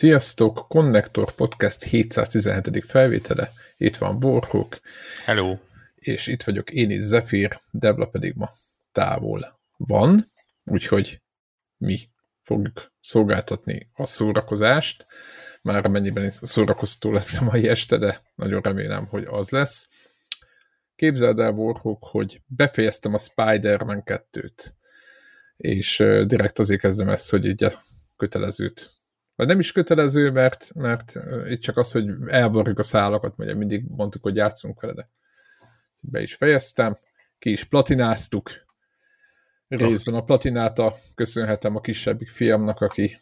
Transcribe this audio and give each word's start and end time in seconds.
Sziasztok! 0.00 0.68
Connector 0.68 1.34
Podcast 1.34 1.82
717. 1.82 2.84
felvétele. 2.84 3.52
Itt 3.76 3.96
van 3.96 4.18
Borhok. 4.18 4.80
Hello! 5.24 5.58
És 5.94 6.26
itt 6.26 6.42
vagyok 6.42 6.70
én 6.70 6.90
is, 6.90 7.02
Zephyr, 7.02 7.58
Debla 7.70 8.06
pedig 8.06 8.34
ma 8.36 8.48
távol 8.92 9.60
van, 9.76 10.24
úgyhogy 10.64 11.22
mi 11.76 12.08
fogjuk 12.42 12.92
szolgáltatni 13.00 13.90
a 13.92 14.06
szórakozást, 14.06 15.06
már 15.62 15.84
amennyiben 15.84 16.30
szórakoztató 16.30 17.12
lesz 17.12 17.36
a 17.36 17.44
mai 17.44 17.68
este, 17.68 17.96
de 17.96 18.20
nagyon 18.34 18.60
remélem, 18.60 19.06
hogy 19.06 19.24
az 19.24 19.50
lesz. 19.50 19.88
Képzeld 20.96 21.38
el, 21.38 21.52
Warhawk, 21.52 22.04
hogy 22.04 22.42
befejeztem 22.46 23.14
a 23.14 23.18
Spider-Man 23.18 24.02
2-t, 24.04 24.66
és 25.56 25.96
direkt 26.26 26.58
azért 26.58 26.80
kezdem 26.80 27.08
ezt, 27.08 27.30
hogy 27.30 27.46
így 27.46 27.64
a 27.64 27.82
kötelezőt 28.16 28.99
vagy 29.40 29.48
nem 29.48 29.60
is 29.60 29.72
kötelező, 29.72 30.30
mert, 30.30 30.70
mert 30.74 31.18
itt 31.48 31.60
csak 31.60 31.76
az, 31.76 31.92
hogy 31.92 32.10
elvarjuk 32.26 32.78
a 32.78 32.82
szálakat, 32.82 33.36
mert 33.36 33.56
mindig 33.56 33.84
mondtuk, 33.88 34.22
hogy 34.22 34.36
játszunk 34.36 34.80
vele, 34.80 34.92
de 34.92 35.08
be 36.00 36.22
is 36.22 36.34
fejeztem, 36.34 36.94
ki 37.38 37.50
is 37.50 37.64
platináztuk, 37.64 38.50
részben 39.68 40.14
a 40.14 40.24
platinálta 40.24 40.94
köszönhetem 41.14 41.76
a 41.76 41.80
kisebbik 41.80 42.28
fiamnak, 42.28 42.80
aki 42.80 43.16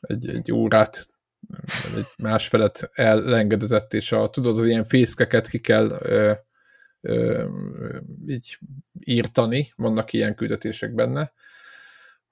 egy, 0.00 0.28
egy 0.28 0.52
órát, 0.52 1.06
egy 1.96 2.06
másfelet 2.16 2.90
elengedezett, 2.92 3.94
és 3.94 4.12
a, 4.12 4.30
tudod, 4.30 4.58
az 4.58 4.64
ilyen 4.64 4.84
fészkeket 4.84 5.48
ki 5.48 5.58
kell 5.58 5.88
ö, 5.90 6.32
ö, 7.00 7.48
így 8.26 8.58
írtani, 9.00 9.72
vannak 9.76 10.12
ilyen 10.12 10.34
küldetések 10.34 10.94
benne, 10.94 11.32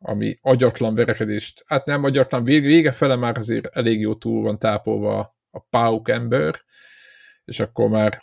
ami 0.03 0.39
agyatlan 0.41 0.95
verekedést, 0.95 1.65
hát 1.67 1.87
nem 1.87 2.05
agyatlan, 2.05 2.45
vége, 2.45 2.67
vége 2.67 2.93
fele 2.93 3.17
már 3.17 3.39
azért 3.39 3.77
elég 3.77 4.01
jó 4.01 4.15
túl 4.15 4.43
van 4.43 4.59
tápolva 4.59 5.37
a 5.51 5.61
pauk 5.61 6.09
ember, 6.09 6.63
és 7.45 7.61
akkor 7.61 7.89
már 7.89 8.23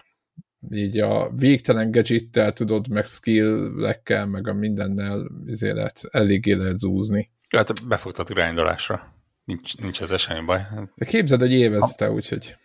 így 0.72 1.00
a 1.00 1.32
végtelen 1.36 1.92
gadgettel 1.92 2.54
tudod, 2.54 2.88
meg 2.88 3.06
skill-lekkel, 3.06 4.26
meg 4.26 4.48
a 4.48 4.54
mindennel 4.54 5.32
azért 5.48 5.76
lehet, 5.76 6.02
eléggé 6.12 6.54
lehet 6.54 6.78
zúzni. 6.78 7.32
Hát 7.50 7.88
befogtad 7.88 8.30
irányításra. 8.30 9.14
Nincs, 9.44 9.78
nincs 9.78 10.02
ez 10.02 10.20
semmi 10.20 10.46
baj. 10.46 10.62
De 10.96 11.06
képzeld, 11.06 11.42
hogy 11.42 11.52
évezte, 11.52 12.12
úgyhogy... 12.12 12.56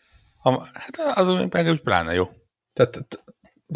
Ha, 0.42 0.69
hát 0.73 1.19
az 1.19 1.29
meg 1.51 1.67
úgy 1.67 1.81
pláne 1.81 2.15
jó. 2.15 2.25
Tehát 2.73 3.25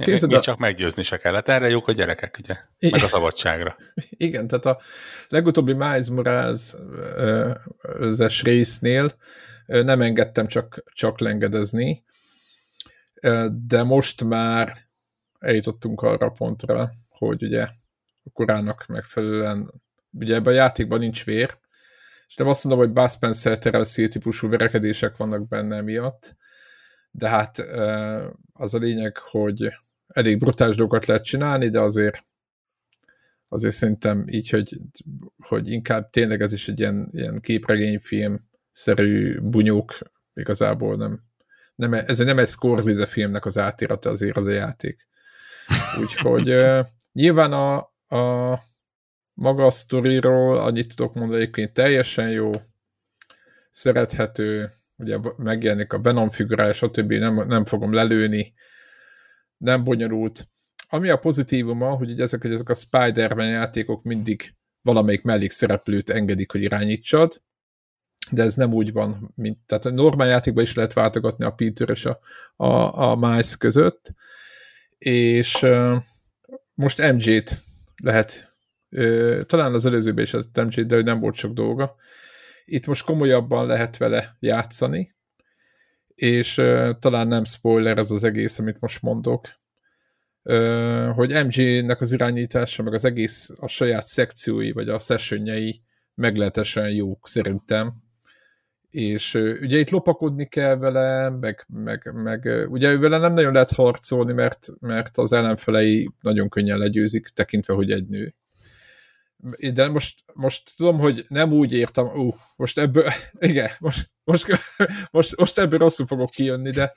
Képzeld, 0.05 0.31
még, 0.31 0.41
a... 0.41 0.43
csak 0.43 0.59
meggyőzni 0.59 1.03
se 1.03 1.17
kellett. 1.17 1.49
Erre 1.49 1.69
jók 1.69 1.89
a 1.89 1.93
gyerekek, 1.93 2.37
ugye? 2.39 2.57
Meg 2.91 3.03
a 3.03 3.09
szabadságra. 3.09 3.77
Igen, 4.11 4.47
tehát 4.47 4.67
a 4.67 4.81
legutóbbi 5.29 5.73
Miles 5.73 6.09
Morales 6.09 6.75
özes 7.81 8.43
résznél 8.43 9.13
nem 9.67 10.01
engedtem 10.01 10.47
csak, 10.47 10.83
csak 10.93 11.21
lengedezni, 11.21 12.05
de 13.51 13.83
most 13.83 14.25
már 14.25 14.77
eljutottunk 15.39 16.03
arra 16.03 16.27
a 16.27 16.31
pontra, 16.31 16.91
hogy 17.09 17.43
ugye 17.43 17.63
a 18.25 18.31
korának 18.33 18.87
megfelelően, 18.87 19.73
ugye 20.11 20.35
ebben 20.35 20.53
a 20.53 20.57
játékban 20.57 20.99
nincs 20.99 21.25
vér, 21.25 21.59
és 22.29 22.35
nem 22.35 22.49
azt 22.49 22.65
mondom, 22.65 22.85
hogy 22.85 22.95
Buzz 22.95 23.15
Spencer 23.15 23.59
Terrell 23.59 24.09
típusú 24.09 24.49
verekedések 24.49 25.17
vannak 25.17 25.49
benne 25.49 25.81
miatt, 25.81 26.37
de 27.11 27.29
hát 27.29 27.59
az 28.53 28.75
a 28.75 28.79
lényeg, 28.79 29.17
hogy 29.17 29.73
elég 30.09 30.39
brutális 30.39 30.77
dolgokat 30.77 31.07
lehet 31.07 31.25
csinálni, 31.25 31.69
de 31.69 31.81
azért 31.81 32.27
azért 33.49 33.75
szerintem 33.75 34.25
így, 34.27 34.51
hogy, 34.51 34.79
hogy 35.39 35.71
inkább 35.71 36.11
tényleg 36.11 36.41
ez 36.41 36.53
is 36.53 36.69
egy 36.69 36.79
ilyen, 36.79 37.09
ilyen 37.13 37.41
képregényfilm 37.41 38.49
szerű 38.71 39.41
bunyók 39.41 39.99
igazából 40.35 40.97
nem, 40.97 41.21
nem 41.75 41.93
ez 41.93 42.19
nem 42.19 42.39
egy 42.39 42.49
Scorsese 42.49 43.07
filmnek 43.07 43.45
az 43.45 43.59
átirata 43.59 44.11
azért 44.11 44.37
az 44.37 44.47
a 44.47 44.51
játék. 44.51 45.07
Úgyhogy 46.01 46.55
nyilván 47.13 47.53
a, 47.53 47.77
a 48.17 48.59
maga 49.33 49.67
a 49.67 49.71
sztoriról 49.71 50.59
annyit 50.59 50.97
tudok 50.97 51.15
mondani, 51.15 51.41
egyébként 51.41 51.73
teljesen 51.73 52.31
jó, 52.31 52.51
szerethető, 53.71 54.71
ugye 54.97 55.19
megjelenik 55.37 55.93
a 55.93 56.01
Venom 56.01 56.31
figurája, 56.31 56.73
stb. 56.73 57.13
Nem, 57.13 57.47
nem 57.47 57.65
fogom 57.65 57.93
lelőni, 57.93 58.55
nem 59.59 59.85
bonyolult. 59.85 60.49
Ami 60.89 61.09
a 61.09 61.17
pozitívuma, 61.17 61.97
hogy 61.97 62.11
így 62.11 62.21
ezek, 62.21 62.43
hogy 62.43 62.53
ezek 62.53 62.69
a 62.69 62.75
Spider-Man 62.75 63.49
játékok 63.49 64.03
mindig 64.03 64.55
valamelyik 64.83 65.23
mellékszereplőt 65.23 66.11
engedik, 66.11 66.53
hogy 66.53 66.63
irányítsad, 66.63 67.43
de 68.31 68.43
ez 68.43 68.55
nem 68.55 68.73
úgy 68.73 68.93
van, 68.93 69.33
mint, 69.35 69.59
tehát 69.67 69.85
a 69.85 69.91
normál 69.91 70.29
játékban 70.29 70.63
is 70.63 70.75
lehet 70.75 70.93
váltogatni 70.93 71.45
a 71.45 71.51
Peter 71.51 71.91
és 71.91 72.05
a, 72.05 72.21
a, 72.57 73.01
a 73.03 73.17
Miles 73.17 73.57
között, 73.57 74.15
és 74.99 75.63
uh, 75.63 76.03
most 76.75 77.13
MJ-t 77.13 77.63
lehet, 78.03 78.57
uh, 78.91 79.43
talán 79.43 79.75
az 79.75 79.87
előzőben 79.87 80.25
is 80.25 80.35
az 80.35 80.49
MJ-t, 80.55 80.87
de 80.87 81.03
nem 81.03 81.21
volt 81.21 81.35
sok 81.35 81.53
dolga. 81.53 81.97
Itt 82.65 82.87
most 82.87 83.05
komolyabban 83.05 83.67
lehet 83.67 83.97
vele 83.97 84.37
játszani, 84.41 85.17
és 86.19 86.55
talán 86.99 87.29
nem 87.29 87.45
spoiler 87.45 87.99
ez 87.99 88.11
az 88.11 88.25
egész, 88.25 88.59
amit 88.59 88.81
most 88.81 89.03
mondok, 89.03 89.47
hogy 91.15 91.47
MJ-nek 91.47 92.01
az 92.01 92.13
irányítása, 92.13 92.83
meg 92.83 92.95
az 92.95 93.05
egész 93.05 93.51
a 93.57 93.69
saját 93.69 94.07
szekciói, 94.07 94.73
vagy 94.73 94.89
a 94.89 94.99
sessionjei 94.99 95.81
meglehetősen 96.15 96.91
jók 96.91 97.29
szerintem, 97.29 97.93
és 98.91 99.35
ugye 99.35 99.79
itt 99.79 99.91
lopakodni 99.91 100.47
kell 100.47 100.77
vele, 100.77 101.31
meg, 101.31 101.65
meg, 101.69 102.11
meg 102.15 102.67
ugye 102.69 102.99
vele 102.99 103.19
nem 103.19 103.33
nagyon 103.33 103.53
lehet 103.53 103.73
harcolni, 103.73 104.33
mert, 104.33 104.69
mert 104.81 105.19
az 105.19 105.33
ellenfelei 105.33 106.11
nagyon 106.21 106.49
könnyen 106.49 106.79
legyőzik, 106.79 107.29
tekintve, 107.29 107.75
hogy 107.75 107.91
egy 107.91 108.09
nő 108.09 108.35
de 109.73 109.89
most, 109.89 110.25
most 110.33 110.77
tudom, 110.77 110.99
hogy 110.99 111.25
nem 111.29 111.53
úgy 111.53 111.73
értem, 111.73 112.07
ú, 112.07 112.33
most 112.57 112.79
ebből, 112.79 113.05
igen, 113.39 113.71
most, 113.79 114.11
most, 114.25 114.47
most, 115.11 115.37
most 115.37 115.59
ebből 115.59 115.79
rosszul 115.79 116.07
fogok 116.07 116.31
kijönni, 116.31 116.71
de 116.71 116.93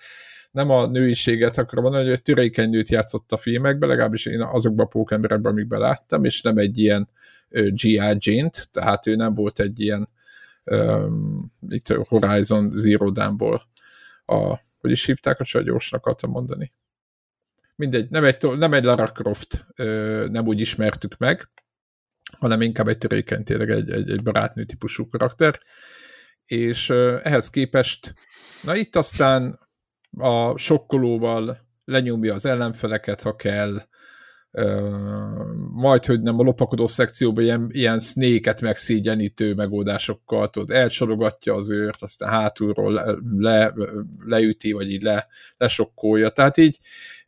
nem 0.51 0.69
a 0.69 0.87
nőiséget 0.87 1.57
akarom 1.57 1.83
mondani, 1.83 2.03
hogy 2.03 2.13
egy 2.13 2.21
törékeny 2.21 2.69
nőt 2.69 2.89
játszott 2.89 3.31
a 3.31 3.37
filmekben, 3.37 3.89
legalábbis 3.89 4.25
én 4.25 4.41
azokban 4.41 4.85
a 4.85 4.89
pókemberekben, 4.89 5.51
amikben 5.51 5.79
láttam, 5.79 6.23
és 6.23 6.41
nem 6.41 6.57
egy 6.57 6.79
ilyen 6.79 7.09
G.I. 7.49 8.15
Jane-t, 8.17 8.69
tehát 8.71 9.07
ő 9.07 9.15
nem 9.15 9.33
volt 9.33 9.59
egy 9.59 9.79
ilyen 9.79 10.09
um, 10.65 11.51
itt 11.69 11.87
Horizon 11.87 12.75
Zero 12.75 13.09
Dawn-ból 13.09 13.67
a, 14.25 14.59
hogy 14.79 14.91
is 14.91 15.05
hívták 15.05 15.39
a 15.39 15.43
csagyósnak 15.43 16.01
akartam 16.01 16.29
mondani. 16.29 16.73
Mindegy, 17.75 18.09
nem 18.09 18.23
egy, 18.23 18.57
nem 18.57 18.73
egy 18.73 18.83
Lara 18.83 19.07
Croft 19.07 19.65
nem 20.29 20.47
úgy 20.47 20.59
ismertük 20.59 21.17
meg, 21.17 21.49
hanem 22.39 22.61
inkább 22.61 22.87
egy 22.87 22.97
törékeny, 22.97 23.43
tényleg 23.43 23.69
egy, 23.69 23.89
egy, 23.89 24.09
egy 24.09 24.23
barátnő 24.23 24.63
típusú 24.63 25.09
karakter, 25.09 25.59
és 26.45 26.89
ehhez 27.23 27.49
képest, 27.49 28.13
na 28.63 28.75
itt 28.75 28.95
aztán 28.95 29.59
a 30.17 30.57
sokkolóval 30.57 31.57
lenyomja 31.85 32.33
az 32.33 32.45
ellenfeleket, 32.45 33.21
ha 33.21 33.35
kell, 33.35 33.81
majd, 35.71 36.05
hogy 36.05 36.21
nem 36.21 36.39
a 36.39 36.43
lopakodó 36.43 36.87
szekcióban 36.87 37.43
ilyen, 37.43 37.67
ilyen 37.71 37.99
snake-et 37.99 38.61
megszégyenítő 38.61 39.53
megoldásokkal, 39.53 40.49
tudod, 40.49 40.71
elcsalogatja 40.71 41.53
az 41.53 41.71
őrt, 41.71 42.01
aztán 42.01 42.29
hátulról 42.29 42.93
le, 42.93 43.15
le, 43.37 43.73
leüti, 44.25 44.71
vagy 44.71 44.91
így 44.91 45.01
le, 45.01 45.27
lesokkolja. 45.57 46.29
Tehát 46.29 46.57
így 46.57 46.79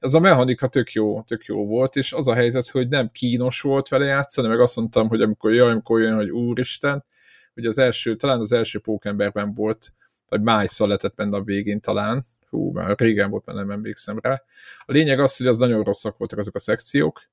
ez 0.03 0.13
a 0.13 0.19
mechanika 0.19 0.67
tök 0.67 0.91
jó, 0.91 1.21
tök 1.21 1.45
jó 1.45 1.65
volt, 1.65 1.95
és 1.95 2.13
az 2.13 2.27
a 2.27 2.33
helyzet, 2.33 2.67
hogy 2.67 2.87
nem 2.87 3.09
kínos 3.11 3.61
volt 3.61 3.87
vele 3.87 4.05
játszani, 4.05 4.47
meg 4.47 4.59
azt 4.59 4.75
mondtam, 4.75 5.07
hogy 5.07 5.21
amikor 5.21 5.53
jaj, 5.53 5.71
amikor 5.71 6.01
jön, 6.01 6.15
hogy 6.15 6.29
úristen, 6.29 7.05
hogy 7.53 7.65
az 7.65 7.77
első, 7.77 8.15
talán 8.15 8.39
az 8.39 8.51
első 8.51 8.79
pókemberben 8.79 9.53
volt, 9.53 9.91
vagy 10.27 10.41
májszal 10.41 10.87
lehetett 10.87 11.15
benne 11.15 11.37
a 11.37 11.43
végén 11.43 11.79
talán, 11.79 12.23
hú, 12.49 12.71
már 12.71 12.99
régen 12.99 13.29
volt, 13.29 13.45
mert 13.45 13.57
nem 13.57 13.71
emlékszem 13.71 14.19
rá. 14.21 14.43
A 14.79 14.91
lényeg 14.91 15.19
az, 15.19 15.37
hogy 15.37 15.47
az 15.47 15.57
nagyon 15.57 15.83
rosszak 15.83 16.17
voltak 16.17 16.39
azok 16.39 16.55
a 16.55 16.59
szekciók, 16.59 17.23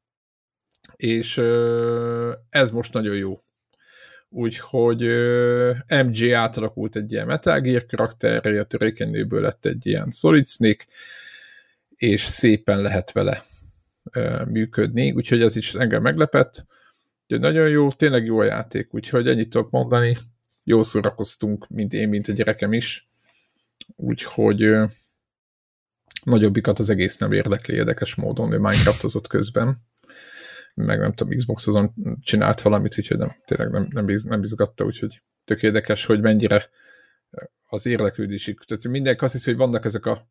és 0.97 1.39
ez 2.51 2.71
most 2.71 2.93
nagyon 2.93 3.17
jó. 3.17 3.39
Úgyhogy 4.29 5.01
MJ 6.07 6.33
átalakult 6.33 6.97
egy 6.97 7.13
ilyen 7.13 7.27
Metal 7.27 7.61
Gear 7.61 7.87
karakterre, 7.87 8.61
a 8.61 8.65
törékenynőből 8.65 9.41
lett 9.41 9.65
egy 9.65 9.87
ilyen 9.87 10.11
Solid 10.11 10.47
Snake, 10.47 10.85
és 12.01 12.23
szépen 12.23 12.81
lehet 12.81 13.13
vele 13.13 13.43
működni, 14.47 15.13
úgyhogy 15.13 15.43
ez 15.43 15.57
is 15.57 15.75
engem 15.75 16.03
meglepett. 16.03 16.67
Úgyhogy 17.23 17.41
nagyon 17.41 17.69
jó, 17.69 17.93
tényleg 17.93 18.25
jó 18.25 18.39
a 18.39 18.45
játék, 18.45 18.95
úgyhogy 18.95 19.29
ennyit 19.29 19.51
tudok 19.51 19.71
mondani. 19.71 20.17
Jó 20.65 20.83
szórakoztunk, 20.83 21.69
mint 21.69 21.93
én, 21.93 22.09
mint 22.09 22.29
a 22.29 22.33
gyerekem 22.33 22.73
is. 22.73 23.09
Úgyhogy 23.97 24.75
nagyobbikat 26.25 26.79
az 26.79 26.91
egész 26.91 27.17
nem 27.17 27.33
érdekli 27.33 27.75
érdekes 27.75 28.15
módon, 28.15 28.53
ő 28.53 28.59
Minecraftozott 28.59 29.27
közben, 29.27 29.77
meg 30.75 30.99
nem 30.99 31.13
tudom, 31.13 31.37
Xbox 31.37 31.67
azon 31.67 31.95
csinált 32.23 32.61
valamit, 32.61 32.99
úgyhogy 32.99 33.19
nem, 33.19 33.37
tényleg 33.45 33.71
nem, 33.71 33.89
nem, 33.91 34.07
biz, 34.07 34.23
nem 34.23 34.41
bizgatta, 34.41 34.85
úgyhogy 34.85 35.23
tök 35.45 35.63
érdekes, 35.63 36.05
hogy 36.05 36.21
mennyire 36.21 36.69
az 37.67 37.87
érdeklődésük. 37.87 38.65
Tehát 38.65 38.85
mindenki 38.85 39.25
azt 39.25 39.33
hiszi, 39.33 39.51
hogy 39.51 39.59
vannak 39.59 39.85
ezek 39.85 40.07
a, 40.07 40.29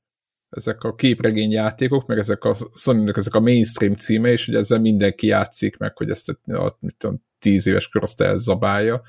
ezek 0.49 0.83
a 0.83 0.95
képregényjátékok, 0.95 2.07
meg 2.07 2.17
ezek 2.17 2.43
a 2.43 2.53
sony 2.75 3.11
ezek 3.15 3.33
a 3.33 3.39
mainstream 3.39 3.93
címe, 3.93 4.29
és 4.31 4.45
hogy 4.45 4.55
ezzel 4.55 4.79
mindenki 4.79 5.27
játszik 5.27 5.77
meg, 5.77 5.97
hogy 5.97 6.09
ezt 6.09 6.29
a, 6.29 6.77
mit 6.79 6.95
tudom, 6.97 7.23
tíz 7.39 7.67
éves 7.67 7.87
korosztály 7.87 8.37
zabálja, 8.37 9.01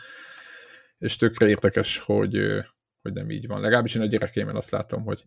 és 0.98 1.16
tökre 1.16 1.48
érdekes, 1.48 1.98
hogy, 1.98 2.38
hogy 3.02 3.12
nem 3.12 3.30
így 3.30 3.46
van. 3.46 3.60
Legalábbis 3.60 3.94
én 3.94 4.02
a 4.02 4.06
gyerekeimben 4.06 4.56
azt 4.56 4.70
látom, 4.70 5.04
hogy, 5.04 5.24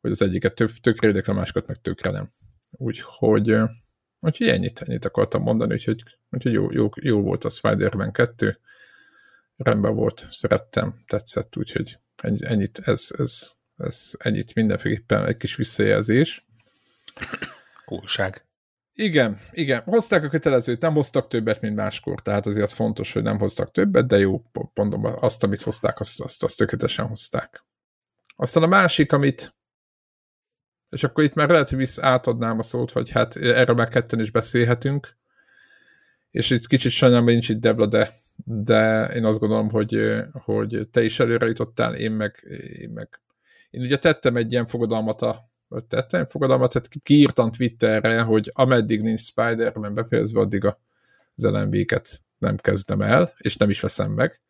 hogy 0.00 0.10
az 0.10 0.22
egyiket 0.22 0.54
tök, 0.54 0.70
tökre 0.80 1.06
érdekel, 1.06 1.34
a 1.34 1.36
másikat 1.36 1.66
meg 1.66 1.80
tökre 1.80 2.10
nem. 2.10 2.28
Úgyhogy, 2.70 3.54
úgyhogy 4.20 4.48
ennyit, 4.48 4.80
ennyit 4.80 5.04
akartam 5.04 5.42
mondani, 5.42 5.72
úgyhogy, 5.72 6.02
úgyhogy 6.30 6.52
jó, 6.52 6.72
jó, 6.72 6.88
jó 7.00 7.20
volt 7.20 7.44
a 7.44 7.50
Spider-Man 7.50 8.12
2, 8.12 8.58
rendben 9.56 9.94
volt, 9.94 10.26
szerettem, 10.30 11.02
tetszett, 11.06 11.56
úgyhogy 11.56 11.98
ennyit, 12.38 12.78
ez, 12.78 13.08
ez, 13.18 13.52
ez 13.76 14.10
ennyit 14.18 14.54
mindenféleképpen 14.54 15.26
egy 15.26 15.36
kis 15.36 15.56
visszajelzés. 15.56 16.46
Kúlság. 17.84 18.46
Igen, 18.94 19.38
igen. 19.50 19.82
Hozták 19.82 20.24
a 20.24 20.28
kötelezőt, 20.28 20.80
nem 20.80 20.94
hoztak 20.94 21.28
többet, 21.28 21.60
mint 21.60 21.76
máskor, 21.76 22.22
tehát 22.22 22.46
azért 22.46 22.64
az 22.64 22.72
fontos, 22.72 23.12
hogy 23.12 23.22
nem 23.22 23.38
hoztak 23.38 23.70
többet, 23.70 24.06
de 24.06 24.18
jó, 24.18 24.42
mondom, 24.74 25.04
azt, 25.04 25.44
amit 25.44 25.62
hozták, 25.62 26.00
azt, 26.00 26.20
azt, 26.20 26.42
azt 26.42 26.56
tökéletesen 26.56 27.06
hozták. 27.06 27.64
Aztán 28.36 28.62
a 28.62 28.66
másik, 28.66 29.12
amit 29.12 29.54
és 30.92 31.04
akkor 31.04 31.24
itt 31.24 31.34
már 31.34 31.48
lehet, 31.48 31.68
hogy 31.68 31.78
vissza 31.78 32.06
átadnám 32.06 32.58
a 32.58 32.62
szót, 32.62 32.90
hogy 32.90 33.10
hát 33.10 33.36
erről 33.36 33.76
már 33.76 33.88
ketten 33.88 34.20
is 34.20 34.30
beszélhetünk, 34.30 35.16
és 36.30 36.50
itt 36.50 36.66
kicsit 36.66 36.90
sajnálom, 36.90 37.24
nincs 37.24 37.48
itt 37.48 37.60
Debla, 37.60 37.86
de, 37.86 38.10
de 38.44 39.06
én 39.06 39.24
azt 39.24 39.38
gondolom, 39.38 39.70
hogy, 39.70 40.22
hogy 40.32 40.88
te 40.90 41.02
is 41.02 41.20
előre 41.20 41.46
jutottál, 41.46 41.94
én 41.94 42.12
meg, 42.12 42.44
én 42.78 42.90
meg 42.90 43.21
én 43.72 43.82
ugye 43.82 43.98
tettem 43.98 44.36
egy 44.36 44.52
ilyen 44.52 44.66
fogadalmat 44.66 45.22
a 45.22 45.50
tettem 45.88 46.26
fogadalmat, 46.26 46.72
tehát 46.72 46.88
kiírtam 47.02 47.50
Twitterre, 47.50 48.20
hogy 48.20 48.50
ameddig 48.54 49.02
nincs 49.02 49.20
Spider-Man 49.20 49.94
befejezve, 49.94 50.40
addig 50.40 50.64
az 50.64 51.44
LMV-ket 51.44 52.20
nem 52.38 52.56
kezdem 52.56 53.02
el, 53.02 53.34
és 53.38 53.56
nem 53.56 53.70
is 53.70 53.80
veszem 53.80 54.12
meg. 54.12 54.40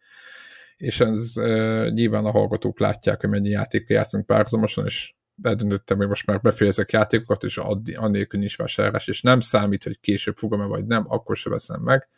És 0.76 1.00
ez 1.00 1.36
e, 1.36 1.88
nyilván 1.88 2.24
a 2.24 2.30
hallgatók 2.30 2.80
látják, 2.80 3.20
hogy 3.20 3.30
mennyi 3.30 3.48
játékkal 3.48 3.96
játszunk 3.96 4.26
párhuzamosan, 4.26 4.84
és 4.84 5.14
eldöntöttem, 5.42 5.96
hogy 5.96 6.08
most 6.08 6.26
már 6.26 6.40
befejezek 6.40 6.92
játékokat, 6.92 7.44
és 7.44 7.58
addig, 7.58 7.98
annélkül 7.98 8.40
nincs 8.40 8.56
vásárlás, 8.56 9.08
és 9.08 9.22
nem 9.22 9.40
számít, 9.40 9.84
hogy 9.84 10.00
később 10.00 10.36
fogom-e 10.36 10.64
vagy 10.64 10.84
nem, 10.84 11.04
akkor 11.08 11.36
se 11.36 11.50
veszem 11.50 11.80
meg. 11.80 12.08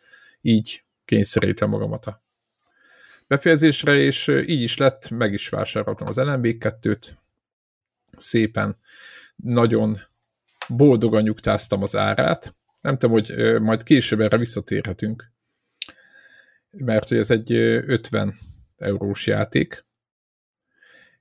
Így 0.41 0.85
kényszerítem 1.05 1.69
magamat 1.69 2.07
a 2.07 2.24
befejezésre, 3.27 3.95
és 3.95 4.29
így 4.29 4.63
is 4.63 4.77
lett, 4.77 5.11
meg 5.11 5.33
is 5.33 5.49
vásároltam 5.49 6.07
az 6.07 6.17
LMB2-t, 6.19 7.11
szépen, 8.17 8.79
nagyon 9.37 10.01
boldogan 10.69 11.23
nyugtáztam 11.23 11.83
az 11.83 11.97
árát. 11.97 12.57
Nem 12.81 12.99
tudom, 12.99 13.17
hogy 13.17 13.61
majd 13.61 13.83
később 13.83 14.21
erre 14.21 14.37
visszatérhetünk, 14.39 15.33
mert 16.71 17.09
hogy 17.09 17.19
ez 17.19 17.31
egy 17.31 17.53
50 17.53 18.35
eurós 18.77 19.27
játék, 19.27 19.85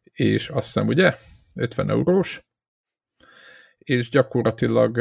és 0.03 0.49
azt 0.49 0.65
hiszem, 0.65 0.87
ugye? 0.87 1.15
50 1.55 1.89
eurós, 1.89 2.45
és 3.77 4.09
gyakorlatilag 4.09 4.97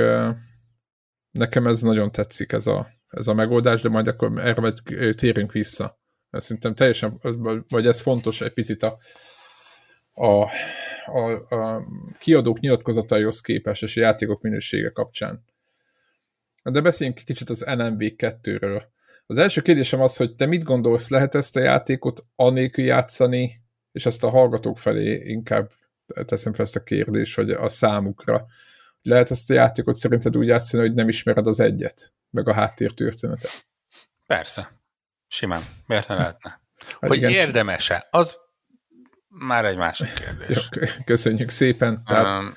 nekem 1.31 1.67
ez 1.67 1.83
nagyon 1.83 2.13
tetszik, 2.13 2.53
ez 2.53 2.67
a, 2.67 2.89
ez 3.09 3.27
a 3.27 3.35
megoldás, 3.35 3.81
de 3.81 3.89
majd 3.89 4.07
akkor 4.07 4.39
erre 4.39 4.61
majd 4.61 4.79
térünk 5.17 5.53
vissza. 5.53 6.01
Mert 6.33 6.45
szerintem 6.45 6.75
teljesen, 6.75 7.19
vagy 7.69 7.87
ez 7.87 8.01
fontos 8.01 8.41
egy 8.41 8.53
picit 8.53 8.83
a, 8.83 8.99
a, 10.13 10.49
a, 11.07 11.55
a 11.55 11.87
kiadók 12.19 12.61
nyilatkozataihoz 12.61 13.41
képest 13.41 13.83
és 13.83 13.97
a 13.97 14.01
játékok 14.01 14.43
minősége 14.43 14.91
kapcsán. 14.91 15.45
De 16.63 16.81
beszéljünk 16.81 17.25
kicsit 17.25 17.51
az 17.51 17.65
NMB 17.77 18.03
2-ről. 18.17 18.83
Az 19.27 19.39
első 19.39 19.61
kérdésem 19.61 20.01
az, 20.01 20.17
hogy 20.17 20.35
te 20.35 20.47
mit 20.47 20.63
gondolsz, 20.63 21.09
lehet 21.09 21.35
ezt 21.35 21.57
a 21.57 21.61
játékot 21.61 22.27
anélkül 22.37 22.85
játszani, 22.85 23.63
és 23.93 24.07
ezt 24.07 24.25
a 24.25 24.31
hallgatók 24.31 24.79
felé 24.79 25.23
inkább 25.25 25.71
teszem 26.25 26.53
fel 26.53 26.65
ezt 26.65 26.77
a 26.77 26.83
kérdést, 26.83 27.35
hogy 27.35 27.51
a 27.51 27.69
számukra. 27.69 28.47
Lehet 29.03 29.31
ezt 29.31 29.51
a 29.51 29.55
játékot 29.55 29.97
szerinted 29.97 30.37
úgy 30.37 30.47
játszani, 30.47 30.83
hogy 30.83 30.95
nem 30.95 31.09
ismered 31.09 31.47
az 31.47 31.61
egyet, 31.61 32.13
meg 32.31 32.49
a 32.49 32.53
háttértörténetet? 32.53 33.67
Persze. 34.27 34.82
Simán. 35.33 35.63
Miért 35.87 36.09
ne 36.09 36.15
lehetne? 36.15 36.51
Hát 37.01 37.11
hogy 37.11 37.23
érdemese, 37.23 38.09
az 38.11 38.37
már 39.29 39.65
egy 39.65 39.77
másik 39.77 40.13
kérdés. 40.13 40.69
Jó, 40.71 40.87
köszönjük 41.05 41.49
szépen. 41.49 42.05
Tehát, 42.05 42.39
um, 42.39 42.57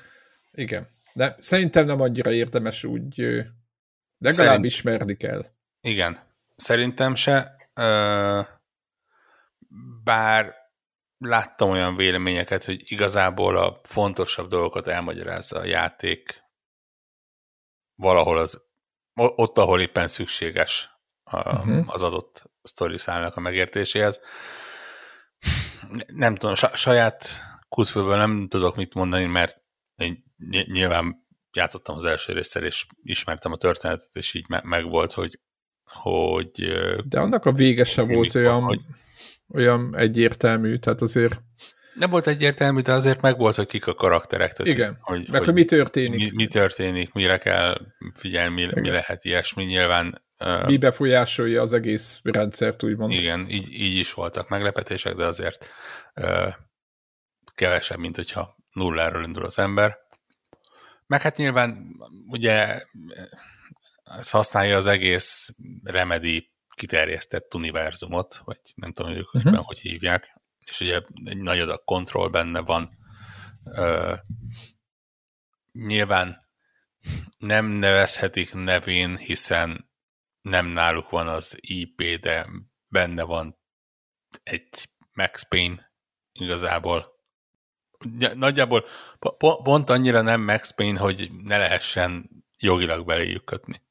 igen. 0.52 0.88
De 1.12 1.36
szerintem 1.38 1.86
nem 1.86 2.00
annyira 2.00 2.32
érdemes 2.32 2.84
úgy, 2.84 3.16
legalább 4.18 4.46
szerint, 4.46 4.64
ismerni 4.64 5.16
kell. 5.16 5.46
Igen. 5.80 6.18
Szerintem 6.56 7.14
se. 7.14 7.56
Bár 10.04 10.54
láttam 11.18 11.70
olyan 11.70 11.96
véleményeket, 11.96 12.64
hogy 12.64 12.82
igazából 12.84 13.56
a 13.56 13.80
fontosabb 13.84 14.48
dolgokat 14.48 14.86
elmagyarázza 14.86 15.58
a 15.58 15.64
játék 15.64 16.42
valahol 17.94 18.38
az, 18.38 18.62
ott, 19.14 19.58
ahol 19.58 19.80
éppen 19.80 20.08
szükséges 20.08 20.90
uh-huh. 21.32 21.94
az 21.94 22.02
adott 22.02 22.50
sztori 22.66 22.98
szállnak 22.98 23.36
a 23.36 23.40
megértéséhez. 23.40 24.20
Nem 26.06 26.34
tudom, 26.34 26.54
saját 26.54 27.28
kuszfőből 27.68 28.16
nem 28.16 28.48
tudok 28.48 28.76
mit 28.76 28.94
mondani, 28.94 29.24
mert 29.24 29.62
én 29.96 30.24
nyilván 30.72 31.26
játszottam 31.52 31.96
az 31.96 32.04
első 32.04 32.32
részsel, 32.32 32.64
és 32.64 32.86
ismertem 33.02 33.52
a 33.52 33.56
történetet, 33.56 34.08
és 34.12 34.34
így 34.34 34.44
meg 34.62 34.84
volt, 34.84 35.12
hogy, 35.12 35.40
hogy 35.84 36.50
De 37.04 37.20
annak 37.20 37.44
a 37.44 37.52
vége 37.52 37.84
sem 37.84 38.06
volt 38.06 38.34
olyan, 38.34 38.62
hogy, 38.62 38.80
olyan 39.54 39.96
egyértelmű, 39.96 40.78
tehát 40.78 41.00
azért... 41.00 41.40
Nem 41.94 42.10
volt 42.10 42.26
egyértelmű, 42.26 42.80
de 42.80 42.92
azért 42.92 43.20
meg 43.20 43.38
volt, 43.38 43.54
hogy 43.54 43.66
kik 43.66 43.86
a 43.86 43.94
karakterek. 43.94 44.52
Tehát, 44.52 44.72
Igen, 44.72 44.98
hogy, 45.00 45.18
meg 45.18 45.38
hogy, 45.38 45.44
hogy 45.44 45.54
mi 45.54 45.64
történik. 45.64 46.18
Mi, 46.18 46.30
mi 46.34 46.46
történik, 46.46 47.12
mire 47.12 47.38
kell 47.38 47.80
figyelni, 48.14 48.54
mi, 48.54 48.80
mi 48.80 48.88
lehet 48.88 49.24
ilyesmi. 49.24 49.64
Nyilván 49.64 50.25
mi 50.66 50.76
befolyásolja 50.76 51.62
az 51.62 51.72
egész 51.72 52.20
rendszert, 52.22 52.82
úgymond. 52.82 53.12
Igen, 53.12 53.48
így, 53.48 53.72
így 53.72 53.96
is 53.96 54.12
voltak 54.12 54.48
meglepetések, 54.48 55.14
de 55.14 55.26
azért 55.26 55.68
uh, 56.14 56.54
kevesebb, 57.54 57.98
mint 57.98 58.16
hogyha 58.16 58.56
nulláról 58.72 59.24
indul 59.24 59.44
az 59.44 59.58
ember. 59.58 59.98
Meg 61.06 61.20
hát 61.20 61.36
nyilván 61.36 61.96
ugye 62.26 62.82
ez 64.04 64.30
használja 64.30 64.76
az 64.76 64.86
egész 64.86 65.54
Remedy 65.82 66.52
kiterjesztett 66.74 67.54
univerzumot, 67.54 68.40
vagy 68.44 68.60
nem 68.74 68.92
tudom, 68.92 69.10
hogy 69.10 69.20
ők 69.20 69.34
uh-huh. 69.34 69.64
hogy 69.64 69.78
hívják, 69.78 70.40
és 70.58 70.80
ugye 70.80 71.00
egy 71.24 71.38
nagy 71.38 71.58
adag 71.58 71.84
kontroll 71.84 72.28
benne 72.28 72.60
van. 72.60 72.98
Uh, 73.64 74.18
nyilván 75.72 76.44
nem 77.38 77.66
nevezhetik 77.66 78.54
nevén, 78.54 79.16
hiszen 79.16 79.85
nem 80.46 80.66
náluk 80.66 81.10
van 81.10 81.28
az 81.28 81.56
IP, 81.60 82.20
de 82.20 82.46
benne 82.88 83.22
van 83.22 83.58
egy 84.42 84.90
Max 85.12 85.48
Payne 85.48 85.92
igazából. 86.32 87.14
Nagyjából 88.34 88.84
pont 89.62 89.90
annyira 89.90 90.20
nem 90.20 90.40
Max 90.40 90.70
Payne, 90.70 90.98
hogy 90.98 91.30
ne 91.42 91.56
lehessen 91.56 92.30
jogilag 92.58 93.06
beléjük 93.06 93.44
kötni. 93.44 93.82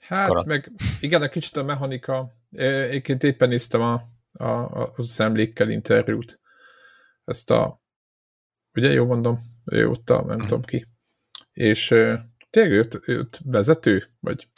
Hát, 0.00 0.28
karat. 0.28 0.46
meg 0.46 0.70
igen, 1.00 1.22
egy 1.22 1.30
kicsit 1.30 1.56
a 1.56 1.62
mechanika. 1.62 2.32
Egyébként 2.50 3.22
éppen 3.22 3.48
néztem 3.48 3.80
a, 3.80 4.02
a, 4.32 4.44
a, 4.44 4.92
az 4.96 5.20
emlékkel 5.20 5.70
interjút. 5.70 6.40
Ezt 7.24 7.50
a, 7.50 7.82
ugye 8.74 8.90
jó 8.90 9.06
mondom, 9.06 9.38
ő 9.64 9.88
ott 9.88 10.10
a, 10.10 10.24
nem 10.24 10.36
mm. 10.36 10.40
tudom 10.40 10.62
ki. 10.62 10.86
És 11.52 11.86
tényleg 12.50 12.72
őt, 12.72 13.08
őt 13.08 13.40
vezető, 13.44 14.06
vagy 14.20 14.48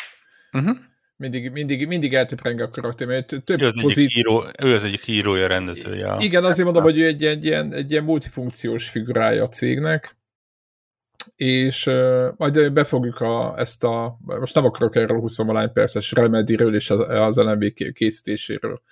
Uh-huh. 0.53 0.77
Mindig, 1.17 1.51
mindig, 1.51 1.87
mindig 1.87 2.15
eltöpreng 2.15 2.61
a 2.61 2.71
karakter, 2.71 3.07
mert 3.07 3.27
több 3.45 3.63
ő 3.63 3.67
az, 3.67 3.81
pozit... 3.81 3.99
egyik 3.99 4.17
író, 4.17 4.45
ő 4.63 4.75
az 4.75 4.85
egyik 4.85 5.07
írója, 5.07 5.47
rendezője. 5.47 6.15
Igen, 6.19 6.45
azért 6.45 6.65
mondom, 6.65 6.83
hogy 6.83 6.99
ő 6.99 7.07
egy, 7.07 7.25
egy, 7.25 7.45
ilyen, 7.45 7.73
egy 7.73 7.91
ilyen 7.91 8.05
multifunkciós 8.05 8.89
figurája 8.89 9.45
a 9.45 9.49
cégnek, 9.49 10.17
és 11.37 11.87
uh, 11.87 12.27
majd 12.37 12.73
befogjuk 12.73 13.21
a, 13.21 13.59
ezt 13.59 13.85
a, 13.85 14.19
most 14.25 14.55
nem 14.55 14.65
akarok 14.65 14.97
erről 14.97 15.21
20 15.21 15.39
alány 15.39 15.73
perces 15.73 16.13
Remedy-ről 16.13 16.75
és 16.75 16.91
az, 16.91 17.01
az 17.09 17.37
LMB 17.37 17.73
készítéséről, 17.93 18.83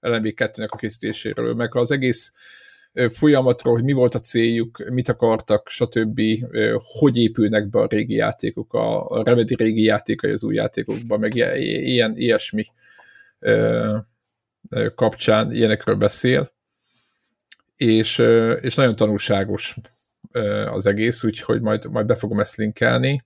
LMB 0.00 0.26
2-nek 0.26 0.68
a 0.68 0.76
készítéséről, 0.76 1.54
meg 1.54 1.74
az 1.74 1.90
egész 1.90 2.32
folyamatról, 3.10 3.74
hogy 3.74 3.84
mi 3.84 3.92
volt 3.92 4.14
a 4.14 4.20
céljuk, 4.20 4.90
mit 4.90 5.08
akartak, 5.08 5.68
stb., 5.68 6.20
hogy 6.98 7.16
épülnek 7.16 7.68
be 7.68 7.80
a 7.80 7.86
régi 7.86 8.14
játékok, 8.14 8.74
a 8.74 9.22
Remedy 9.24 9.54
régi 9.54 9.82
játékai 9.82 10.30
az 10.30 10.44
új 10.44 10.54
játékokban, 10.54 11.20
meg 11.20 11.34
ilyen, 11.34 12.16
ilyesmi 12.16 12.64
kapcsán 14.94 15.52
ilyenekről 15.52 15.96
beszél. 15.96 16.52
és, 17.76 18.18
és 18.60 18.74
nagyon 18.74 18.96
tanulságos 18.96 19.76
az 20.66 20.86
egész, 20.86 21.24
úgyhogy 21.24 21.60
majd, 21.60 21.90
majd 21.90 22.06
be 22.06 22.14
fogom 22.14 22.40
ezt 22.40 22.56
linkelni. 22.56 23.22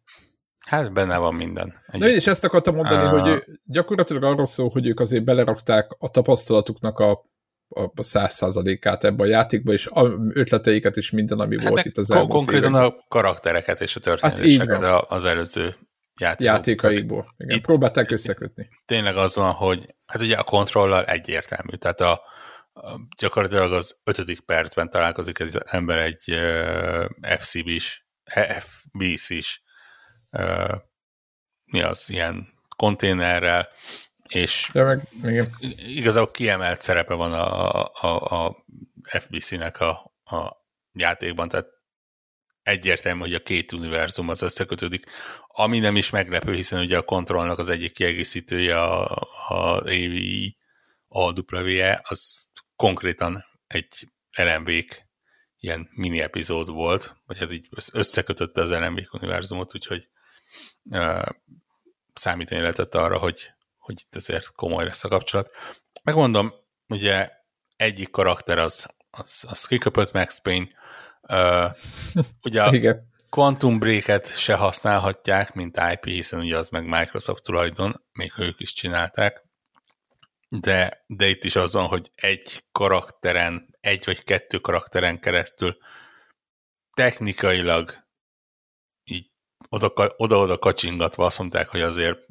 Hát 0.67 0.93
benne 0.93 1.17
van 1.17 1.35
minden. 1.35 1.75
Egy... 1.87 2.01
Na 2.01 2.09
én 2.09 2.17
is 2.17 2.27
ezt 2.27 2.45
akartam 2.45 2.75
mondani, 2.75 3.05
uh... 3.05 3.21
hogy 3.21 3.45
gyakorlatilag 3.65 4.23
arról 4.23 4.47
szól, 4.47 4.69
hogy 4.69 4.87
ők 4.87 5.01
azért 5.01 5.25
belerakták 5.25 5.91
a 5.99 6.11
tapasztalatuknak 6.11 6.99
a 6.99 7.23
a 7.69 8.03
száz 8.03 8.35
százalékát 8.35 9.05
ebbe 9.05 9.23
a 9.23 9.27
játékba, 9.27 9.73
és 9.73 9.87
a 9.87 10.09
ötleteiket 10.33 10.97
is 10.97 11.11
minden, 11.11 11.39
ami 11.39 11.57
hát 11.59 11.69
volt 11.69 11.85
itt 11.85 11.97
az 11.97 12.11
elmúlt 12.11 12.31
Konkrétan 12.31 12.71
években. 12.71 12.91
a 12.91 13.05
karaktereket 13.09 13.81
és 13.81 13.97
a 13.97 14.01
történetéseket 14.01 14.85
hát 14.85 15.05
az 15.09 15.25
előző 15.25 15.75
játékok. 16.21 16.55
játékaikból. 16.55 17.35
Igen, 17.37 17.57
itt, 17.57 17.63
próbálták 17.63 18.11
összekötni. 18.11 18.69
Tényleg 18.85 19.17
az 19.17 19.35
van, 19.35 19.53
hogy 19.53 19.95
hát 20.07 20.23
ugye 20.23 20.37
a 20.37 20.43
kontrollal 20.43 21.05
egyértelmű, 21.05 21.77
tehát 21.77 22.01
a, 22.01 22.13
a 22.73 23.01
gyakorlatilag 23.19 23.73
az 23.73 24.01
ötödik 24.05 24.41
percben 24.41 24.91
találkozik 24.91 25.41
az 25.41 25.61
ember 25.65 25.99
egy 25.99 26.23
uh, 26.27 27.05
FCB-s, 27.39 28.05
FBC-s 28.61 29.61
uh, 30.31 30.75
mi 31.65 31.83
az, 31.83 32.11
ilyen 32.11 32.49
konténerrel, 32.77 33.69
és 34.28 34.71
ja, 34.73 34.85
meg, 34.85 35.02
igen. 35.23 35.47
igazából 35.87 36.30
kiemelt 36.30 36.80
szerepe 36.80 37.14
van 37.14 37.33
a, 37.33 37.85
a, 37.85 38.47
a 38.47 38.64
FBC-nek 39.02 39.80
a, 39.80 40.12
a 40.25 40.64
játékban, 40.92 41.49
tehát 41.49 41.66
egyértelmű, 42.62 43.21
hogy 43.21 43.35
a 43.35 43.42
két 43.42 43.73
univerzum 43.73 44.28
az 44.28 44.42
összekötődik, 44.42 45.04
ami 45.47 45.78
nem 45.78 45.97
is 45.97 46.11
meglepő, 46.11 46.54
hiszen 46.54 46.80
ugye 46.80 46.97
a 46.97 47.02
kontrollnak 47.02 47.59
az 47.59 47.68
egyik 47.68 47.92
kiegészítője 47.92 48.80
a, 48.80 49.14
a 49.49 49.80
AVI, 49.80 50.56
a 51.09 51.40
W, 51.40 51.83
az 52.02 52.47
konkrétan 52.76 53.45
egy 53.66 54.09
rmv 54.38 54.68
ilyen 55.59 55.88
mini 55.92 56.21
epizód 56.21 56.68
volt, 56.68 57.16
vagy 57.26 57.38
hát 57.38 57.52
így 57.52 57.68
összekötötte 57.92 58.61
az 58.61 58.73
rmv 58.75 58.99
univerzumot, 59.12 59.75
úgyhogy 59.75 60.09
uh, 60.83 61.26
számítani 62.12 62.61
lehetett 62.61 62.95
arra, 62.95 63.18
hogy 63.18 63.52
hogy 63.87 64.00
itt 64.00 64.16
azért 64.16 64.52
komoly 64.52 64.85
lesz 64.85 65.05
a 65.05 65.09
kapcsolat. 65.09 65.50
Megmondom, 66.02 66.52
ugye 66.88 67.31
egyik 67.76 68.11
karakter 68.11 68.59
az, 68.59 68.87
az, 69.11 69.45
az 69.49 69.66
kiköpött 69.66 70.12
Max 70.12 70.38
Payne, 70.38 70.69
uh, 71.23 71.71
ugye 72.43 72.62
a 72.62 72.75
Igen. 72.76 73.14
Quantum 73.31 73.78
Break-et 73.78 74.38
se 74.38 74.55
használhatják, 74.55 75.55
mint 75.55 75.81
IP, 75.93 76.05
hiszen 76.05 76.40
ugye 76.40 76.57
az 76.57 76.69
meg 76.69 76.87
Microsoft 76.87 77.43
tulajdon, 77.43 78.05
még 78.12 78.33
ők 78.38 78.61
is 78.61 78.73
csinálták, 78.73 79.45
de, 80.49 81.05
de 81.07 81.28
itt 81.28 81.45
is 81.45 81.57
az 81.57 81.73
van, 81.73 81.87
hogy 81.87 82.11
egy 82.14 82.64
karakteren, 82.73 83.76
egy 83.81 84.05
vagy 84.05 84.25
kettő 84.25 84.59
karakteren 84.59 85.21
keresztül 85.21 85.76
technikailag 86.97 88.07
így 89.05 89.31
oda-oda 90.16 90.59
kacsingatva 90.59 91.25
azt 91.25 91.38
mondták, 91.38 91.69
hogy 91.69 91.81
azért 91.81 92.26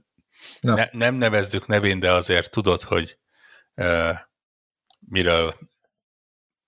Ne, 0.60 0.86
nem 0.92 1.16
nevezzük 1.16 1.68
nevén, 1.68 2.00
de 2.00 2.12
azért 2.12 2.52
tudod, 2.52 2.82
hogy 2.82 3.18
uh, 3.76 4.18
miről, 5.00 5.54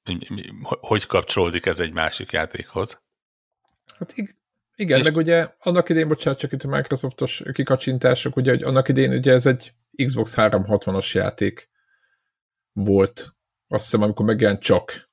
mi, 0.04 0.18
mi, 0.30 0.44
hogy 0.64 1.06
kapcsolódik 1.06 1.66
ez 1.66 1.80
egy 1.80 1.94
másik 1.94 2.32
játékhoz. 2.32 3.02
Hát 4.00 4.14
igen, 4.76 5.00
és 5.00 5.06
meg 5.06 5.16
ugye 5.16 5.48
annak 5.60 5.90
idén, 5.90 6.08
bocsánat, 6.08 6.40
csak 6.40 6.52
itt 6.52 6.64
a 6.64 6.68
Microsoftos 6.68 7.44
kikacsintások, 7.52 8.36
ugye, 8.36 8.52
hogy 8.52 8.64
annak 8.64 8.88
idén 8.88 9.12
ugye 9.12 9.32
ez 9.32 9.46
egy 9.46 9.74
Xbox 10.06 10.34
360-as 10.38 11.12
játék 11.12 11.70
volt, 12.74 13.36
azt 13.68 13.84
hiszem, 13.84 14.02
amikor 14.02 14.26
megjelent 14.26 14.62
csak, 14.62 15.10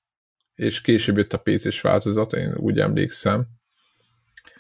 és 0.54 0.80
később 0.80 1.16
jött 1.16 1.33
a 1.33 1.38
PC-s 1.38 1.80
változat, 1.80 2.33
én 2.33 2.54
úgy 2.56 2.78
emlékszem. 2.78 3.47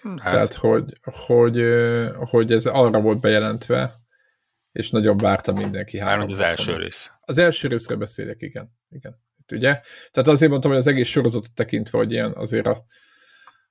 Hát. 0.04 0.32
Tehát, 0.32 0.54
hogy, 0.54 0.98
hogy, 1.02 1.64
hogy 2.14 2.52
ez 2.52 2.66
arra 2.66 3.00
volt 3.00 3.20
bejelentve, 3.20 3.94
és 4.72 4.90
nagyon 4.90 5.16
várta 5.16 5.52
mindenki. 5.52 6.00
Már 6.00 6.18
az 6.18 6.40
első 6.40 6.76
rész. 6.76 7.10
Az 7.20 7.38
első 7.38 7.68
részről 7.68 7.98
beszélek, 7.98 8.42
igen. 8.42 8.78
igen. 8.90 9.22
Itt, 9.36 9.52
ugye? 9.52 9.80
Tehát 10.10 10.28
azért 10.28 10.50
mondtam, 10.50 10.70
hogy 10.70 10.80
az 10.80 10.86
egész 10.86 11.08
sorozatot 11.08 11.54
tekintve, 11.54 11.98
hogy 11.98 12.12
ilyen 12.12 12.32
azért 12.32 12.66
a, 12.66 12.84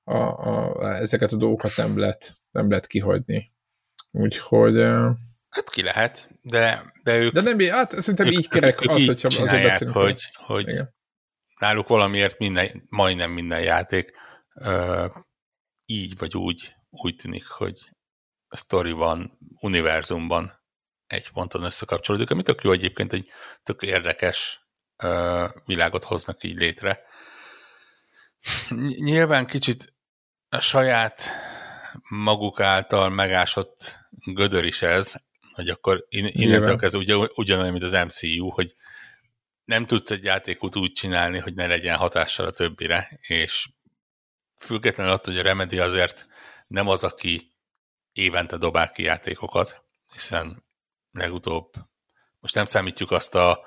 a, 0.04 0.18
a, 0.18 0.96
ezeket 0.96 1.32
a 1.32 1.38
dolgokat 1.38 1.76
nem 1.76 2.00
lehet, 2.00 2.34
nem 2.52 2.70
lehet 2.70 2.88
kihagyni. 2.88 3.50
Úgyhogy... 4.12 4.78
Hát 5.50 5.70
ki 5.70 5.84
lehet, 5.84 6.30
de, 6.42 6.94
de 7.04 7.18
ők... 7.18 7.34
De 7.34 7.42
nem, 7.42 7.60
hát 7.60 8.02
szerintem 8.02 8.28
ők, 8.28 8.34
így 8.34 8.48
kerek 8.48 8.82
ők, 8.82 8.90
ők 8.90 8.96
az, 8.96 9.06
hogyha 9.06 9.28
azért 9.28 9.64
beszélünk. 9.64 9.98
hogy, 9.98 10.22
hogy 10.34 10.70
igen. 10.70 10.96
náluk 11.60 11.88
valamiért 11.88 12.38
minden, 12.38 12.84
majdnem 12.90 13.32
minden 13.32 13.62
játék 13.62 14.12
uh, 14.56 15.06
így 15.94 16.18
vagy 16.18 16.38
úgy 16.38 16.74
úgy 16.90 17.16
tűnik, 17.16 17.48
hogy 17.48 17.90
a 18.48 18.58
sztoriban, 18.58 19.38
univerzumban 19.60 20.62
egy 21.08 21.30
ponton 21.30 21.64
összekapcsolódik, 21.64 22.30
ami 22.30 22.44
tök 22.44 22.62
jó 22.62 22.72
egyébként, 22.72 23.14
egy 23.14 23.30
tök 23.64 23.82
érdekes 23.82 24.60
uh, 25.04 25.50
világot 25.66 26.04
hoznak 26.04 26.44
így 26.44 26.56
létre. 26.56 27.02
Nyilván 28.96 29.46
kicsit 29.46 29.94
a 30.50 30.60
saját 30.60 31.24
maguk 32.10 32.60
által 32.60 33.10
megásott 33.10 33.96
gödör 34.10 34.64
is 34.64 34.82
ez, 34.82 35.14
hogy 35.52 35.70
akkor 35.70 36.06
innentől 36.10 36.78
ez 36.82 36.96
ugyan, 36.96 37.30
ugyanolyan, 37.36 37.72
mint 37.72 37.84
az 37.84 37.92
MCU, 37.92 38.50
hogy 38.50 38.76
nem 39.66 39.86
tudsz 39.86 40.12
egy 40.12 40.24
játékot 40.24 40.76
úgy 40.76 40.92
csinálni, 40.92 41.40
hogy 41.40 41.54
ne 41.54 41.68
legyen 41.68 41.98
hatással 41.98 42.46
a 42.46 42.52
többire, 42.52 43.20
és 43.22 43.70
függetlenül 44.64 45.12
attól, 45.14 45.34
hogy 45.34 45.42
a 45.42 45.48
Remedy 45.48 45.80
azért 45.80 46.28
nem 46.68 46.88
az, 46.88 47.04
aki 47.04 47.52
évente 48.14 48.58
dobál 48.58 48.92
ki 48.92 49.04
játékokat, 49.04 49.84
hiszen 50.14 50.64
legutóbb, 51.12 51.74
most 52.40 52.56
nem 52.56 52.66
számítjuk 52.66 53.12
azt 53.12 53.36
a 53.36 53.66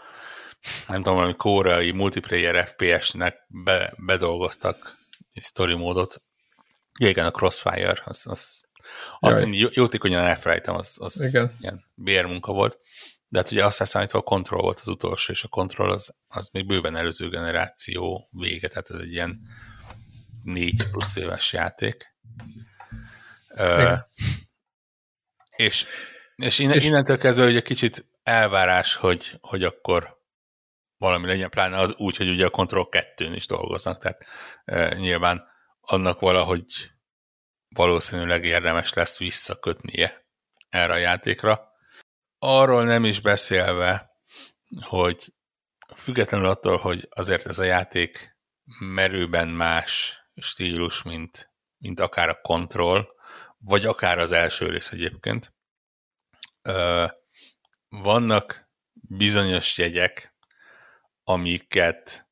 nem 0.89 0.97
tudom, 0.97 1.15
valami 1.15 1.37
koreai 1.37 1.91
multiplayer 1.91 2.67
FPS-nek 2.67 3.45
be, 3.49 3.95
bedolgoztak 3.97 4.95
egy 5.33 5.43
story 5.43 5.75
módot. 5.75 6.23
Ja, 6.99 7.09
igen, 7.09 7.25
a 7.25 7.31
Crossfire, 7.31 8.03
az, 8.05 8.23
az 8.27 8.65
azt 9.21 9.39
én 9.39 9.69
jótékonyan 9.73 10.25
elfelejtem, 10.25 10.75
az, 10.75 10.97
az 11.01 11.23
igen. 11.23 11.51
ilyen 11.61 11.85
bérmunka 11.95 12.53
volt. 12.53 12.79
De 13.29 13.39
hát 13.39 13.51
ugye 13.51 13.65
azt 13.65 13.87
számítva 13.87 14.19
a 14.19 14.23
Control 14.23 14.63
volt 14.63 14.79
az 14.79 14.89
utolsó, 14.89 15.33
és 15.33 15.45
a 15.45 15.49
Control 15.49 15.93
az, 15.93 16.15
az 16.29 16.49
még 16.53 16.67
bőven 16.67 16.97
előző 16.97 17.29
generáció 17.29 18.29
vége, 18.31 18.69
tehát 18.69 18.91
ez 18.91 19.01
egy 19.01 19.13
ilyen 19.13 19.41
négy 20.47 20.91
plusz 20.91 21.17
éves 21.17 21.53
játék. 21.53 22.15
Uh, 23.59 23.99
és 25.57 25.87
és, 26.37 26.59
innen, 26.59 26.77
és 26.77 26.85
innentől 26.85 27.19
kezdve 27.19 27.45
egy 27.45 27.63
kicsit 27.63 28.07
elvárás, 28.23 28.95
hogy, 28.95 29.39
hogy 29.41 29.65
akkor 29.65 30.21
valami 30.97 31.27
legyen, 31.27 31.51
pláne 31.51 31.79
az 31.79 31.95
úgy, 31.97 32.17
hogy 32.17 32.29
ugye 32.29 32.47
a 32.47 32.51
Control 32.51 32.89
2-n 32.91 33.33
is 33.35 33.47
dolgoznak, 33.47 33.99
tehát 33.99 34.25
e, 34.65 34.95
nyilván 34.95 35.47
annak 35.81 36.21
valahogy 36.21 36.91
valószínűleg 37.69 38.45
érdemes 38.45 38.93
lesz 38.93 39.19
visszakötnie 39.19 40.27
erre 40.69 40.93
a 40.93 40.97
játékra. 40.97 41.69
Arról 42.39 42.85
nem 42.85 43.05
is 43.05 43.21
beszélve, 43.21 44.11
hogy 44.81 45.35
függetlenül 45.95 46.47
attól, 46.47 46.77
hogy 46.77 47.09
azért 47.11 47.47
ez 47.47 47.59
a 47.59 47.65
játék 47.65 48.37
merőben 48.79 49.49
más 49.49 50.21
stílus, 50.37 51.03
mint, 51.03 51.53
mint 51.79 52.01
akár 52.01 52.29
a 52.29 52.41
Control, 52.41 53.15
vagy 53.59 53.85
akár 53.87 54.19
az 54.19 54.33
első 54.33 54.69
rész 54.69 54.93
egyébként, 54.93 55.55
vannak 57.89 58.71
bizonyos 58.93 59.79
jegyek, 59.79 60.35
amiket, 61.25 62.29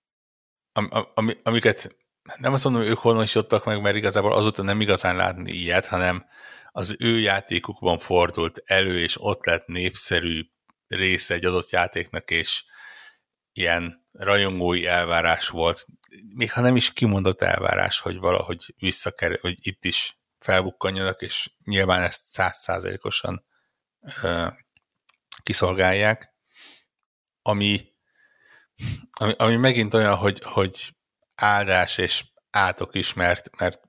am, 0.72 0.88
am, 1.14 1.30
amiket 1.42 1.96
nem 2.36 2.52
azt 2.52 2.64
mondom, 2.64 2.82
hogy 2.82 2.90
ők 2.90 2.98
honosítottak 2.98 3.64
meg, 3.64 3.80
mert 3.80 3.96
igazából 3.96 4.32
azóta 4.32 4.62
nem 4.62 4.80
igazán 4.80 5.16
látni 5.16 5.52
ilyet, 5.52 5.86
hanem 5.86 6.26
az 6.70 6.96
ő 6.98 7.18
játékukban 7.18 7.98
fordult 7.98 8.62
elő, 8.64 8.98
és 8.98 9.16
ott 9.20 9.44
lett 9.44 9.66
népszerű 9.66 10.42
része 10.86 11.34
egy 11.34 11.44
adott 11.44 11.70
játéknak, 11.70 12.30
és 12.30 12.64
ilyen 13.52 14.06
rajongói 14.12 14.86
elvárás 14.86 15.48
volt, 15.48 15.86
még 16.34 16.52
ha 16.52 16.60
nem 16.60 16.76
is 16.76 16.92
kimondott 16.92 17.42
elvárás, 17.42 18.00
hogy 18.00 18.16
valahogy 18.16 18.74
visszakerül, 18.78 19.38
hogy 19.40 19.56
itt 19.60 19.84
is 19.84 20.18
felbukkanjanak, 20.38 21.22
és 21.22 21.50
nyilván 21.64 22.02
ezt 22.02 22.24
százszázalékosan 22.24 23.44
kiszolgálják, 25.42 26.34
ami, 27.42 27.92
ami, 29.12 29.32
ami 29.36 29.56
megint 29.56 29.94
olyan, 29.94 30.16
hogy, 30.16 30.40
hogy 30.42 30.96
áldás 31.34 31.98
és 31.98 32.24
átok 32.50 32.94
is, 32.94 33.12
mert, 33.12 33.56
mert 33.56 33.80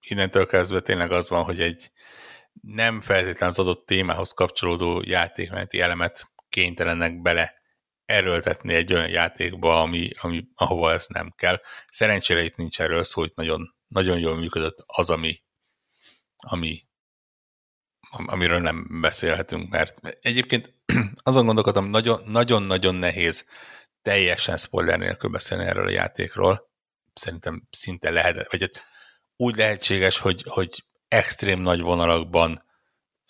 innentől 0.00 0.46
kezdve 0.46 0.80
tényleg 0.80 1.10
az 1.10 1.28
van, 1.28 1.44
hogy 1.44 1.60
egy 1.60 1.90
nem 2.62 3.00
feltétlenül 3.00 3.48
az 3.48 3.58
adott 3.58 3.86
témához 3.86 4.32
kapcsolódó 4.32 5.02
játékmeneti 5.04 5.80
elemet 5.80 6.30
kénytelenek 6.48 7.22
bele 7.22 7.57
erőltetni 8.08 8.74
egy 8.74 8.92
olyan 8.92 9.08
játékba, 9.08 9.80
ami, 9.80 10.10
ami, 10.20 10.48
ahova 10.54 10.92
ez 10.92 11.06
nem 11.08 11.32
kell. 11.36 11.60
Szerencsére 11.92 12.42
itt 12.42 12.56
nincs 12.56 12.80
erről 12.80 13.04
szó, 13.04 13.20
hogy 13.20 13.32
nagyon, 13.34 13.74
nagyon 13.86 14.18
jól 14.18 14.36
működött 14.36 14.82
az, 14.86 15.10
ami, 15.10 15.42
ami, 16.36 16.86
amiről 18.10 18.60
nem 18.60 19.00
beszélhetünk, 19.00 19.70
mert 19.70 20.18
egyébként 20.20 20.74
azon 21.22 21.46
gondolkodom, 21.46 21.90
nagyon-nagyon 22.24 22.94
nehéz 22.94 23.46
teljesen 24.02 24.56
spoiler 24.56 24.98
nélkül 24.98 25.30
beszélni 25.30 25.64
erről 25.64 25.86
a 25.86 25.90
játékról. 25.90 26.70
Szerintem 27.14 27.68
szinte 27.70 28.10
lehet, 28.10 28.50
vagy 28.50 28.60
hát 28.60 28.82
úgy 29.36 29.56
lehetséges, 29.56 30.18
hogy, 30.18 30.44
hogy 30.46 30.84
extrém 31.08 31.60
nagy 31.60 31.80
vonalakban 31.80 32.64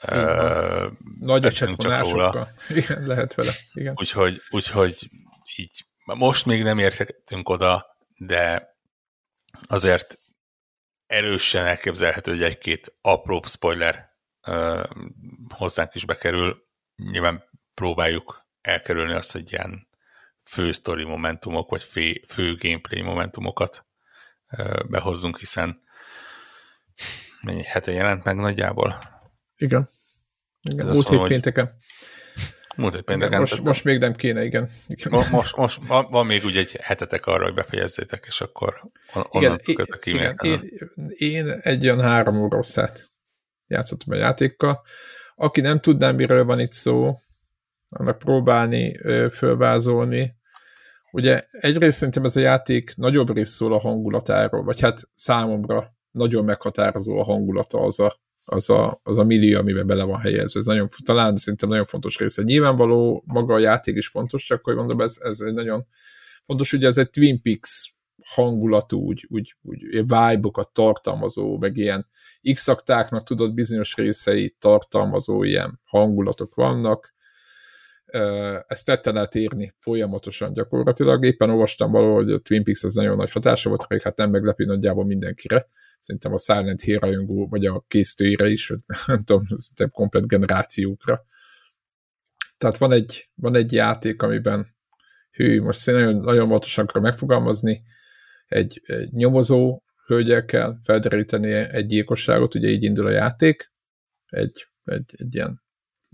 uh, 0.07 0.93
nagy 1.21 1.45
ecsetvonásokkal. 1.45 2.49
Igen, 2.69 3.07
lehet 3.07 3.35
vele. 3.35 3.53
Igen. 3.73 3.95
Úgyhogy, 3.97 4.43
úgyhogy 4.51 5.11
így 5.57 5.87
most 6.05 6.47
még 6.47 6.63
nem 6.63 6.79
értettünk 6.79 7.49
oda, 7.49 7.87
de 8.17 8.77
azért 9.67 10.19
erősen 11.07 11.67
elképzelhető, 11.67 12.31
hogy 12.31 12.43
egy-két 12.43 12.95
apró 13.01 13.43
spoiler 13.47 14.09
uh, 14.47 14.85
hozzánk 15.55 15.95
is 15.95 16.05
bekerül. 16.05 16.67
Nyilván 16.97 17.45
próbáljuk 17.75 18.47
elkerülni 18.61 19.13
azt, 19.13 19.33
hogy 19.33 19.53
ilyen 19.53 19.89
fő 20.43 20.73
story 20.73 21.05
momentumok, 21.05 21.71
vagy 21.71 21.83
fő, 21.83 22.25
fő 22.29 22.55
gameplay 22.57 23.03
momentumokat 23.03 23.87
uh, 24.51 24.89
behozzunk, 24.89 25.39
hiszen 25.39 25.83
mennyi 27.41 27.63
hete 27.63 27.93
jelent 27.93 28.25
meg 28.25 28.37
nagyjából? 28.37 29.18
Igen. 29.59 29.89
igen. 30.63 30.87
Múlt 30.87 31.09
hét 31.09 31.23
pénteken. 31.23 31.79
Múlt 32.77 32.95
hét 32.95 33.03
pénteken. 33.03 33.39
Most, 33.39 33.63
most 33.63 33.85
még 33.85 33.99
nem 33.99 34.15
kéne, 34.15 34.45
igen. 34.45 34.69
igen. 34.87 35.13
Most, 35.13 35.31
most, 35.31 35.57
most 35.57 35.81
van, 35.87 36.07
van 36.11 36.27
még 36.27 36.45
úgy 36.45 36.57
egy 36.57 36.77
hetetek 36.81 37.27
arra, 37.27 37.45
hogy 37.45 37.55
befejezzétek, 37.55 38.25
és 38.27 38.41
akkor 38.41 38.91
on, 39.13 39.25
igen, 39.31 39.61
igen, 40.03 40.39
én, 40.43 40.61
én 41.09 41.49
egy 41.49 41.85
olyan 41.85 42.01
három 42.01 42.37
órosszát 42.37 43.11
játszottam 43.67 44.15
a 44.15 44.21
játékkal. 44.21 44.83
Aki 45.35 45.61
nem 45.61 45.81
tudná, 45.81 46.11
miről 46.11 46.45
van 46.45 46.61
itt 46.61 46.73
szó, 46.73 47.15
annak 47.89 48.19
próbálni 48.19 48.99
fölvázolni. 49.33 50.37
Ugye 51.11 51.43
egyrészt 51.51 51.97
szerintem 51.97 52.25
ez 52.25 52.37
a 52.37 52.41
játék 52.41 52.97
nagyobb 52.97 53.35
rész 53.35 53.51
szól 53.51 53.73
a 53.73 53.79
hangulatáról, 53.79 54.63
vagy 54.63 54.81
hát 54.81 55.09
számomra 55.15 55.97
nagyon 56.11 56.45
meghatározó 56.45 57.19
a 57.19 57.25
hangulata 57.25 57.81
az 57.81 58.01
a, 58.01 58.21
az 58.51 58.71
a, 58.71 59.01
az 59.03 59.19
a 59.19 59.25
millió, 59.25 59.59
amiben 59.59 59.87
bele 59.87 60.05
van 60.05 60.19
helyezve. 60.19 60.61
Ez 60.61 60.67
nagyon, 60.67 60.89
talán 61.05 61.37
szerintem 61.37 61.69
nagyon 61.69 61.85
fontos 61.85 62.19
része. 62.19 62.43
Nyilvánvaló 62.43 63.23
maga 63.27 63.55
a 63.55 63.59
játék 63.59 63.97
is 63.97 64.09
fontos, 64.09 64.45
csak 64.45 64.65
hogy 64.65 64.75
mondom, 64.75 65.01
ez, 65.01 65.17
ez 65.21 65.41
egy 65.41 65.55
nagyon 65.55 65.87
fontos, 66.47 66.73
ugye 66.73 66.87
ez 66.87 66.99
egy 66.99 67.11
Twin 67.11 67.43
Peaks 67.43 67.97
hangulatú, 68.25 69.01
úgy, 69.01 69.27
úgy, 69.31 69.57
úgy 69.63 69.81
vibe-okat 69.91 70.73
tartalmazó, 70.73 71.59
meg 71.59 71.77
ilyen 71.77 72.07
x 72.53 72.75
tudod 73.25 73.55
bizonyos 73.55 73.95
részeit 73.95 74.57
tartalmazó 74.59 75.43
ilyen 75.43 75.81
hangulatok 75.85 76.55
vannak, 76.55 77.15
ezt 78.67 78.85
tette 78.85 79.13
lehet 79.13 79.35
érni 79.35 79.75
folyamatosan 79.79 80.53
gyakorlatilag. 80.53 81.25
Éppen 81.25 81.51
olvastam 81.51 81.91
valahol, 81.91 82.15
hogy 82.15 82.33
a 82.33 82.39
Twin 82.39 82.65
Peaks 82.65 82.85
az 82.85 82.95
nagyon 82.95 83.17
nagy 83.17 83.31
hatása 83.31 83.69
volt, 83.69 83.83
hogy 83.83 84.03
hát 84.03 84.17
nem 84.17 84.31
meglepi 84.31 84.65
nagyjából 84.65 85.05
mindenkire. 85.05 85.69
Szerintem 85.99 86.33
a 86.33 86.39
Silent 86.39 86.81
Hill 86.81 86.99
rajongó, 86.99 87.49
vagy 87.49 87.67
a 87.67 87.85
készítőire 87.89 88.49
is, 88.49 88.69
vagy 88.69 88.79
nem 89.07 89.23
tudom, 89.23 89.43
szerintem 89.47 89.91
komplet 89.91 90.27
generációkra. 90.27 91.17
Tehát 92.59 92.79
van 92.79 92.93
egy, 92.93 93.31
van 93.35 93.57
egy 93.57 93.73
játék, 93.73 94.23
amiben 94.23 94.67
hű, 95.31 95.63
most 95.63 95.87
nagyon, 95.87 96.17
nagyon 96.17 96.47
óvatosan 96.47 96.85
akarom 96.85 97.03
megfogalmazni, 97.03 97.83
egy, 98.47 98.83
egy 98.85 99.13
nyomozó 99.13 99.83
hölgyel 100.07 100.45
kell 100.45 100.77
felderíteni 100.85 101.53
egy 101.53 101.87
gyilkosságot, 101.87 102.55
ugye 102.55 102.69
így 102.69 102.83
indul 102.83 103.07
a 103.07 103.11
játék, 103.11 103.73
egy, 104.27 104.69
egy, 104.85 105.15
egy 105.17 105.35
ilyen 105.35 105.63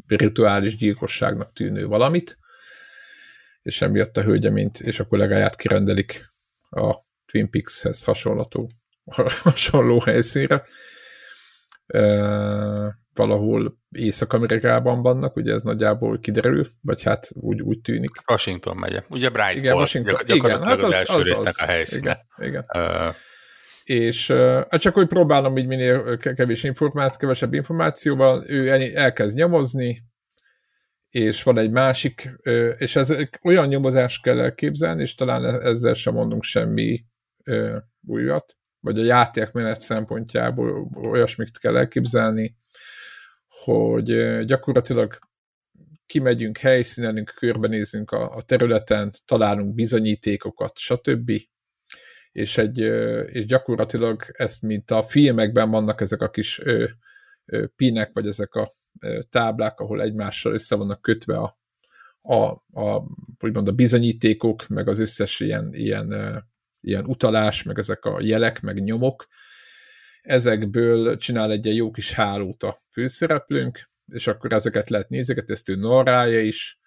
rituális 0.06 0.76
gyilkosságnak 0.76 1.52
tűnő 1.52 1.86
valamit, 1.86 2.38
és 3.62 3.82
emiatt 3.82 4.16
a 4.16 4.22
hölgyeményt 4.22 4.80
és 4.80 5.00
a 5.00 5.04
kollégáját 5.06 5.56
kirendelik 5.56 6.24
a 6.70 6.96
Twin 7.26 7.50
Peaks-hez 7.50 8.04
hasonlató, 8.04 8.70
hasonló 9.42 10.00
helyszínre. 10.00 10.64
E, 11.86 12.02
valahol 13.14 13.78
Észak-Amerikában 13.90 15.02
vannak, 15.02 15.36
ugye 15.36 15.52
ez 15.52 15.62
nagyjából 15.62 16.18
kiderül, 16.18 16.66
vagy 16.80 17.02
hát 17.02 17.30
úgy, 17.32 17.60
úgy 17.60 17.80
tűnik. 17.80 18.10
Washington 18.30 18.76
megye. 18.76 19.02
Ugye 19.08 19.30
Bright 19.30 19.56
igen, 19.56 19.72
Falls, 19.72 19.94
Washington, 19.94 20.26
gyakorlatilag 20.26 20.60
igen, 20.60 20.68
hát 20.68 20.78
az, 20.78 20.84
az 20.84 20.94
első 20.94 21.18
az, 21.18 21.26
résznek 21.26 21.54
az, 21.56 21.60
a 21.60 21.64
helyszíne. 21.64 22.26
Igen, 22.36 22.48
igen. 22.48 22.64
Uh, 22.74 23.14
és 23.84 24.30
hát 24.68 24.80
csak 24.80 24.94
hogy 24.94 25.06
próbálom 25.06 25.58
így 25.58 25.66
minél 25.66 26.16
kevés 26.16 26.64
információ, 26.64 27.18
kevesebb 27.18 27.54
információval, 27.54 28.44
ő 28.48 28.68
elkezd 28.94 29.36
nyomozni, 29.36 30.02
és 31.10 31.42
van 31.42 31.58
egy 31.58 31.70
másik, 31.70 32.30
és 32.76 32.96
ez 32.96 33.14
olyan 33.42 33.66
nyomozást 33.66 34.22
kell 34.22 34.40
elképzelni, 34.40 35.02
és 35.02 35.14
talán 35.14 35.44
e-, 35.44 35.68
ezzel 35.68 35.94
sem 35.94 36.14
mondunk 36.14 36.42
semmi 36.42 37.04
újat, 38.06 38.56
vagy 38.80 38.98
a 38.98 39.04
játékmenet 39.04 39.80
szempontjából 39.80 40.90
olyasmit 40.94 41.58
kell 41.58 41.76
elképzelni, 41.76 42.56
hogy 43.48 44.44
gyakorlatilag 44.44 45.18
kimegyünk, 46.06 46.58
helyszínelünk, 46.58 47.32
körbenézünk 47.36 48.10
a, 48.10 48.34
a 48.34 48.42
területen, 48.42 49.12
találunk 49.24 49.74
bizonyítékokat, 49.74 50.78
stb 50.78 51.30
és, 52.34 52.58
egy, 52.58 52.78
és 53.32 53.46
gyakorlatilag 53.46 54.22
ezt, 54.32 54.62
mint 54.62 54.90
a 54.90 55.02
filmekben 55.02 55.70
vannak 55.70 56.00
ezek 56.00 56.20
a 56.20 56.30
kis 56.30 56.60
pinek, 57.76 58.10
vagy 58.12 58.26
ezek 58.26 58.54
a 58.54 58.70
táblák, 59.30 59.80
ahol 59.80 60.02
egymással 60.02 60.52
össze 60.52 60.76
vannak 60.76 61.02
kötve 61.02 61.38
a, 61.38 61.58
a, 62.22 62.44
a, 62.80 63.02
úgymond 63.40 63.68
a 63.68 63.72
bizonyítékok, 63.72 64.68
meg 64.68 64.88
az 64.88 64.98
összes 64.98 65.40
ilyen, 65.40 65.74
ilyen, 65.74 66.14
ilyen 66.80 67.04
utalás, 67.04 67.62
meg 67.62 67.78
ezek 67.78 68.04
a 68.04 68.20
jelek, 68.20 68.60
meg 68.60 68.82
nyomok. 68.82 69.26
Ezekből 70.22 71.16
csinál 71.16 71.50
egy 71.50 71.76
jó 71.76 71.90
kis 71.90 72.12
hálót 72.12 72.62
a 72.62 72.76
főszereplőnk, 72.90 73.88
és 74.12 74.26
akkor 74.26 74.52
ezeket 74.52 74.90
lehet 74.90 75.08
nézegetni, 75.08 75.52
ezt 75.52 75.68
ő 75.68 75.74
narrálja 75.74 76.40
is, 76.40 76.78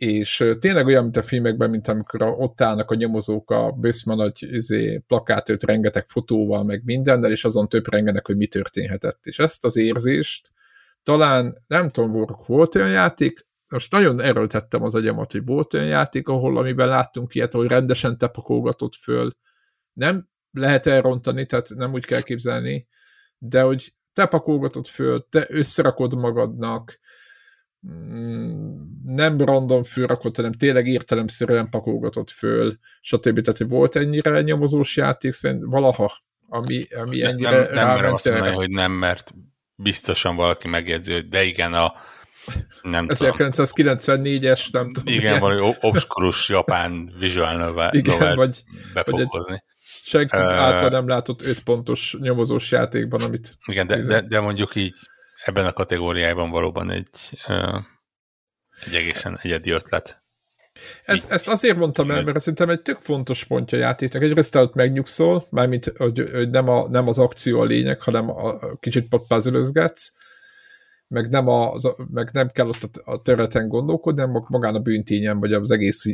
és 0.00 0.44
tényleg 0.58 0.86
olyan, 0.86 1.02
mint 1.02 1.16
a 1.16 1.22
filmekben, 1.22 1.70
mint 1.70 1.88
amikor 1.88 2.22
ott 2.22 2.60
állnak 2.60 2.90
a 2.90 2.94
nyomozók 2.94 3.50
a 3.50 3.72
bőszma 3.72 4.14
nagy 4.14 4.52
izé, 4.52 4.98
plakátőt 5.06 5.62
rengeteg 5.62 6.06
fotóval, 6.06 6.64
meg 6.64 6.82
mindennel, 6.84 7.30
és 7.30 7.44
azon 7.44 7.68
több 7.68 7.92
rengenek, 7.92 8.26
hogy 8.26 8.36
mi 8.36 8.46
történhetett. 8.46 9.26
És 9.26 9.38
ezt 9.38 9.64
az 9.64 9.76
érzést 9.76 10.50
talán, 11.02 11.64
nem 11.66 11.88
tudom, 11.88 12.26
volt 12.46 12.74
olyan 12.74 12.90
játék, 12.90 13.42
most 13.68 13.92
nagyon 13.92 14.20
erőltettem 14.20 14.82
az 14.82 14.94
agyamat, 14.94 15.32
hogy 15.32 15.44
volt 15.44 15.74
olyan 15.74 15.86
játék, 15.86 16.28
ahol 16.28 16.58
amiben 16.58 16.88
láttunk 16.88 17.34
ilyet, 17.34 17.52
hogy 17.52 17.68
rendesen 17.68 18.18
tepakolgatott 18.18 18.94
föl. 18.94 19.30
Nem 19.92 20.28
lehet 20.50 20.86
elrontani, 20.86 21.46
tehát 21.46 21.68
nem 21.74 21.92
úgy 21.92 22.04
kell 22.04 22.22
képzelni, 22.22 22.88
de 23.38 23.62
hogy 23.62 23.94
tepakolgatott 24.12 24.86
föl, 24.86 25.26
te 25.28 25.46
összerakod 25.48 26.14
magadnak, 26.14 26.98
nem 29.04 29.38
random 29.38 29.84
fölrakott, 29.84 30.36
hanem 30.36 30.52
tényleg 30.52 30.86
értelemszerűen 30.86 31.68
pakolgatott 31.68 32.30
föl, 32.30 32.78
stb. 33.00 33.40
Tehát, 33.40 33.58
hogy 33.58 33.68
volt 33.68 33.96
ennyire 33.96 34.40
nyomozós 34.40 34.96
játék, 34.96 35.32
szerint 35.32 35.64
valaha, 35.64 36.22
ami, 36.48 36.86
ami 36.94 37.24
ennyire 37.24 37.50
Nem, 37.50 37.72
nem 37.72 37.88
merem 37.88 38.12
azt 38.12 38.28
mondani, 38.28 38.54
hogy 38.54 38.70
nem, 38.70 38.92
mert 38.92 39.34
biztosan 39.74 40.36
valaki 40.36 40.68
megjegyzi, 40.68 41.12
hogy 41.12 41.28
de 41.28 41.42
igen, 41.44 41.74
a 41.74 41.94
nem 42.82 43.06
1994-es, 43.08 44.72
nem 44.72 44.92
tudom. 44.92 45.14
Igen, 45.14 45.40
valami 45.40 45.74
obskurus 45.80 46.48
japán 46.48 47.12
visual 47.18 47.56
novel, 47.56 47.94
igen, 48.02 48.36
vagy, 48.36 48.62
befokozni. 48.94 49.50
Vagy 49.50 49.62
senki 50.02 50.36
uh, 50.36 50.42
által 50.42 50.88
nem 50.88 51.08
látott 51.08 51.42
5 51.42 51.60
pontos 51.62 52.16
nyomozós 52.20 52.70
játékban, 52.70 53.20
amit... 53.22 53.56
Igen, 53.66 53.86
de, 53.86 53.96
de, 53.96 54.20
de 54.20 54.40
mondjuk 54.40 54.74
így 54.74 54.94
ebben 55.44 55.66
a 55.66 55.72
kategóriában 55.72 56.50
valóban 56.50 56.90
egy, 56.90 57.40
egy 58.86 58.94
egészen 58.94 59.38
egyedi 59.42 59.70
ötlet. 59.70 60.22
Ezt, 61.04 61.30
ezt 61.30 61.48
azért 61.48 61.76
mondtam 61.76 62.10
el, 62.10 62.22
mert 62.22 62.40
szerintem 62.40 62.70
egy 62.70 62.82
tök 62.82 63.00
fontos 63.00 63.44
pontja 63.44 63.78
a 63.78 63.80
játéknak. 63.80 64.22
Egyrészt 64.22 64.54
ott 64.54 64.74
megnyugszol, 64.74 65.46
mármint, 65.50 65.92
hogy, 65.96 66.30
hogy 66.32 66.50
nem, 66.50 66.68
a, 66.68 66.88
nem 66.88 67.08
az 67.08 67.18
akció 67.18 67.60
a 67.60 67.64
lényeg, 67.64 68.00
hanem 68.00 68.30
a, 68.30 68.48
a 68.48 68.76
kicsit 68.76 69.08
puzzle 69.08 69.92
meg 71.08 71.30
nem, 71.30 71.48
a, 71.48 71.72
az, 71.72 71.88
meg 72.12 72.30
nem 72.32 72.48
kell 72.48 72.68
ott 72.68 72.96
a 73.04 73.22
területen 73.22 73.68
gondolkodni, 73.68 74.20
hanem 74.20 74.44
magán 74.48 74.74
a 74.74 74.80
bűntényen, 74.80 75.38
vagy 75.38 75.52
az 75.52 75.70
egész 75.70 76.04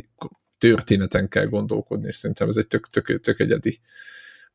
történeten 0.57 1.29
kell 1.29 1.45
gondolkodni, 1.45 2.07
és 2.07 2.15
szerintem 2.15 2.47
ez 2.47 2.57
egy 2.57 2.67
tök, 2.67 2.89
tök, 2.89 3.19
tök 3.19 3.39
egyedi 3.39 3.79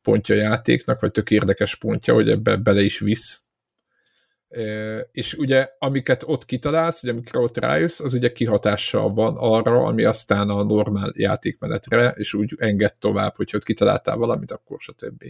pontja 0.01 0.35
a 0.35 0.37
játéknak, 0.37 0.99
vagy 0.99 1.11
tök 1.11 1.31
érdekes 1.31 1.75
pontja, 1.75 2.13
hogy 2.13 2.29
ebbe 2.29 2.55
bele 2.55 2.81
is 2.81 2.99
visz 2.99 3.42
és 5.11 5.33
ugye 5.33 5.69
amiket 5.79 6.23
ott 6.25 6.45
kitalálsz, 6.45 7.03
ugye 7.03 7.11
amikor 7.11 7.41
ott 7.41 7.57
rájössz, 7.57 7.99
az 7.99 8.13
ugye 8.13 8.31
kihatással 8.31 9.09
van 9.09 9.35
arra, 9.37 9.83
ami 9.83 10.03
aztán 10.03 10.49
a 10.49 10.63
normál 10.63 11.11
játékmenetre, 11.15 12.13
és 12.17 12.33
úgy 12.33 12.53
enged 12.57 12.95
tovább, 12.95 13.35
hogy 13.35 13.51
ott 13.55 13.63
kitaláltál 13.63 14.17
valamit, 14.17 14.51
akkor 14.51 14.79
stb. 14.79 15.23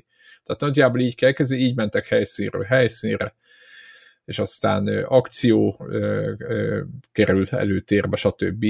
Tehát 0.44 0.62
nagyjából 0.62 1.00
így 1.00 1.16
kell 1.16 1.32
kezdeni, 1.32 1.62
így 1.62 1.76
mentek 1.76 2.08
helyszínről 2.08 2.64
helyszínre, 2.64 3.36
és 4.26 4.40
aztán 4.40 4.88
akció 4.88 5.88
került 7.12 7.54
előtérbe, 7.54 8.16
stb. 8.16 8.66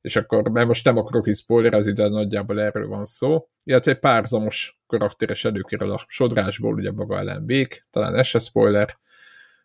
És 0.00 0.16
akkor, 0.16 0.48
mert 0.48 0.66
most 0.66 0.84
nem 0.84 0.96
akarok 0.96 1.26
is 1.26 1.36
spoilerezni, 1.36 1.92
de 1.92 2.08
nagyjából 2.08 2.60
erről 2.60 2.86
van 2.86 3.04
szó. 3.04 3.48
Illetve 3.64 3.92
egy 3.92 3.98
párzamos 3.98 4.80
karakteres 4.86 5.44
előkerül 5.44 5.90
a 5.90 6.04
sodrásból, 6.06 6.74
ugye 6.74 6.92
maga 6.92 7.18
ellen 7.18 7.44
Bék, 7.44 7.86
talán 7.90 8.14
ez 8.14 8.26
se 8.26 8.38
spoiler, 8.38 8.98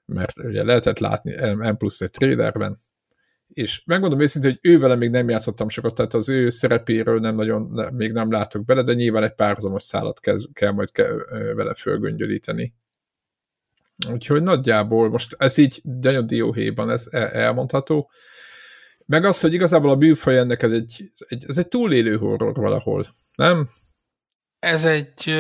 mert 0.06 0.38
ugye 0.38 0.64
lehetett 0.64 1.00
látni 1.00 1.52
M 1.54 1.78
plusz 1.78 2.02
egy 2.02 2.12
trailerben, 2.12 2.78
és 3.48 3.84
megmondom 3.86 4.20
őszintén, 4.20 4.52
hogy 4.52 4.72
ővele 4.72 4.96
még 4.96 5.10
nem 5.10 5.30
játszottam 5.30 5.70
sokat, 5.70 5.96
tehát 5.96 6.14
az 6.14 6.30
ő 6.30 6.50
szerepéről 6.50 7.20
nem 7.20 7.36
nagyon, 7.36 7.92
még 7.94 8.12
nem 8.12 8.32
látok 8.32 8.66
bele, 8.66 8.82
de 8.82 8.94
nyilván 8.94 9.24
egy 9.24 9.34
párzamos 9.34 9.84
szállat 9.84 10.20
kell 10.54 10.72
majd 10.72 10.92
ke, 10.92 11.14
vele 11.56 11.74
fölgöngyölíteni. 11.74 12.74
Úgyhogy 14.10 14.44
nagyjából 14.44 15.10
most 15.10 15.36
ez 15.38 15.58
így 15.58 15.82
Daniel 15.84 16.24
Dióhéjban 16.24 16.90
ez 16.90 17.08
elmondható. 17.12 18.12
Meg 19.06 19.26
az, 19.26 19.40
hogy 19.40 19.54
igazából 19.54 19.90
a 19.90 19.96
bűfaj 19.96 20.38
ennek 20.38 20.62
ez 20.62 20.72
egy, 20.72 21.12
egy, 21.28 21.46
ez 21.48 21.58
egy 21.58 21.68
túlélő 21.68 22.18
horror 22.18 22.54
valahol, 22.54 23.06
nem? 23.36 23.68
Ez 24.60 24.86
egy, 24.86 25.36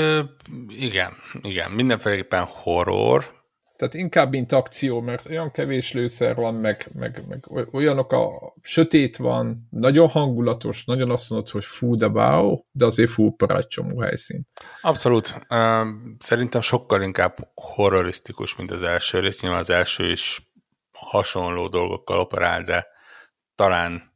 igen, 0.67 1.11
igen, 1.41 1.71
mindenféleképpen 1.71 2.43
horror, 2.43 3.42
tehát 3.83 4.05
inkább 4.05 4.31
mint 4.31 4.51
akció, 4.51 5.01
mert 5.01 5.29
olyan 5.29 5.51
kevés 5.51 5.91
lőszer 5.91 6.35
van, 6.35 6.53
meg, 6.53 6.87
meg, 6.93 7.23
meg 7.27 7.45
olyanok 7.71 8.11
a 8.11 8.53
sötét 8.61 9.17
van, 9.17 9.67
nagyon 9.69 10.07
hangulatos, 10.09 10.85
nagyon 10.85 11.11
azt 11.11 11.29
mondod, 11.29 11.49
hogy 11.49 11.65
fú, 11.65 11.95
de 11.95 12.07
wow, 12.07 12.63
de 12.71 12.85
azért 12.85 13.11
fú, 13.11 13.35
parádcsomó 13.35 13.99
helyszín. 13.99 14.47
Abszolút. 14.81 15.47
Szerintem 16.19 16.61
sokkal 16.61 17.01
inkább 17.01 17.37
horrorisztikus, 17.55 18.55
mint 18.55 18.71
az 18.71 18.83
első 18.83 19.19
rész. 19.19 19.41
Nyilván 19.41 19.59
az 19.59 19.69
első 19.69 20.09
is 20.09 20.51
hasonló 20.91 21.67
dolgokkal 21.67 22.19
operál, 22.19 22.63
de 22.63 22.87
talán 23.55 24.13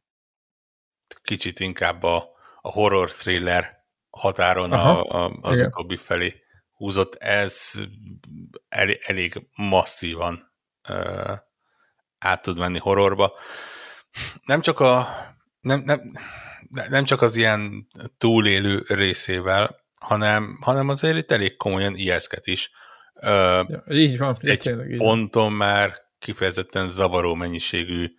kicsit 1.24 1.60
inkább 1.60 2.04
a, 2.04 2.30
a 2.62 2.72
horror 2.72 3.12
thriller 3.12 3.86
határon 4.10 4.72
a, 4.72 5.04
a, 5.04 5.40
az 5.42 5.54
igen. 5.54 5.68
utóbbi 5.68 5.98
felé 5.98 6.42
húzott, 6.78 7.16
ez 7.16 7.72
elég, 8.70 9.00
elég 9.02 9.48
masszívan 9.56 10.54
uh, 10.90 11.38
át 12.18 12.42
tud 12.42 12.58
menni 12.58 12.78
horrorba. 12.78 13.34
Nem 14.44 14.62
csak 14.62 14.80
a 14.80 15.08
nem, 15.60 15.80
nem, 15.80 16.12
nem 16.90 17.04
csak 17.04 17.22
az 17.22 17.36
ilyen 17.36 17.88
túlélő 18.18 18.84
részével, 18.88 19.86
hanem, 20.00 20.58
hanem 20.62 20.90
azért 20.90 21.18
itt 21.18 21.32
elég 21.32 21.56
komolyan 21.56 21.96
ijeszket 21.96 22.48
is. 22.48 22.72
Uh, 23.14 23.70
ja, 23.70 23.84
így 23.90 24.18
van. 24.18 24.36
Egy 24.40 24.60
tényleg, 24.60 24.92
így 24.92 24.98
ponton 24.98 25.44
van. 25.44 25.54
már 25.54 26.06
kifejezetten 26.20 26.90
zavaró 26.90 27.36
mennyiségű 27.36 28.14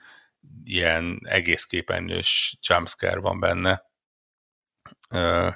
ilyen 0.65 1.21
egész 1.23 1.65
képernyős 1.65 2.59
jumpscare 2.69 3.21
van 3.21 3.41
benne, 3.41 3.83
uh, 5.15 5.53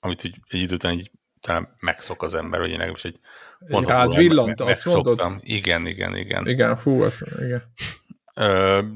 amit 0.00 0.24
így, 0.24 0.36
egy 0.46 0.60
idő 0.60 0.74
után 0.74 0.92
így 0.92 1.10
talán 1.40 1.76
megszok 1.80 2.22
az 2.22 2.34
ember, 2.34 2.60
vagy 2.60 2.68
én 2.68 2.76
legalábbis 2.76 3.04
egy 3.04 3.20
ponton 3.66 3.94
Rád 3.94 4.16
villant, 4.16 4.60
azt 4.60 4.84
mondod? 4.84 5.22
Igen, 5.40 5.86
igen, 5.86 6.16
igen. 6.16 6.46
Igen, 6.46 6.78
hú, 6.78 7.02
azt 7.02 7.22
igen. 7.38 7.72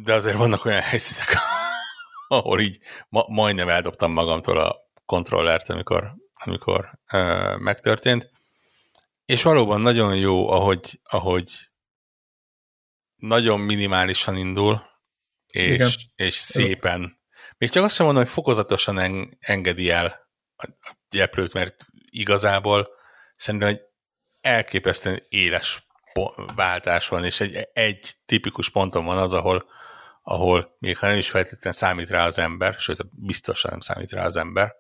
De 0.04 0.12
azért 0.14 0.36
vannak 0.36 0.64
olyan 0.64 0.80
helyszínek, 0.80 1.36
ahol 2.28 2.60
így 2.60 2.78
ma, 3.08 3.24
majdnem 3.28 3.68
eldobtam 3.68 4.12
magamtól 4.12 4.58
a 4.58 4.76
kontrollert, 5.06 5.68
amikor, 5.68 6.14
amikor 6.44 6.98
uh, 7.12 7.58
megtörtént. 7.58 8.30
És 9.24 9.42
valóban 9.42 9.80
nagyon 9.80 10.16
jó, 10.16 10.50
ahogy, 10.50 11.00
ahogy 11.04 11.70
nagyon 13.16 13.60
minimálisan 13.60 14.36
indul, 14.36 14.82
és, 15.52 16.06
és 16.16 16.34
szépen. 16.34 17.20
Még 17.58 17.70
csak 17.70 17.84
azt 17.84 17.94
sem 17.94 18.04
mondom, 18.06 18.22
hogy 18.22 18.32
fokozatosan 18.32 18.98
en, 18.98 19.36
engedi 19.40 19.90
el 19.90 20.28
a 20.56 20.94
gyeplőt, 21.10 21.52
mert 21.52 21.86
igazából 22.12 22.88
szerintem 23.36 23.68
egy 23.68 23.84
elképesztően 24.40 25.22
éles 25.28 25.86
váltás 26.54 27.08
van, 27.08 27.24
és 27.24 27.40
egy, 27.40 27.68
egy 27.72 28.14
tipikus 28.26 28.70
ponton 28.70 29.04
van 29.04 29.18
az, 29.18 29.32
ahol, 29.32 29.68
ahol 30.22 30.76
még 30.78 30.98
ha 30.98 31.06
nem 31.06 31.18
is 31.18 31.30
feltétlenül 31.30 31.78
számít 31.78 32.10
rá 32.10 32.26
az 32.26 32.38
ember, 32.38 32.74
sőt, 32.74 33.20
biztosan 33.24 33.70
nem 33.70 33.80
számít 33.80 34.12
rá 34.12 34.24
az 34.24 34.36
ember, 34.36 34.74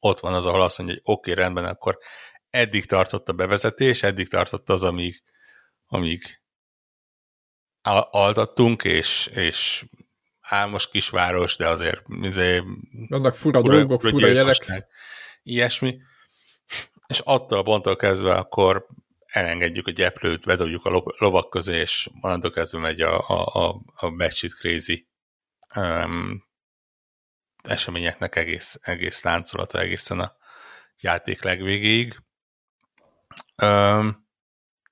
ott 0.00 0.20
van 0.20 0.34
az, 0.34 0.46
ahol 0.46 0.62
azt 0.62 0.78
mondja, 0.78 0.96
hogy 0.96 1.14
oké, 1.14 1.30
okay, 1.30 1.42
rendben, 1.42 1.64
akkor 1.64 1.98
eddig 2.50 2.86
tartott 2.86 3.28
a 3.28 3.32
bevezetés, 3.32 4.02
eddig 4.02 4.28
tartott 4.28 4.68
az, 4.68 4.82
amíg, 4.82 5.22
amíg 5.86 6.40
altattunk, 8.10 8.84
és, 8.84 9.26
és 9.26 9.84
álmos 10.40 10.90
kisváros, 10.90 11.56
de 11.56 11.68
azért, 11.68 12.02
azért 12.22 12.64
Vannak 13.08 13.34
fura, 13.34 13.60
fura 13.60 13.74
dolgok, 13.74 14.02
fura 14.02 14.26
jelek. 14.26 14.86
Ilyesmi 15.42 15.98
és 17.06 17.18
attól 17.18 17.58
a 17.58 17.62
ponttól 17.62 17.96
kezdve 17.96 18.34
akkor 18.34 18.86
elengedjük 19.26 19.86
a 19.86 19.90
gyeplőt, 19.90 20.44
bedobjuk 20.44 20.84
a 20.84 21.02
lovak 21.18 21.50
közé, 21.50 21.76
és 21.76 22.10
onnantól 22.20 22.50
kezdve 22.50 22.78
megy 22.78 23.00
a, 23.00 23.28
a, 23.28 23.66
a, 23.66 23.80
a 23.94 24.10
batshit 24.10 24.54
crazy 24.54 25.08
um, 25.76 26.44
eseményeknek 27.62 28.36
egész, 28.36 28.78
egész 28.82 29.22
láncolata 29.22 29.80
egészen 29.80 30.20
a 30.20 30.36
játék 31.00 31.42
legvégéig. 31.42 32.22
Um, 33.62 34.28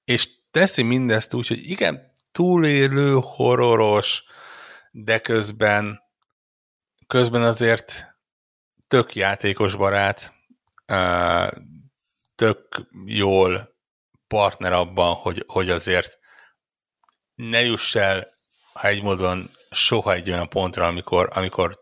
és 0.05 0.29
teszi 0.51 0.83
mindezt 0.83 1.35
úgy, 1.35 1.47
hogy 1.47 1.71
igen, 1.71 2.13
túlélő, 2.33 3.19
horroros, 3.21 4.25
de 4.91 5.19
közben 5.19 6.03
közben 7.07 7.43
azért 7.43 8.17
tök 8.89 9.15
játékos 9.15 9.77
barát, 9.77 10.33
tök 12.35 12.87
jól 13.05 13.77
partner 14.27 14.73
abban, 14.73 15.15
hogy, 15.15 15.45
hogy 15.47 15.71
azért 15.71 16.19
ne 17.35 17.61
juss 17.61 17.95
el, 17.95 18.27
ha 18.73 18.89
egy 18.89 19.03
módon 19.03 19.51
soha 19.71 20.13
egy 20.13 20.31
olyan 20.31 20.49
pontra, 20.49 20.87
amikor, 20.87 21.29
amikor 21.33 21.79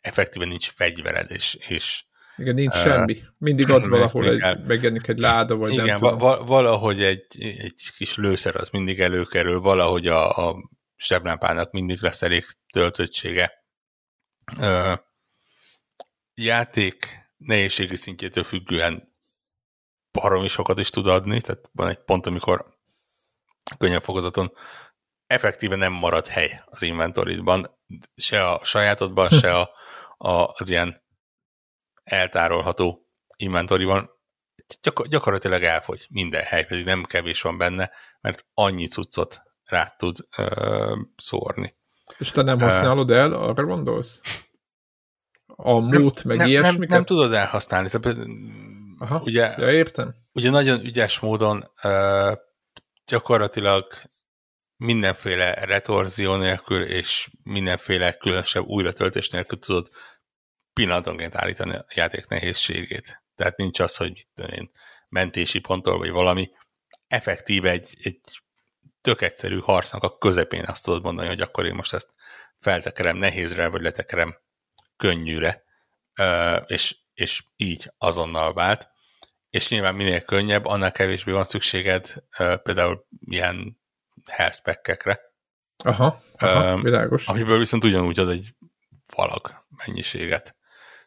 effektíven 0.00 0.48
nincs 0.48 0.70
fegyvered, 0.70 1.30
és, 1.30 1.54
és 1.68 2.04
igen, 2.36 2.54
nincs 2.54 2.74
uh, 2.74 2.82
semmi. 2.82 3.18
Mindig 3.38 3.68
ott 3.70 3.86
valahol 3.96 4.28
egy, 4.28 4.64
megjelenik 4.64 5.08
egy 5.08 5.18
láda, 5.18 5.56
vagy 5.56 5.72
igen, 5.72 5.84
nem 5.84 5.98
tudom. 5.98 6.18
Va- 6.18 6.48
valahogy 6.48 7.02
egy, 7.02 7.26
egy 7.38 7.90
kis 7.96 8.16
lőszer 8.16 8.56
az 8.56 8.68
mindig 8.68 9.00
előkerül, 9.00 9.60
valahogy 9.60 10.06
a, 10.06 10.48
a 10.48 10.70
seblámpának 10.96 11.70
mindig 11.70 12.00
lesz 12.00 12.22
elég 12.22 12.44
töltöttsége. 12.72 13.52
Uh, 14.58 14.98
játék 16.34 17.18
nehézségi 17.36 17.96
szintjétől 17.96 18.44
függően 18.44 19.13
baromi 20.20 20.48
sokat 20.48 20.78
is 20.78 20.90
tud 20.90 21.06
adni, 21.06 21.40
tehát 21.40 21.70
van 21.72 21.88
egy 21.88 22.04
pont, 22.04 22.26
amikor 22.26 22.64
könnyebb 23.78 24.02
fokozaton 24.02 24.52
effektíve 25.26 25.76
nem 25.76 25.92
marad 25.92 26.26
hely 26.26 26.62
az 26.64 26.82
inventoridban, 26.82 27.78
se 28.14 28.48
a 28.48 28.64
sajátodban, 28.64 29.28
se 29.28 29.58
a, 29.58 29.70
a, 30.16 30.52
az 30.52 30.70
ilyen 30.70 31.02
eltárolható 32.04 33.08
inventoriban. 33.36 34.10
Gyakor- 34.82 35.08
gyakorlatilag 35.08 35.62
elfogy 35.62 36.06
minden 36.10 36.42
hely, 36.42 36.64
pedig 36.64 36.84
nem 36.84 37.04
kevés 37.04 37.42
van 37.42 37.58
benne, 37.58 37.90
mert 38.20 38.46
annyi 38.54 38.88
cuccot 38.88 39.42
rá 39.64 39.86
tud 39.86 40.18
ö, 40.36 40.96
szórni. 41.16 41.76
És 42.18 42.30
te 42.30 42.42
nem 42.42 42.58
használod 42.58 43.10
el, 43.10 43.32
arra 43.32 43.64
gondolsz? 43.64 44.20
A 45.46 45.78
múlt, 45.78 46.24
meg 46.24 46.36
nem, 46.36 46.48
ilyesmiket? 46.48 46.78
Nem, 46.78 46.88
nem 46.88 47.04
tudod 47.04 47.32
elhasználni. 47.32 47.88
Tehát 47.88 48.26
Aha, 49.04 49.20
ugye, 49.24 49.54
ja, 49.58 49.72
értem. 49.72 50.14
Ugye 50.32 50.50
nagyon 50.50 50.84
ügyes 50.84 51.18
módon 51.18 51.70
uh, 51.82 52.32
gyakorlatilag 53.06 53.86
mindenféle 54.76 55.54
retorzió 55.54 56.36
nélkül 56.36 56.82
és 56.82 57.30
mindenféle 57.42 58.12
különösebb 58.12 58.64
újratöltés 58.66 59.28
nélkül 59.28 59.58
tudod 59.58 59.88
pillanatonként 60.72 61.36
állítani 61.36 61.74
a 61.74 61.84
játék 61.94 62.26
nehézségét. 62.26 63.22
Tehát 63.34 63.56
nincs 63.56 63.80
az, 63.80 63.96
hogy 63.96 64.10
mit 64.10 64.28
tudom 64.34 64.50
én, 64.50 64.70
mentési 65.08 65.58
ponttól 65.58 65.98
vagy 65.98 66.10
valami. 66.10 66.50
Effektív 67.08 67.64
egy, 67.64 67.96
egy 68.02 68.20
tök 69.00 69.22
egyszerű 69.22 69.58
harcnak 69.58 70.02
a 70.02 70.18
közepén 70.18 70.64
azt 70.66 70.84
tudod 70.84 71.02
mondani, 71.02 71.28
hogy 71.28 71.40
akkor 71.40 71.66
én 71.66 71.74
most 71.74 71.92
ezt 71.92 72.08
feltekerem 72.56 73.16
nehézre, 73.16 73.68
vagy 73.68 73.82
letekerem 73.82 74.36
könnyűre, 74.96 75.64
és, 76.66 76.96
és 77.14 77.44
így 77.56 77.92
azonnal 77.98 78.52
vált 78.52 78.92
és 79.54 79.68
nyilván 79.68 79.94
minél 79.94 80.20
könnyebb, 80.20 80.64
annál 80.64 80.92
kevésbé 80.92 81.32
van 81.32 81.44
szükséged 81.44 82.12
uh, 82.38 82.56
például 82.56 83.06
ilyen 83.20 83.80
health 84.30 84.78
Aha, 85.84 86.20
aha 86.38 86.80
világos. 86.82 87.26
Amiből 87.26 87.58
viszont 87.58 87.84
ugyanúgy 87.84 88.18
ad 88.18 88.28
egy 88.28 88.54
valag 89.16 89.64
mennyiséget. 89.86 90.56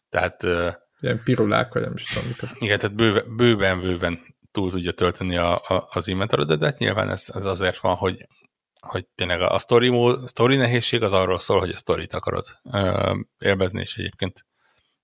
Tehát... 0.10 0.44
Uh, 0.44 0.74
Ilyen 1.00 1.22
pirulák, 1.24 1.74
vagy 1.74 1.82
nem 1.82 1.94
is 1.94 2.04
tudom, 2.04 2.28
mik 2.28 2.38
Igen, 2.60 2.80
tehát 2.80 2.96
bőven, 2.96 3.36
bőven, 3.36 3.82
bőven 3.82 4.20
túl 4.52 4.72
tudja 4.72 4.92
tölteni 4.92 5.38
a, 5.38 5.56
a, 5.56 5.88
az 5.90 6.08
inventorodat, 6.08 6.60
de 6.60 6.66
hát 6.66 6.78
nyilván 6.78 7.10
ez, 7.10 7.26
ez 7.34 7.44
azért 7.44 7.80
van, 7.80 7.96
hogy, 7.96 8.28
hogy 8.80 9.08
tényleg 9.16 9.42
a 9.42 9.60
story, 9.60 9.88
a 9.88 10.28
story 10.28 10.56
nehézség 10.56 11.02
az 11.04 11.14
arról 11.14 11.40
szól, 11.40 11.60
hogy 11.60 11.70
a 11.70 11.78
storyt 11.78 12.14
akarod 12.14 12.46
ö, 12.72 13.14
élvezni, 13.38 13.82
és 13.82 13.98
egyébként 13.98 14.46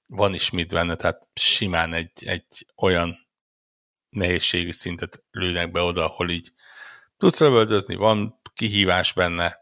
van 0.07 0.33
is 0.33 0.49
mit 0.49 0.67
benne, 0.67 0.95
tehát 0.95 1.29
simán 1.33 1.93
egy, 1.93 2.11
egy 2.25 2.65
olyan 2.75 3.22
nehézségi 4.13 4.71
szintet 4.71 5.23
lőnek 5.31 5.71
be 5.71 5.81
oda, 5.81 6.05
ahol 6.05 6.29
így 6.29 6.51
tudsz 7.17 7.39
lövöldözni, 7.39 7.95
van 7.95 8.41
kihívás 8.53 9.13
benne, 9.13 9.57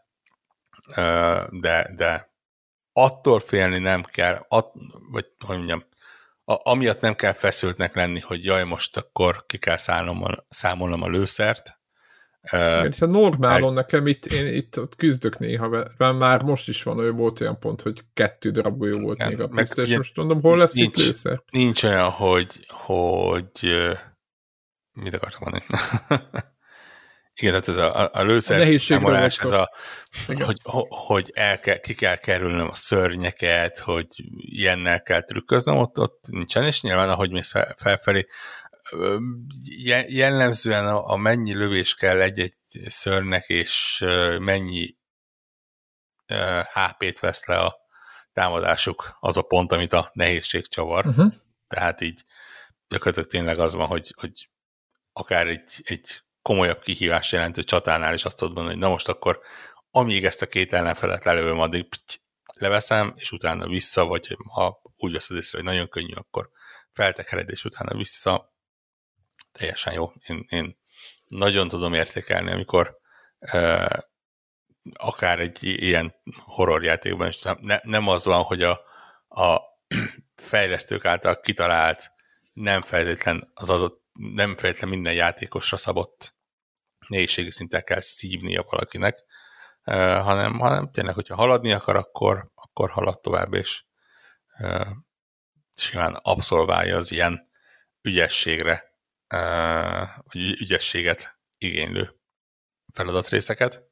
de, 1.50 1.92
de 1.96 2.30
attól 2.92 3.40
félni 3.40 3.78
nem 3.78 4.02
kell, 4.02 4.46
att, 4.48 4.72
vagy 5.10 5.26
hogy 5.46 5.56
mondjam, 5.56 5.84
a, 6.44 6.70
amiatt 6.70 7.00
nem 7.00 7.14
kell 7.14 7.32
feszültnek 7.32 7.94
lenni, 7.94 8.20
hogy 8.20 8.44
jaj, 8.44 8.64
most 8.64 8.96
akkor 8.96 9.46
ki 9.46 9.58
kell 9.58 9.76
szállnom 9.76 10.24
a, 10.24 10.30
számolnom 10.48 11.02
a 11.02 11.08
lőszert. 11.08 11.80
Igen, 12.50 12.94
uh, 13.00 13.08
normálon 13.08 13.72
meg... 13.72 13.84
nekem 13.84 14.06
itt, 14.06 14.26
én 14.26 14.46
itt 14.46 14.78
ott 14.78 14.96
küzdök 14.96 15.38
néha, 15.38 15.68
mert 15.68 16.18
már 16.18 16.42
most 16.42 16.68
is 16.68 16.82
van, 16.82 16.96
hogy 16.96 17.12
volt 17.12 17.40
olyan 17.40 17.58
pont, 17.58 17.82
hogy 17.82 18.04
kettő 18.14 18.50
darab 18.50 18.78
golyó 18.78 18.98
volt 18.98 19.16
Igen, 19.16 19.28
még 19.28 19.40
a 19.40 19.48
piszta, 19.48 19.82
és 19.82 19.96
most 19.96 20.16
mondom, 20.16 20.40
hol 20.40 20.58
lesz 20.58 20.74
nincs, 20.74 20.98
itt 20.98 21.04
lőszer? 21.04 21.42
Nincs 21.50 21.82
olyan, 21.82 22.10
hogy, 22.10 22.66
hogy 22.68 23.74
mit 24.92 25.14
akartam 25.14 25.40
mondani? 25.42 25.64
Igen, 27.34 27.60
tehát 27.60 27.68
ez 27.68 27.76
a, 27.76 28.10
a 28.12 28.22
lőszer 28.22 28.60
a 28.60 28.78
számolás, 28.78 29.38
ez 29.42 29.50
a, 29.50 29.72
hogy, 30.26 30.60
hogy 30.88 31.30
el 31.34 31.60
kell, 31.60 31.78
ki 31.78 31.94
kell 31.94 32.16
kerülnöm 32.16 32.68
a 32.68 32.74
szörnyeket, 32.74 33.78
hogy 33.78 34.06
ilyennel 34.36 35.02
kell 35.02 35.20
trükköznem, 35.20 35.76
ott, 35.76 35.98
ott 35.98 36.24
nincsen, 36.28 36.64
és 36.64 36.82
nyilván 36.82 37.08
ahogy 37.08 37.30
mész 37.30 37.52
felfelé, 37.76 38.26
jellemzően 40.06 40.86
a, 40.86 41.10
a 41.10 41.16
mennyi 41.16 41.54
lövés 41.54 41.94
kell 41.94 42.20
egy-egy 42.20 42.56
szörnek, 42.88 43.44
és 43.46 44.04
mennyi 44.38 44.96
HP-t 46.74 47.20
vesz 47.20 47.46
le 47.46 47.58
a 47.58 47.76
támadásuk, 48.32 49.16
az 49.20 49.36
a 49.36 49.42
pont, 49.42 49.72
amit 49.72 49.92
a 49.92 50.10
nehézség 50.12 50.66
csavar. 50.66 51.06
Uh-huh. 51.06 51.32
Tehát 51.68 52.00
így 52.00 52.24
gyakorlatilag 52.88 53.28
tényleg 53.28 53.58
az 53.58 53.74
van, 53.74 53.86
hogy, 53.86 54.14
hogy 54.16 54.50
akár 55.12 55.46
egy, 55.46 55.70
egy 55.82 56.22
komolyabb 56.42 56.82
kihívás 56.82 57.32
jelentő 57.32 57.64
csatánál 57.64 58.14
is 58.14 58.24
azt 58.24 58.36
tudod 58.36 58.54
mondani, 58.54 58.74
hogy 58.74 58.84
na 58.84 58.90
most 58.90 59.08
akkor 59.08 59.40
amíg 59.90 60.24
ezt 60.24 60.42
a 60.42 60.46
két 60.46 60.72
ellenfelet 60.72 61.24
lelövöm, 61.24 61.60
addig 61.60 61.88
pitty, 61.88 62.14
leveszem, 62.54 63.14
és 63.16 63.32
utána 63.32 63.66
vissza, 63.66 64.04
vagy 64.04 64.36
ha 64.48 64.82
úgy 64.96 65.12
veszed 65.12 65.36
észre, 65.36 65.58
hogy 65.58 65.66
nagyon 65.66 65.88
könnyű, 65.88 66.12
akkor 66.14 66.50
feltekered, 66.92 67.50
és 67.50 67.64
utána 67.64 67.96
vissza. 67.96 68.54
Teljesen 69.52 69.92
jó. 69.92 70.12
Én, 70.26 70.44
én 70.48 70.78
nagyon 71.24 71.68
tudom 71.68 71.94
értékelni, 71.94 72.50
amikor 72.50 72.98
uh, 73.38 73.98
akár 74.94 75.38
egy 75.40 75.58
ilyen 75.62 76.14
horrorjátékban 76.44 77.28
is 77.28 77.42
ne, 77.60 77.78
nem 77.82 78.08
az 78.08 78.24
van, 78.24 78.42
hogy 78.42 78.62
a, 78.62 78.80
a 79.28 79.60
fejlesztők 80.34 81.04
által 81.04 81.40
kitalált 81.40 82.10
nem 82.52 82.82
feltétlen 82.82 83.50
az 83.54 83.70
adott 83.70 84.01
nem 84.12 84.56
feltétlen 84.56 84.90
minden 84.90 85.14
játékosra 85.14 85.76
szabott 85.76 86.34
nehézségi 87.08 87.50
szinten 87.50 87.84
kell 87.84 88.00
szívnia 88.00 88.62
valakinek, 88.62 89.24
hanem, 90.22 90.58
hanem 90.58 90.90
tényleg, 90.90 91.14
hogyha 91.14 91.34
haladni 91.34 91.72
akar, 91.72 91.96
akkor, 91.96 92.50
akkor 92.54 92.90
halad 92.90 93.20
tovább, 93.20 93.54
és 93.54 93.84
simán 95.76 96.14
abszolválja 96.14 96.96
az 96.96 97.12
ilyen 97.12 97.50
ügyességre, 98.02 98.92
vagy 100.22 100.60
ügyességet 100.60 101.38
igénylő 101.58 102.20
feladatrészeket. 102.92 103.82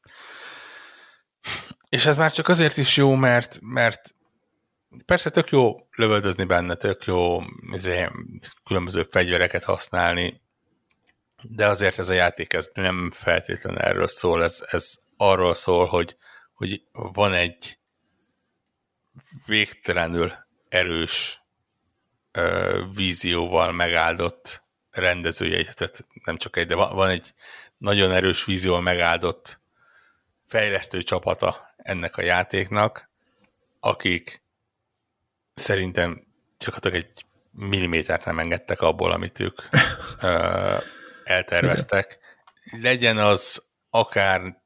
És 1.89 2.07
ez 2.07 2.17
már 2.17 2.33
csak 2.33 2.49
azért 2.49 2.77
is 2.77 2.97
jó, 2.97 3.15
mert, 3.15 3.59
mert 3.61 4.15
persze 5.07 5.31
tök 5.31 5.51
jó 5.51 5.87
lövöldözni 5.91 6.45
benne, 6.45 6.75
tök 6.75 7.05
jó 7.05 7.43
izé, 7.73 8.09
különböző 8.65 9.07
fegyvereket 9.11 9.65
használni, 9.65 10.41
de 11.43 11.67
azért 11.67 11.99
ez 11.99 12.09
a 12.09 12.13
játék 12.13 12.53
ez 12.53 12.71
nem 12.75 13.11
feltétlenül 13.15 13.81
erről 13.81 14.09
szól, 14.09 14.45
ez, 14.45 14.65
ez 14.67 14.95
arról 15.17 15.55
szól, 15.55 15.87
hogy, 15.87 16.17
hogy 16.53 16.83
van 16.93 17.33
egy 17.33 17.79
végtelenül 19.47 20.33
erős 20.69 21.43
ö, 22.33 22.83
vízióval 22.95 23.73
megáldott 23.73 24.63
rendezője, 24.91 25.73
tehát 25.73 26.07
nem 26.25 26.37
csak 26.37 26.57
egy, 26.57 26.67
de 26.67 26.75
van, 26.75 26.95
van 26.95 27.09
egy 27.09 27.35
nagyon 27.79 28.13
erős 28.13 28.45
vízióval 28.45 28.81
megáldott 28.81 29.61
fejlesztő 30.47 31.03
csapata 31.03 31.75
ennek 31.77 32.17
a 32.17 32.23
játéknak, 32.23 33.11
akik 33.81 34.43
szerintem 35.61 36.27
gyakorlatilag 36.59 36.97
egy 36.97 37.25
millimétert 37.51 38.25
nem 38.25 38.39
engedtek 38.39 38.81
abból, 38.81 39.13
amit 39.13 39.41
ők 39.41 39.61
ö, 40.23 40.77
elterveztek. 41.25 42.19
Legyen 42.83 43.19
az 43.19 43.63
akár 43.91 44.63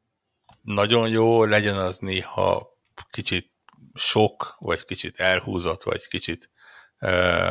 nagyon 0.62 1.08
jó, 1.08 1.44
legyen 1.44 1.76
az 1.76 1.98
néha 1.98 2.78
kicsit 3.10 3.52
sok, 3.94 4.54
vagy 4.58 4.84
kicsit 4.84 5.20
elhúzott, 5.20 5.82
vagy 5.82 6.08
kicsit 6.08 6.50
ö, 6.98 7.50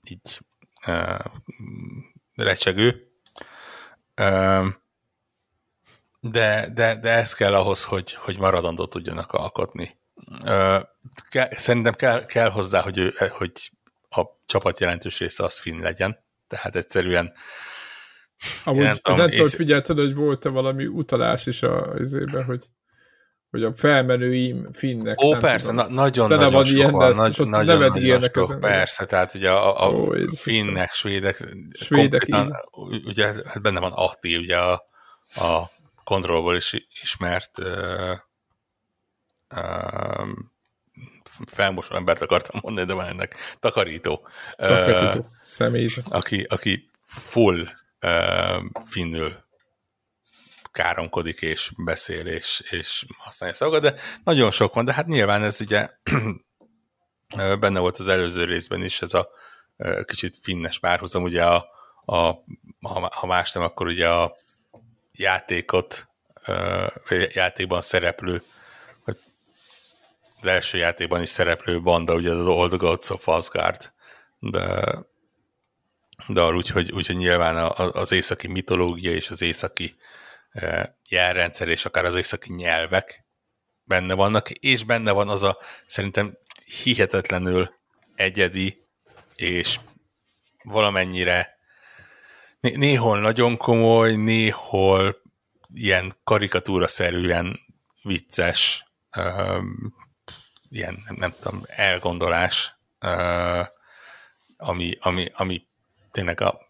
így 0.00 0.40
ö, 0.86 1.14
recsegő. 2.34 3.12
Ö, 4.14 4.66
de, 6.20 6.68
de, 6.72 6.96
de 6.96 7.10
ez 7.10 7.34
kell 7.34 7.54
ahhoz, 7.54 7.84
hogy, 7.84 8.12
hogy 8.14 8.38
maradandó 8.38 8.86
tudjanak 8.86 9.32
alkotni. 9.32 9.97
Szerintem 11.50 11.92
kell, 11.92 12.24
kell 12.24 12.50
hozzá, 12.50 12.80
hogy, 12.80 12.98
ő, 12.98 13.12
hogy 13.30 13.52
a 14.10 14.22
csapat 14.46 14.80
jelentős 14.80 15.18
része 15.18 15.44
az 15.44 15.58
finn 15.58 15.82
legyen. 15.82 16.18
Tehát 16.48 16.76
egyszerűen 16.76 17.32
Amúgy 18.64 18.82
nem 18.82 18.96
tudom, 18.96 19.30
tudom, 19.30 19.48
figyelted, 19.48 19.98
hogy 19.98 20.14
volt-e 20.14 20.48
valami 20.48 20.86
utalás 20.86 21.46
is 21.46 21.62
a 21.62 21.94
izébe, 21.98 22.42
hogy 22.42 22.66
hogy 23.50 23.64
a 23.64 23.72
felmenőim 23.76 24.72
finnek. 24.72 25.22
Ó, 25.22 25.36
persze, 25.36 25.72
na, 25.72 25.88
nagyon, 25.88 26.28
nagyon 26.28 26.52
van 26.52 26.64
sok 26.64 26.76
ilyen, 26.76 26.90
van, 26.90 27.14
nagy, 27.14 27.46
nagyon, 27.46 27.78
nagyon 27.78 28.20
sok, 28.20 28.36
ezen 28.36 28.60
persze, 28.60 29.04
tehát 29.04 29.34
ugye 29.34 29.50
a, 29.50 29.86
a 29.86 29.90
Ó, 29.90 30.12
finnek, 30.36 30.92
svédek, 30.92 31.44
svédek 31.72 32.26
ugye 33.04 33.26
hát 33.26 33.62
benne 33.62 33.80
van 33.80 33.92
Atti, 33.92 34.36
ugye 34.36 34.56
a, 34.56 34.72
a 35.34 35.70
kontrollból 36.04 36.56
is 36.56 36.86
ismert 37.02 37.58
uh, 37.58 38.16
uh, 39.56 40.28
felmosó 41.46 41.94
embert 41.94 42.22
akartam 42.22 42.60
mondani, 42.62 42.86
de 42.86 42.94
már 42.94 43.08
ennek 43.08 43.36
takarító. 43.60 44.28
Takarító, 44.56 45.18
uh, 45.18 45.24
személyzet. 45.42 46.04
Aki, 46.08 46.46
aki 46.48 46.90
full 47.06 47.68
uh, 48.06 48.62
finnül 48.84 49.46
káromkodik 50.72 51.42
és 51.42 51.72
beszél 51.76 52.26
és, 52.26 52.62
és 52.70 53.04
használja 53.18 53.54
szavakat, 53.54 53.82
de 53.82 53.94
nagyon 54.24 54.50
sok 54.50 54.74
van, 54.74 54.84
de 54.84 54.92
hát 54.92 55.06
nyilván 55.06 55.42
ez 55.42 55.60
ugye 55.60 55.88
benne 57.60 57.78
volt 57.78 57.98
az 57.98 58.08
előző 58.08 58.44
részben 58.44 58.84
is 58.84 59.02
ez 59.02 59.14
a 59.14 59.28
kicsit 60.04 60.38
finnes 60.42 60.78
párhuzam, 60.78 61.22
ugye 61.22 61.44
a, 61.44 61.66
a 62.04 62.44
ha 63.10 63.26
más 63.26 63.52
nem, 63.52 63.62
akkor 63.62 63.86
ugye 63.86 64.08
a 64.08 64.36
játékot, 65.12 66.08
játékban 67.32 67.82
szereplő 67.82 68.42
az 70.40 70.46
első 70.46 70.78
játékban 70.78 71.22
is 71.22 71.28
szereplő 71.28 71.80
banda, 71.80 72.14
ugye 72.14 72.30
az 72.30 72.46
Old 72.46 72.74
Gods 72.74 73.10
of 73.10 73.28
Asgard, 73.28 73.92
de, 74.38 74.94
de 76.26 76.42
úgy, 76.42 76.68
hogy, 76.68 76.92
úgy, 76.92 77.06
hogy 77.06 77.16
nyilván 77.16 77.72
az 77.76 78.12
északi 78.12 78.48
mitológia 78.48 79.12
és 79.12 79.30
az 79.30 79.42
északi 79.42 79.96
e, 80.50 80.98
jelrendszer 81.08 81.68
és 81.68 81.84
akár 81.84 82.04
az 82.04 82.14
északi 82.14 82.54
nyelvek 82.54 83.24
benne 83.84 84.14
vannak, 84.14 84.50
és 84.50 84.84
benne 84.84 85.12
van 85.12 85.28
az 85.28 85.42
a 85.42 85.58
szerintem 85.86 86.38
hihetetlenül 86.82 87.74
egyedi 88.14 88.86
és 89.36 89.78
valamennyire 90.62 91.58
néhol 92.60 93.20
nagyon 93.20 93.56
komoly, 93.56 94.14
néhol 94.14 95.22
ilyen 95.74 96.12
karikatúra-szerűen 96.24 97.58
vicces 98.02 98.84
ilyen, 100.70 101.02
nem, 101.06 101.16
nem 101.18 101.34
tudom, 101.40 101.62
elgondolás, 101.66 102.76
ami, 104.56 104.96
ami, 105.00 105.30
ami 105.34 105.66
tényleg 106.10 106.40
a, 106.40 106.60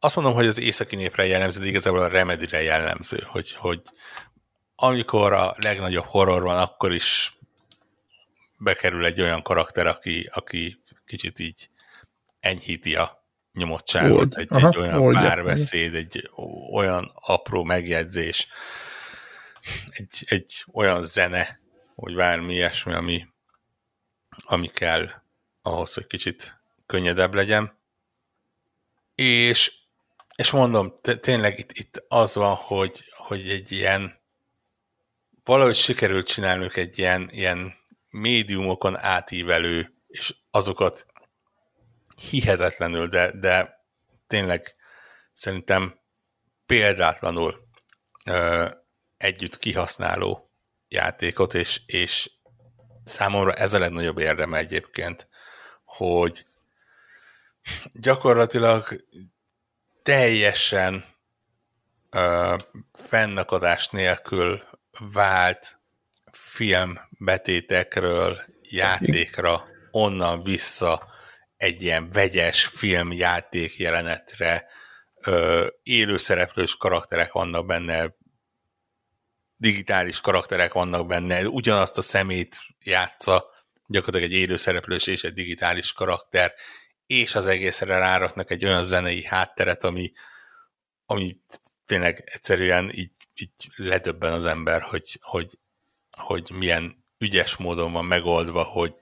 azt 0.00 0.16
mondom, 0.16 0.34
hogy 0.34 0.46
az 0.46 0.58
északi 0.60 0.96
népre 0.96 1.26
jellemző, 1.26 1.60
de 1.60 1.66
igazából 1.66 2.00
a 2.00 2.08
Remedire 2.08 2.62
jellemző, 2.62 3.22
hogy, 3.26 3.52
hogy 3.52 3.82
amikor 4.76 5.32
a 5.32 5.54
legnagyobb 5.56 6.04
horror 6.04 6.42
van, 6.42 6.58
akkor 6.58 6.92
is 6.92 7.38
bekerül 8.58 9.06
egy 9.06 9.20
olyan 9.20 9.42
karakter, 9.42 9.86
aki, 9.86 10.30
aki 10.32 10.82
kicsit 11.06 11.38
így 11.38 11.68
enyhíti 12.40 12.94
a 12.94 13.24
nyomottságot, 13.52 14.18
Old. 14.18 14.34
egy, 14.36 14.46
Aha, 14.50 14.68
egy 14.68 14.78
olyan 14.78 15.00
oldja. 15.00 15.20
párbeszéd, 15.20 15.94
egy 15.94 16.30
olyan 16.72 17.12
apró 17.14 17.64
megjegyzés, 17.64 18.48
egy, 19.90 20.24
egy 20.26 20.64
olyan 20.72 21.04
zene, 21.04 21.60
vagy 21.94 22.14
bármi 22.14 22.54
ilyesmi, 22.54 22.92
ami, 22.92 23.26
ami 24.44 24.66
kell 24.66 25.10
ahhoz, 25.62 25.94
hogy 25.94 26.06
kicsit 26.06 26.60
könnyedebb 26.86 27.34
legyen. 27.34 27.78
És, 29.14 29.72
és 30.36 30.50
mondom, 30.50 31.00
tényleg 31.20 31.58
itt, 31.58 31.72
itt 31.72 32.04
az 32.08 32.34
van, 32.34 32.54
hogy, 32.54 33.04
hogy 33.16 33.50
egy 33.50 33.72
ilyen 33.72 34.24
valahogy 35.44 35.74
sikerült 35.74 36.26
csinálnunk 36.26 36.76
egy 36.76 36.98
ilyen, 36.98 37.28
ilyen 37.32 37.74
médiumokon 38.10 38.96
átívelő, 38.96 39.94
és 40.06 40.34
azokat 40.50 41.06
hihetetlenül, 42.30 43.08
de, 43.08 43.30
de 43.30 43.84
tényleg 44.26 44.74
szerintem 45.32 45.98
példátlanul 46.66 47.68
ö, 48.24 48.68
együtt 49.16 49.58
kihasználó 49.58 50.50
játékot, 50.88 51.54
és, 51.54 51.80
és 51.86 52.30
számomra 53.06 53.52
ez 53.52 53.74
a 53.74 53.78
legnagyobb 53.78 54.18
érdeme 54.18 54.58
egyébként, 54.58 55.28
hogy 55.84 56.44
gyakorlatilag 57.92 59.04
teljesen 60.02 61.04
ö, 62.10 62.54
fennakadás 62.92 63.88
nélkül 63.88 64.62
vált 65.12 65.78
filmbetétekről 66.32 68.42
játékra 68.62 69.64
onnan 69.90 70.42
vissza 70.42 71.14
egy 71.56 71.82
ilyen 71.82 72.10
vegyes 72.10 72.64
filmjáték 72.64 73.76
jelenetre, 73.76 74.66
élőszereplős 75.82 76.76
karakterek 76.76 77.32
vannak 77.32 77.66
benne, 77.66 78.14
digitális 79.56 80.20
karakterek 80.20 80.72
vannak 80.72 81.06
benne, 81.06 81.48
ugyanazt 81.48 81.98
a 81.98 82.02
szemét 82.02 82.56
játsza, 82.84 83.54
gyakorlatilag 83.86 84.32
egy 84.32 84.38
élőszereplős 84.38 85.06
és 85.06 85.24
egy 85.24 85.32
digitális 85.32 85.92
karakter, 85.92 86.54
és 87.06 87.34
az 87.34 87.46
egészre 87.46 87.98
ráraknak 87.98 88.50
egy 88.50 88.64
olyan 88.64 88.84
zenei 88.84 89.24
hátteret, 89.24 89.84
ami, 89.84 90.12
ami 91.06 91.40
tényleg 91.84 92.22
egyszerűen 92.26 92.90
így, 92.94 93.10
így 93.34 93.70
ledöbben 93.76 94.32
az 94.32 94.44
ember, 94.44 94.82
hogy, 94.82 95.18
hogy, 95.20 95.58
hogy 96.10 96.50
milyen 96.54 97.04
ügyes 97.18 97.56
módon 97.56 97.92
van 97.92 98.04
megoldva, 98.04 98.62
hogy 98.62 98.94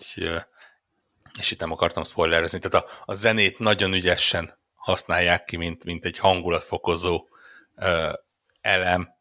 és 1.38 1.50
itt 1.50 1.60
nem 1.60 1.72
akartam 1.72 2.04
spoilerezni, 2.04 2.58
tehát 2.58 2.86
a, 2.86 2.90
a 3.04 3.14
zenét 3.14 3.58
nagyon 3.58 3.92
ügyesen 3.92 4.58
használják 4.74 5.44
ki, 5.44 5.56
mint, 5.56 5.84
mint 5.84 6.04
egy 6.04 6.18
hangulatfokozó 6.18 7.28
ö, 7.76 8.12
elem. 8.60 9.13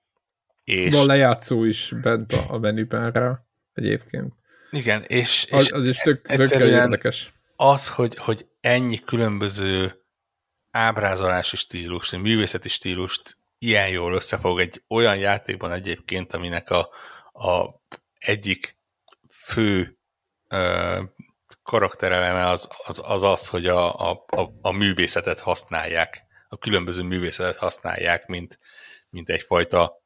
És 0.64 0.96
Van 0.96 1.06
lejátszó 1.06 1.64
is 1.64 1.94
bent 2.02 2.34
a, 2.34 2.46
a 2.48 2.58
menüben 2.58 3.12
rá 3.12 3.40
egyébként. 3.74 4.34
Igen, 4.72 5.04
és, 5.08 5.44
és 5.44 5.52
az, 5.52 5.72
az 5.72 5.86
is 5.86 5.98
tök, 5.98 6.22
tök 6.22 6.52
érdekes. 6.52 7.34
Az, 7.56 7.90
hogy, 7.90 8.16
hogy 8.18 8.46
ennyi 8.62 9.00
különböző 9.00 10.04
ábrázolási 10.72 11.56
stílust, 11.58 12.18
művészeti 12.18 12.70
stílust 12.70 13.38
ilyen 13.58 13.90
jól 13.90 14.14
összefog 14.14 14.60
egy 14.60 14.84
olyan 14.88 15.18
játékban 15.18 15.72
egyébként, 15.72 16.34
aminek 16.34 16.70
a, 16.70 16.90
a 17.34 17.82
egyik 18.18 18.78
fő 19.30 19.98
ö, 20.50 21.02
karaktereleme 21.64 22.48
az 22.48 22.68
az, 22.86 23.02
az, 23.06 23.24
az 23.24 23.48
hogy 23.48 23.68
a, 23.68 24.10
a, 24.10 24.26
a, 24.28 24.50
a 24.62 24.72
művészetet 24.72 25.40
használják, 25.40 26.24
a 26.50 26.58
különböző 26.58 27.04
művészetet 27.04 27.58
használják, 27.58 28.26
mint, 28.26 28.60
mint 29.10 29.30
egyfajta 29.30 30.03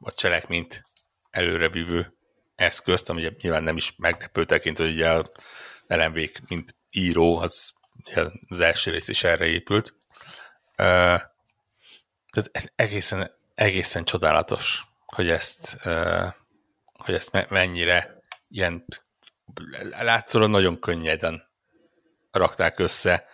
a 0.00 0.12
cselekményt 0.12 0.84
előrebívő 1.30 2.16
eszközt, 2.54 3.08
ami 3.08 3.28
nyilván 3.38 3.62
nem 3.62 3.76
is 3.76 3.94
meglepő 3.96 4.44
tekintő, 4.44 4.84
hogy 4.84 4.92
ugye 4.92 5.22
LMV 5.86 6.18
mint 6.46 6.76
író, 6.90 7.38
az 7.38 7.74
az 8.48 8.60
első 8.60 8.90
rész 8.90 9.08
is 9.08 9.24
erre 9.24 9.46
épült. 9.46 9.94
Uh, 10.70 11.20
tehát 12.30 12.72
egészen, 12.74 13.30
egészen 13.54 14.04
csodálatos, 14.04 14.82
hogy 15.06 15.28
ezt, 15.28 15.76
uh, 15.84 16.26
hogy 16.92 17.14
ezt 17.14 17.48
mennyire 17.48 18.22
ilyen 18.48 18.84
látszólag 19.90 20.50
nagyon 20.50 20.80
könnyeden 20.80 21.48
rakták 22.30 22.78
össze, 22.78 23.28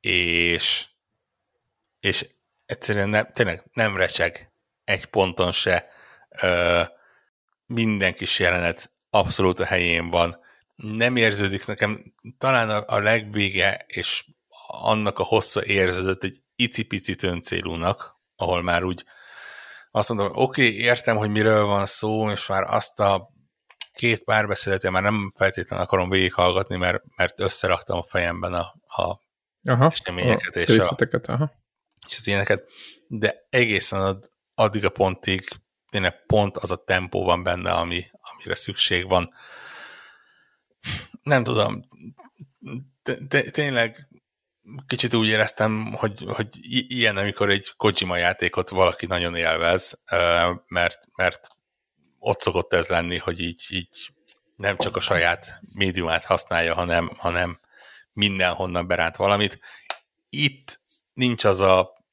és, 0.00 0.86
és 2.00 2.26
egyszerűen 2.66 3.08
nem, 3.08 3.32
tényleg 3.32 3.64
nem 3.72 3.96
recseg 3.96 4.49
egy 4.90 5.06
ponton 5.06 5.52
se, 5.52 5.88
ö, 6.42 6.82
minden 7.66 8.14
kis 8.14 8.38
jelenet 8.38 8.92
abszolút 9.10 9.60
a 9.60 9.64
helyén 9.64 10.10
van, 10.10 10.38
nem 10.76 11.16
érződik 11.16 11.66
nekem, 11.66 12.14
talán 12.38 12.70
a, 12.70 12.84
a 12.86 13.00
legvége 13.00 13.84
és 13.86 14.24
annak 14.66 15.18
a 15.18 15.22
hossza 15.22 15.64
érződött 15.64 16.24
egy 16.24 16.42
icipici 16.54 17.14
töncélúnak, 17.14 18.16
ahol 18.36 18.62
már 18.62 18.82
úgy 18.82 19.04
azt 19.90 20.08
mondom, 20.08 20.26
oké, 20.26 20.40
okay, 20.40 20.80
értem, 20.80 21.16
hogy 21.16 21.30
miről 21.30 21.64
van 21.64 21.86
szó, 21.86 22.30
és 22.30 22.46
már 22.46 22.62
azt 22.62 23.00
a 23.00 23.30
két 23.92 24.24
párbeszédet 24.24 24.90
már 24.90 25.02
nem 25.02 25.32
feltétlenül 25.36 25.84
akarom 25.84 26.10
végighallgatni, 26.10 26.76
mert, 26.76 27.02
mert 27.16 27.40
összeraktam 27.40 27.98
a 27.98 28.02
fejemben 28.02 28.54
a, 28.54 28.74
a 28.86 29.20
aha, 29.64 29.86
eseményeket 29.86 30.56
a 30.56 30.60
és, 30.60 30.78
a, 30.78 30.96
aha. 31.22 31.52
és 32.08 32.18
az 32.18 32.26
ilyeneket, 32.26 32.68
de 33.08 33.46
egészen 33.48 34.00
ad, 34.00 34.30
addig 34.60 34.84
a 34.84 34.90
pontig 34.90 35.48
tényleg 35.90 36.26
pont 36.26 36.56
az 36.56 36.70
a 36.70 36.84
tempó 36.84 37.24
van 37.24 37.42
benne, 37.42 37.70
ami, 37.70 38.04
amire 38.12 38.54
szükség 38.54 39.08
van. 39.08 39.34
Nem 41.22 41.44
tudom, 41.44 41.88
tényleg 43.50 44.08
kicsit 44.86 45.14
úgy 45.14 45.28
éreztem, 45.28 45.92
hogy, 45.92 46.24
hogy 46.26 46.48
ilyen, 46.88 47.16
amikor 47.16 47.50
egy 47.50 47.72
Kojima 47.76 48.16
játékot 48.16 48.68
valaki 48.68 49.06
nagyon 49.06 49.36
élvez, 49.36 50.00
mert, 50.66 50.98
mert 51.16 51.48
ott 52.18 52.40
szokott 52.40 52.72
ez 52.72 52.86
lenni, 52.86 53.16
hogy 53.16 53.40
így, 53.40 53.66
így 53.68 54.12
nem 54.56 54.76
csak 54.76 54.96
a 54.96 55.00
saját 55.00 55.60
médiumát 55.74 56.24
használja, 56.24 56.74
hanem, 56.74 57.10
hanem 57.16 57.60
mindenhonnan 58.12 58.86
beránt 58.86 59.16
valamit. 59.16 59.58
Itt 60.28 60.80
nincs 61.12 61.44
az 61.44 61.60
a, 61.60 62.04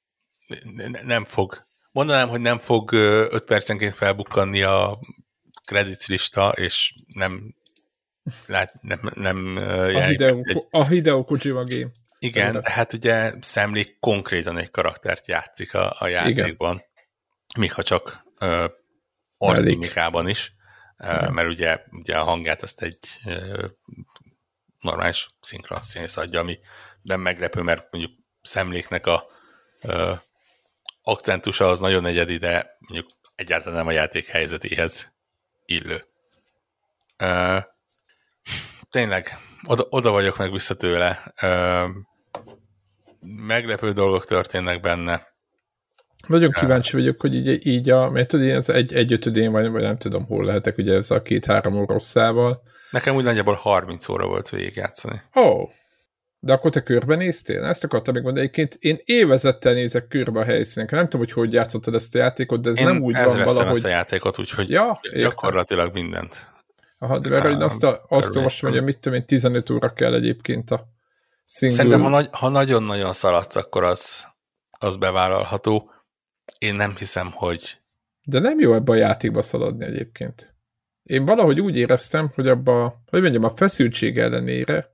nem 1.03 1.25
fog, 1.25 1.66
mondanám, 1.97 2.29
hogy 2.29 2.41
nem 2.41 2.59
fog 2.59 2.91
5 2.91 3.43
percenként 3.43 3.93
felbukkanni 3.93 4.61
a 4.61 4.99
credits 5.65 6.07
lista, 6.07 6.49
és 6.49 6.93
nem 7.13 7.55
lát, 8.45 8.81
nem, 8.81 9.11
nem 9.13 9.55
a 9.95 9.99
Hideo, 9.99 10.39
egy, 10.43 10.65
a 10.69 10.85
Hideo 10.85 11.23
Kojima 11.23 11.63
game. 11.63 11.89
Igen, 12.19 12.53
de 12.53 12.71
hát 12.71 12.93
ugye 12.93 13.33
szemlék 13.41 13.99
konkrétan 13.99 14.57
egy 14.57 14.71
karaktert 14.71 15.27
játszik 15.27 15.73
a, 15.73 15.95
a 15.99 16.07
játékban, 16.07 16.75
Igen. 16.75 16.87
míg 17.59 17.73
ha 17.73 17.83
csak 17.83 18.25
arcmimikában 19.37 20.29
is, 20.29 20.53
Igen. 20.97 21.33
mert 21.33 21.47
ugye, 21.47 21.81
ugye 21.91 22.17
a 22.17 22.23
hangját 22.23 22.63
azt 22.63 22.81
egy 22.81 22.99
normális 24.79 25.27
szinkron 25.41 25.81
színész 25.81 26.17
adja, 26.17 26.39
ami 26.39 26.59
nem 27.01 27.19
meglepő, 27.19 27.61
mert 27.61 27.87
mondjuk 27.91 28.13
szemléknek 28.41 29.07
a 29.07 29.27
akcentusa 31.07 31.69
az 31.69 31.79
nagyon 31.79 32.05
egyedi, 32.05 32.37
de 32.37 32.77
mondjuk 32.79 33.09
egyáltalán 33.35 33.77
nem 33.77 33.87
a 33.87 33.91
játék 33.91 34.25
helyzetéhez 34.25 35.13
illő. 35.65 36.03
Ö, 37.17 37.57
tényleg, 38.91 39.37
oda, 39.67 39.85
oda 39.89 40.11
vagyok 40.11 40.37
meg 40.37 40.51
vissza 40.51 40.75
tőle. 40.75 41.33
Ö, 41.41 41.83
meglepő 43.21 43.91
dolgok 43.91 44.25
történnek 44.25 44.81
benne. 44.81 45.27
Nagyon 46.27 46.51
kíváncsi 46.51 46.95
vagyok, 46.95 47.21
hogy 47.21 47.33
így, 47.33 47.65
így 47.65 47.89
a, 47.89 48.09
mert 48.09 48.27
tudod, 48.27 48.49
ez 48.49 48.69
egy, 48.69 48.93
egy 48.93 49.13
ötödén, 49.13 49.51
vagy, 49.51 49.69
vagy 49.69 49.81
nem 49.81 49.97
tudom, 49.97 50.25
hol 50.25 50.45
lehetek, 50.45 50.77
ugye 50.77 50.93
ez 50.93 51.11
a 51.11 51.21
két-három 51.21 51.85
rosszával. 51.85 52.61
Nekem 52.89 53.15
úgy 53.15 53.23
nagyjából 53.23 53.53
30 53.53 54.09
óra 54.09 54.27
volt 54.27 54.49
végigjátszani. 54.49 55.21
Ó, 55.35 55.41
oh. 55.41 55.69
De 56.39 56.53
akkor 56.53 56.71
te 56.71 56.81
körbenéztél? 56.83 57.63
Ezt 57.63 57.83
akartam 57.83 58.13
még 58.13 58.23
mondani. 58.23 58.45
Egyébként 58.45 58.77
én 58.79 58.97
évezettel 59.05 59.73
nézek 59.73 60.07
körbe 60.07 60.39
a 60.39 60.43
helyszínen. 60.43 60.87
Nem 60.91 61.03
tudom, 61.03 61.19
hogy 61.19 61.31
hogy 61.31 61.53
játszottad 61.53 61.93
ezt 61.93 62.15
a 62.15 62.17
játékot, 62.17 62.61
de 62.61 62.69
ez 62.69 62.79
én 62.79 62.85
nem 62.85 63.01
úgy 63.01 63.15
van 63.15 63.25
valahogy... 63.25 63.75
ezt 63.75 63.85
a 63.85 63.89
játékot, 63.89 64.39
úgyhogy 64.39 64.69
ja, 64.69 64.99
gyakorlatilag 65.13 65.93
mindent. 65.93 66.55
Aha, 66.99 67.19
de 67.19 67.49
én 67.49 67.61
azt, 67.61 67.83
a, 67.83 68.05
azt 68.09 68.35
olvastam, 68.35 68.71
hogy 68.71 68.83
mit 68.83 68.99
tudom 68.99 69.19
én, 69.19 69.25
15 69.25 69.69
óra 69.69 69.93
kell 69.93 70.13
egyébként 70.13 70.71
a 70.71 70.87
single... 71.45 71.77
Szerintem, 71.77 72.01
ha, 72.01 72.09
nagy, 72.09 72.27
ha 72.31 72.49
nagyon-nagyon 72.49 73.13
szaladsz, 73.13 73.55
akkor 73.55 73.83
az, 73.83 74.25
az 74.79 74.95
bevállalható. 74.95 75.91
Én 76.57 76.75
nem 76.75 76.95
hiszem, 76.97 77.31
hogy... 77.33 77.77
De 78.23 78.39
nem 78.39 78.59
jó 78.59 78.73
ebbe 78.73 78.91
a 78.91 78.95
játékba 78.95 79.41
szaladni 79.41 79.85
egyébként. 79.85 80.55
Én 81.03 81.25
valahogy 81.25 81.59
úgy 81.59 81.77
éreztem, 81.77 82.31
hogy 82.35 82.47
abba, 82.47 83.01
hogy 83.09 83.21
mondjam, 83.21 83.43
a 83.43 83.55
feszültség 83.55 84.19
ellenére 84.19 84.91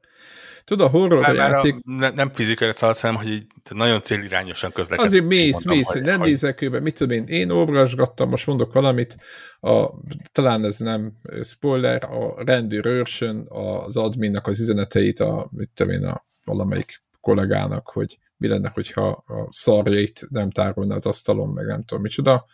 Tudod, 0.65 0.87
a 0.87 0.89
horror 0.89 1.21
már, 1.21 1.35
játék... 1.35 1.75
A, 1.75 1.79
ne, 1.83 2.09
nem 2.09 2.29
fizikai 2.33 2.71
szaladsz, 2.71 3.01
hanem, 3.01 3.15
hogy 3.15 3.27
így, 3.27 3.45
nagyon 3.69 4.01
célirányosan 4.01 4.71
közlekedsz. 4.71 5.07
Azért 5.07 5.25
mész, 5.25 5.65
mész, 5.65 5.91
hogy, 5.91 6.01
nem 6.01 6.19
hogy... 6.19 6.27
nézek 6.27 6.61
őbe, 6.61 6.79
mit 6.79 6.97
tudom 6.97 7.17
én, 7.17 7.25
én 7.27 7.49
olvasgattam, 7.49 8.29
most 8.29 8.47
mondok 8.47 8.73
valamit, 8.73 9.17
a, 9.59 9.89
talán 10.31 10.65
ez 10.65 10.77
nem 10.77 11.13
spoiler, 11.43 12.03
a 12.03 12.43
rendőr 12.45 12.85
őrsön 12.85 13.45
az 13.49 13.97
adminnak 13.97 14.47
az 14.47 14.59
üzeneteit, 14.59 15.19
a, 15.19 15.49
mit 15.51 15.69
tudom 15.73 15.93
én, 15.93 16.05
a 16.05 16.25
valamelyik 16.45 17.01
kollégának, 17.21 17.89
hogy 17.89 18.17
mi 18.37 18.47
lenne, 18.47 18.71
hogyha 18.73 19.07
a 19.09 19.47
szarjait 19.49 20.27
nem 20.29 20.51
tárolna 20.51 20.95
az 20.95 21.05
asztalon, 21.05 21.49
meg 21.49 21.65
nem 21.65 21.83
tudom 21.83 22.03
micsoda, 22.03 22.45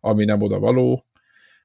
ami 0.00 0.24
nem 0.24 0.42
oda 0.42 0.58
való, 0.58 1.06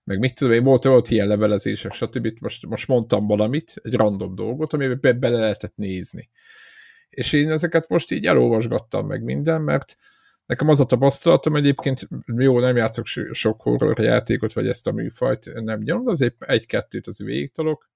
meg 0.07 0.19
mit 0.19 0.35
tudom 0.35 0.53
én, 0.53 0.63
volt, 0.63 0.83
volt 0.83 1.09
ilyen 1.09 1.27
levelezések, 1.27 1.93
stb. 1.93 2.39
Most, 2.41 2.65
most 2.65 2.87
mondtam 2.87 3.27
valamit, 3.27 3.73
egy 3.83 3.93
random 3.93 4.35
dolgot, 4.35 4.73
amiben 4.73 4.97
be, 5.01 5.13
bele 5.13 5.39
lehetett 5.39 5.75
nézni. 5.75 6.29
És 7.09 7.33
én 7.33 7.51
ezeket 7.51 7.89
most 7.89 8.11
így 8.11 8.25
elolvasgattam 8.25 9.07
meg 9.07 9.23
minden, 9.23 9.61
mert 9.61 9.97
nekem 10.45 10.67
az 10.67 10.79
a 10.79 10.85
tapasztalatom 10.85 11.55
egyébként, 11.55 12.07
jó, 12.37 12.59
nem 12.59 12.75
játszok 12.75 13.05
sok 13.31 13.61
horror 13.61 13.99
játékot, 13.99 14.53
vagy 14.53 14.67
ezt 14.67 14.87
a 14.87 14.91
műfajt 14.91 15.53
nem 15.53 15.79
nyom, 15.79 16.07
azért 16.07 16.43
egy-kettőt 16.43 17.07
az 17.07 17.23
végigtalok, 17.23 17.89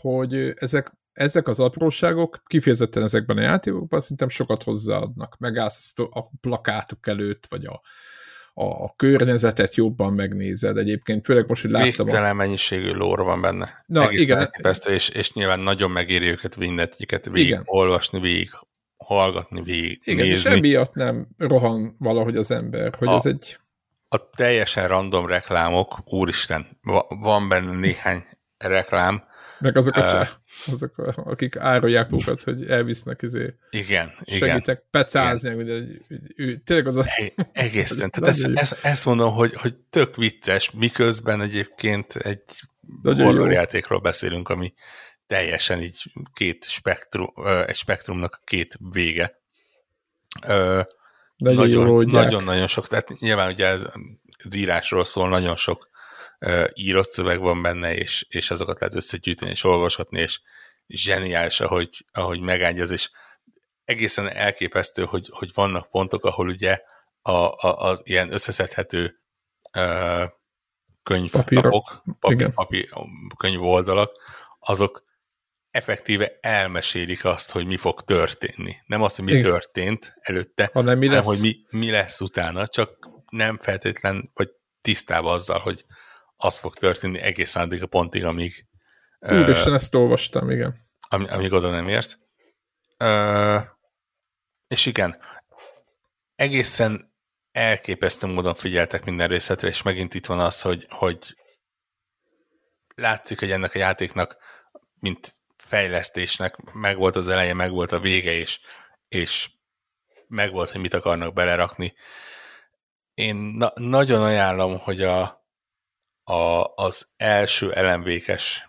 hogy 0.00 0.52
ezek, 0.56 0.92
ezek 1.12 1.48
az 1.48 1.60
apróságok 1.60 2.42
kifejezetten 2.46 3.02
ezekben 3.02 3.36
a 3.36 3.42
játékokban 3.42 4.00
szerintem 4.00 4.28
sokat 4.28 4.62
hozzáadnak. 4.62 5.36
Megállsz 5.38 5.94
a 6.10 6.30
plakátok 6.40 7.06
előtt, 7.06 7.46
vagy 7.46 7.64
a, 7.64 7.82
a, 8.58 8.64
a 8.64 8.94
környezetet 8.96 9.74
jobban 9.74 10.12
megnézed. 10.12 10.76
Egyébként 10.76 11.24
főleg 11.24 11.48
most, 11.48 11.62
hogy 11.62 11.70
láttam... 11.70 12.06
Végtelen 12.06 12.30
a... 12.30 12.34
mennyiségű 12.34 12.90
lór 12.92 13.22
van 13.22 13.40
benne. 13.40 13.84
Na, 13.86 14.06
Egész 14.06 14.20
igen. 14.20 14.38
Elképesztő, 14.38 14.92
és, 14.92 15.08
és 15.08 15.32
nyilván 15.32 15.60
nagyon 15.60 15.90
megéri 15.90 16.26
őket 16.26 16.56
mindegyiket 16.56 17.24
végig 17.24 17.46
igen. 17.46 17.62
olvasni, 17.64 18.20
végig 18.20 18.50
hallgatni, 18.96 19.62
végig 19.62 20.00
Igen, 20.04 20.26
nézni. 20.26 20.50
és 20.50 20.56
emiatt 20.56 20.94
nem 20.94 21.28
rohan 21.38 21.96
valahogy 21.98 22.36
az 22.36 22.50
ember, 22.50 22.94
hogy 22.94 23.08
a, 23.08 23.14
ez 23.14 23.26
egy... 23.26 23.58
A 24.08 24.30
teljesen 24.30 24.88
random 24.88 25.26
reklámok, 25.26 25.98
úristen, 26.04 26.66
van 27.08 27.48
benne 27.48 27.72
néhány 27.72 28.24
reklám. 28.58 29.24
Meg 29.58 29.76
azok 29.76 29.96
a 29.96 30.20
uh, 30.20 30.72
azok, 30.72 30.98
akik 31.16 31.56
árulják 31.56 32.10
magukat, 32.10 32.42
hogy 32.42 32.70
elvisznek, 32.70 33.22
izé, 33.22 33.54
igen, 33.70 34.12
segítek 34.24 34.60
igen, 34.62 34.82
pecázni, 34.90 35.50
igen. 35.50 35.56
Hogy, 35.56 36.18
ő, 36.36 36.60
tényleg 36.64 36.86
az 36.86 36.96
a... 36.96 37.04
Egészen, 37.52 38.10
tehát 38.10 38.36
ezt, 38.36 38.50
ezt, 38.54 38.84
ezt, 38.84 39.04
mondom, 39.04 39.34
hogy, 39.34 39.54
hogy 39.54 39.74
tök 39.76 40.16
vicces, 40.16 40.70
miközben 40.70 41.40
egyébként 41.40 42.14
egy 42.14 42.42
horrorjátékról 43.02 44.00
beszélünk, 44.00 44.48
ami 44.48 44.74
teljesen 45.26 45.80
így 45.80 46.12
két 46.32 46.64
spektrum, 46.64 47.32
egy 47.66 47.76
spektrumnak 47.76 48.34
a 48.40 48.42
két 48.44 48.78
vége. 48.92 49.40
Nagyon-nagyon 51.36 52.66
sok, 52.66 52.88
tehát 52.88 53.18
nyilván 53.18 53.52
ugye 53.52 53.66
ez 53.66 53.82
az 54.44 54.54
írásról 54.54 55.04
szól, 55.04 55.28
nagyon 55.28 55.56
sok 55.56 55.88
írott 56.74 57.10
szöveg 57.10 57.40
van 57.40 57.62
benne, 57.62 57.94
és, 57.94 58.26
és 58.28 58.50
azokat 58.50 58.80
lehet 58.80 58.94
összegyűjteni 58.94 59.50
és 59.50 59.64
olvashatni, 59.64 60.20
és 60.20 60.40
zseniális, 60.88 61.60
ahogy, 61.60 62.06
ahogy 62.12 62.40
megágyaz, 62.40 62.90
és 62.90 63.10
egészen 63.84 64.28
elképesztő, 64.28 65.04
hogy, 65.04 65.28
hogy 65.30 65.50
vannak 65.54 65.90
pontok, 65.90 66.24
ahol 66.24 66.48
ugye 66.48 66.80
a, 67.22 67.32
a, 67.32 67.90
a 67.90 67.98
ilyen 68.02 68.32
összeszedhető 68.32 69.20
uh, 69.78 70.28
könyvlapok, 71.02 72.02
papír, 72.20 72.50
papír, 72.50 72.88
könyv 73.36 73.62
oldalak, 73.62 74.12
azok 74.58 75.04
effektíve 75.70 76.38
elmesélik 76.40 77.24
azt, 77.24 77.50
hogy 77.50 77.66
mi 77.66 77.76
fog 77.76 78.02
történni. 78.02 78.76
Nem 78.86 79.02
azt, 79.02 79.16
hogy 79.16 79.24
mi 79.24 79.30
Igen. 79.30 79.42
történt 79.42 80.14
előtte, 80.20 80.70
hanem, 80.72 80.98
mi 80.98 81.06
hanem 81.06 81.24
hogy 81.24 81.38
mi, 81.40 81.56
mi 81.70 81.90
lesz 81.90 82.20
utána, 82.20 82.66
csak 82.66 83.08
nem 83.30 83.58
feltétlen, 83.62 84.30
vagy 84.34 84.50
tisztában 84.80 85.34
azzal, 85.34 85.58
hogy 85.58 85.84
az 86.36 86.58
fog 86.58 86.74
történni 86.74 87.20
egészen 87.20 87.62
addig 87.62 87.82
a 87.82 87.86
pontig, 87.86 88.24
amíg... 88.24 88.66
Úristen, 89.18 89.74
ezt 89.74 89.94
olvastam, 89.94 90.50
igen. 90.50 90.76
Am, 91.08 91.26
amíg 91.28 91.52
oda 91.52 91.70
nem 91.70 91.88
érsz. 91.88 92.18
Uh, 92.98 93.62
és 94.68 94.86
igen, 94.86 95.18
egészen 96.34 97.14
elképesztő 97.52 98.26
módon 98.26 98.54
figyeltek 98.54 99.04
minden 99.04 99.28
részletre, 99.28 99.68
és 99.68 99.82
megint 99.82 100.14
itt 100.14 100.26
van 100.26 100.38
az, 100.38 100.60
hogy, 100.60 100.86
hogy 100.90 101.36
látszik, 102.94 103.38
hogy 103.38 103.50
ennek 103.50 103.74
a 103.74 103.78
játéknak, 103.78 104.36
mint 104.98 105.38
fejlesztésnek 105.56 106.56
megvolt 106.72 107.16
az 107.16 107.28
eleje, 107.28 107.54
megvolt 107.54 107.92
a 107.92 108.00
vége, 108.00 108.32
és, 108.32 108.60
és 109.08 109.50
megvolt, 110.28 110.70
hogy 110.70 110.80
mit 110.80 110.94
akarnak 110.94 111.32
belerakni. 111.32 111.94
Én 113.14 113.36
na- 113.36 113.72
nagyon 113.74 114.22
ajánlom, 114.22 114.78
hogy 114.78 115.02
a, 115.02 115.35
a, 116.28 116.72
az 116.74 117.08
első 117.16 117.72
elemvékes 117.72 118.68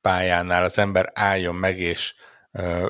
pályánál 0.00 0.64
az 0.64 0.78
ember 0.78 1.10
álljon 1.14 1.54
meg, 1.54 1.78
és 1.78 2.14
ö, 2.52 2.86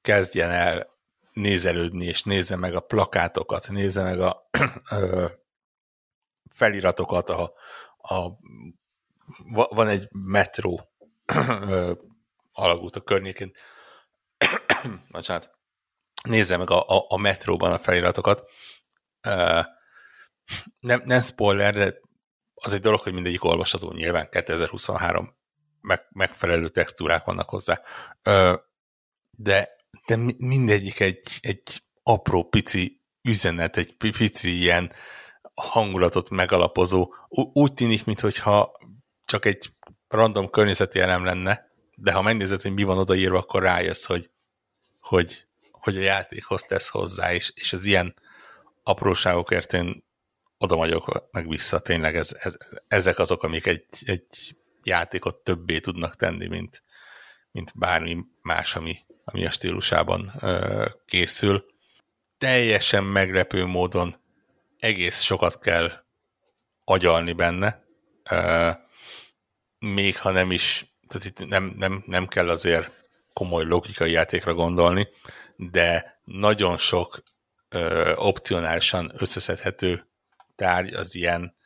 kezdjen 0.00 0.50
el 0.50 0.96
nézelődni, 1.32 2.04
és 2.04 2.22
nézze 2.22 2.56
meg 2.56 2.74
a 2.74 2.80
plakátokat, 2.80 3.68
nézze 3.68 4.02
meg 4.02 4.20
a 4.20 4.48
ö, 4.90 5.26
feliratokat, 6.50 7.30
a, 7.30 7.52
a, 7.96 8.30
van 9.52 9.88
egy 9.88 10.08
metró 10.10 10.88
ö, 11.34 11.92
alagút 12.52 12.96
a 12.96 13.00
környékén, 13.00 13.52
bocsánat, 15.10 15.50
nézze 16.22 16.56
meg 16.56 16.70
a, 16.70 16.86
a, 16.86 17.04
a 17.08 17.16
metróban 17.16 17.72
a 17.72 17.78
feliratokat, 17.78 18.50
ö, 19.28 19.60
nem, 20.80 21.02
nem 21.04 21.20
spoiler, 21.20 21.74
de 21.74 22.06
az 22.58 22.72
egy 22.72 22.80
dolog, 22.80 23.00
hogy 23.00 23.12
mindegyik 23.12 23.44
olvasható, 23.44 23.92
nyilván 23.92 24.28
2023 24.30 25.30
meg, 25.80 26.06
megfelelő 26.10 26.68
textúrák 26.68 27.24
vannak 27.24 27.48
hozzá, 27.48 27.82
de, 29.30 29.76
de 30.06 30.16
mindegyik 30.38 31.00
egy, 31.00 31.38
egy 31.40 31.82
apró 32.02 32.48
pici 32.48 33.02
üzenet, 33.22 33.76
egy 33.76 33.96
pici 33.96 34.58
ilyen 34.58 34.92
hangulatot 35.54 36.28
megalapozó, 36.30 37.14
úgy 37.52 37.74
tűnik, 37.74 38.04
mintha 38.04 38.78
csak 39.24 39.44
egy 39.44 39.72
random 40.08 40.50
környezeti 40.50 41.00
elem 41.00 41.24
lenne, 41.24 41.70
de 41.94 42.12
ha 42.12 42.22
megnézed, 42.22 42.60
hogy 42.60 42.72
mi 42.72 42.82
van 42.82 42.98
odaírva, 42.98 43.38
akkor 43.38 43.62
rájössz, 43.62 44.04
hogy, 44.04 44.30
hogy, 45.00 45.46
hogy 45.70 45.96
a 45.96 46.00
játékhoz 46.00 46.62
tesz 46.62 46.88
hozzá, 46.88 47.32
és, 47.34 47.52
és 47.54 47.72
az 47.72 47.84
ilyen 47.84 48.14
apróságokért 48.82 49.72
én 49.72 50.07
oda 50.58 50.76
vagyok 50.76 51.28
meg 51.30 51.48
vissza, 51.48 51.78
tényleg 51.78 52.16
ez, 52.16 52.36
ez, 52.38 52.54
ezek 52.88 53.18
azok, 53.18 53.42
amik 53.42 53.66
egy, 53.66 53.84
egy 54.04 54.56
játékot 54.82 55.36
többé 55.36 55.78
tudnak 55.78 56.16
tenni, 56.16 56.46
mint, 56.46 56.82
mint 57.50 57.72
bármi 57.74 58.18
más, 58.42 58.76
ami, 58.76 58.98
ami 59.24 59.46
a 59.46 59.50
stílusában 59.50 60.32
ö, 60.40 60.84
készül. 61.06 61.64
Teljesen 62.38 63.04
meglepő 63.04 63.64
módon 63.64 64.16
egész 64.78 65.20
sokat 65.20 65.58
kell 65.58 65.92
agyalni 66.84 67.32
benne, 67.32 67.84
ö, 68.30 68.70
még 69.78 70.18
ha 70.18 70.30
nem 70.30 70.50
is, 70.50 70.86
tehát 71.08 71.26
itt 71.26 71.48
nem, 71.48 71.74
nem, 71.76 72.02
nem 72.06 72.26
kell 72.26 72.48
azért 72.48 72.90
komoly 73.32 73.64
logikai 73.64 74.10
játékra 74.10 74.54
gondolni, 74.54 75.08
de 75.56 76.20
nagyon 76.24 76.78
sok 76.78 77.22
ö, 77.68 78.12
opcionálisan 78.14 79.12
összeszedhető 79.16 80.07
tárgy 80.58 80.94
az 80.94 81.14
ilyen 81.14 81.56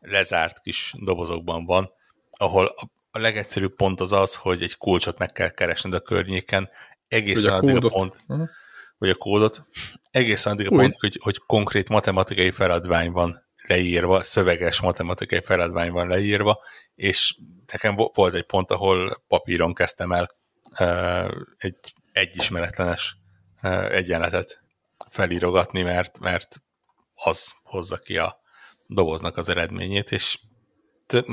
lezárt 0.00 0.60
kis 0.60 0.94
dobozokban 0.98 1.64
van, 1.64 1.90
ahol 2.30 2.66
a, 2.66 2.90
a 3.10 3.18
legegyszerűbb 3.18 3.74
pont 3.74 4.00
az 4.00 4.12
az, 4.12 4.34
hogy 4.34 4.62
egy 4.62 4.76
kulcsot 4.76 5.18
meg 5.18 5.32
kell 5.32 5.48
keresned 5.48 5.94
a 5.94 6.00
környéken, 6.00 6.70
egészen 7.08 7.52
addig 7.52 7.84
a 7.84 7.88
pont, 7.88 8.16
uh-huh. 8.26 8.48
vagy 8.98 9.10
a 9.10 9.14
kódot, 9.14 9.62
egészen 10.10 10.52
addig 10.52 10.66
a 10.66 10.76
pont, 10.76 10.94
hogy, 10.94 11.18
hogy 11.22 11.38
konkrét 11.46 11.88
matematikai 11.88 12.50
feladvány 12.50 13.10
van 13.10 13.48
leírva, 13.66 14.20
szöveges 14.20 14.80
matematikai 14.80 15.40
feladvány 15.44 15.90
van 15.90 16.08
leírva, 16.08 16.60
és 16.94 17.36
nekem 17.72 17.94
volt 18.14 18.34
egy 18.34 18.46
pont, 18.46 18.70
ahol 18.70 19.24
papíron 19.28 19.74
kezdtem 19.74 20.12
el 20.12 20.38
egy 21.56 21.94
egyismeretlenes 22.12 23.16
egyenletet 23.90 24.62
felírogatni, 25.08 25.82
mert, 25.82 26.18
mert 26.18 26.62
az 27.14 27.52
hozza 27.62 27.96
ki 27.96 28.18
a, 28.18 28.39
doboznak 28.90 29.36
az 29.36 29.48
eredményét, 29.48 30.12
és 30.12 30.38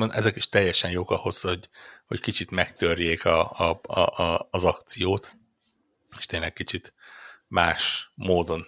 ezek 0.09 0.35
is 0.35 0.49
teljesen 0.49 0.91
jók 0.91 1.11
ahhoz, 1.11 1.41
hogy, 1.41 1.69
hogy 2.05 2.21
kicsit 2.21 2.51
megtörjék 2.51 3.25
a, 3.25 3.51
a, 3.51 3.79
a, 3.99 4.47
az 4.51 4.63
akciót. 4.63 5.31
és 6.17 6.25
tényleg 6.25 6.53
kicsit 6.53 6.93
más 7.47 8.11
módon 8.15 8.65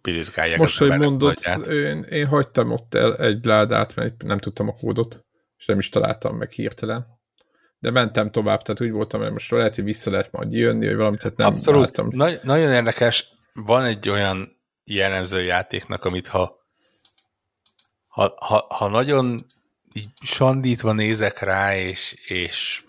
pirizgálják 0.00 0.58
Most, 0.58 0.78
hogy 0.78 0.98
mondod, 0.98 1.36
én, 1.68 2.02
én 2.02 2.26
hagytam 2.26 2.70
ott 2.70 2.94
el 2.94 3.16
egy 3.16 3.44
ládát, 3.44 3.94
mert 3.94 4.22
nem 4.22 4.38
tudtam 4.38 4.68
a 4.68 4.72
kódot, 4.72 5.24
és 5.58 5.66
nem 5.66 5.78
is 5.78 5.88
találtam 5.88 6.36
meg 6.36 6.50
hirtelen. 6.50 7.06
De 7.78 7.90
mentem 7.90 8.30
tovább, 8.30 8.62
tehát 8.62 8.80
úgy 8.80 8.90
voltam, 8.90 9.20
hogy 9.20 9.32
most 9.32 9.50
lehet, 9.50 9.74
hogy 9.74 9.84
vissza 9.84 10.10
lehet 10.10 10.32
majd 10.32 10.52
jönni, 10.52 10.86
vagy 10.86 10.96
valamit, 10.96 11.20
tehát 11.20 11.36
nem 11.36 11.46
Abszolút. 11.46 11.80
Láttam. 11.80 12.08
Na- 12.10 12.42
nagyon 12.42 12.72
érdekes, 12.72 13.28
van 13.52 13.84
egy 13.84 14.08
olyan 14.08 14.60
jellemző 14.84 15.42
játéknak, 15.42 16.04
amit 16.04 16.28
ha, 16.28 16.57
ha, 18.18 18.34
ha, 18.36 18.66
ha 18.68 18.88
nagyon 18.88 19.46
így 19.92 20.08
sandítva 20.20 20.92
nézek 20.92 21.38
rá, 21.38 21.76
és, 21.76 22.12
és 22.26 22.82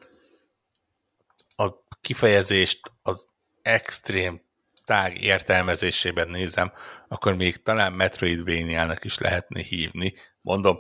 a 1.56 1.70
kifejezést 2.02 2.92
az 3.02 3.28
extrém 3.62 4.42
tág 4.86 5.22
értelmezésében 5.22 6.30
nézem, 6.30 6.72
akkor 7.08 7.36
még 7.36 7.64
talán 7.64 7.94
Metroidvania-nak 7.94 9.04
is 9.04 9.18
lehetne 9.18 9.62
hívni. 9.62 10.14
Mondom, 10.42 10.78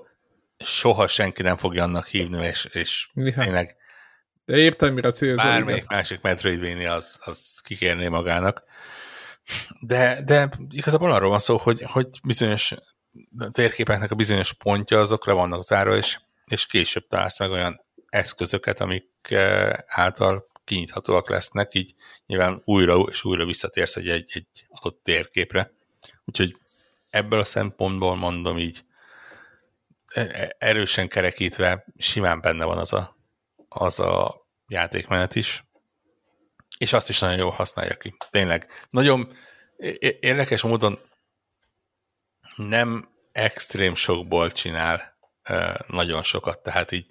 soha 0.57 1.07
senki 1.07 1.41
nem 1.41 1.57
fogja 1.57 1.83
annak 1.83 2.07
hívni, 2.07 2.45
és, 2.45 2.65
és 2.65 3.09
tényleg 3.13 3.77
de 4.45 4.57
értem, 4.57 4.93
mire 4.93 5.11
célzol. 5.11 5.45
Bármelyik 5.45 5.83
igen. 5.83 5.97
másik 5.97 6.21
Metroidvania 6.21 6.93
az, 6.93 7.19
az 7.23 7.59
kikérné 7.63 8.07
magának. 8.07 8.63
De, 9.79 10.21
de 10.25 10.49
igazából 10.69 11.11
arról 11.11 11.29
van 11.29 11.39
szó, 11.39 11.57
hogy, 11.57 11.81
hogy 11.81 12.07
bizonyos 12.23 12.73
térképeknek 13.51 14.11
a 14.11 14.15
bizonyos 14.15 14.53
pontja 14.53 14.99
azok 14.99 15.25
le 15.25 15.33
vannak 15.33 15.63
zárva, 15.63 15.95
és, 15.95 16.19
és 16.45 16.65
később 16.65 17.07
találsz 17.07 17.39
meg 17.39 17.51
olyan 17.51 17.85
eszközöket, 18.09 18.79
amik 18.79 19.07
eh, 19.21 19.73
által 19.85 20.47
kinyithatóak 20.63 21.29
lesznek, 21.29 21.73
így 21.73 21.95
nyilván 22.25 22.61
újra 22.65 22.99
és 22.99 23.23
újra 23.23 23.45
visszatérsz 23.45 23.95
egy, 23.95 24.09
egy, 24.09 24.31
egy 24.33 24.65
adott 24.69 25.03
térképre. 25.03 25.71
Úgyhogy 26.25 26.55
ebből 27.09 27.39
a 27.39 27.45
szempontból 27.45 28.15
mondom 28.15 28.57
így 28.57 28.83
e, 30.07 30.21
e, 30.21 30.55
erősen 30.59 31.07
kerekítve 31.07 31.85
simán 31.97 32.41
benne 32.41 32.65
van 32.65 32.77
az 32.77 32.93
a, 32.93 33.17
az 33.69 33.99
a 33.99 34.45
játékmenet 34.67 35.35
is, 35.35 35.63
és 36.77 36.93
azt 36.93 37.09
is 37.09 37.19
nagyon 37.19 37.37
jól 37.37 37.51
használja 37.51 37.95
ki. 37.95 38.15
Tényleg. 38.29 38.87
Nagyon 38.89 39.33
érdekes 40.19 40.61
módon 40.61 40.99
nem 42.55 43.09
extrém 43.31 43.95
sokból 43.95 44.51
csinál 44.51 45.17
nagyon 45.87 46.23
sokat, 46.23 46.59
tehát 46.59 46.91
így 46.91 47.07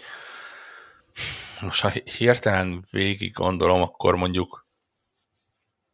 most 1.60 1.80
ha 1.80 1.88
hirtelen 1.88 2.84
végig 2.90 3.32
gondolom, 3.32 3.82
akkor 3.82 4.16
mondjuk 4.16 4.66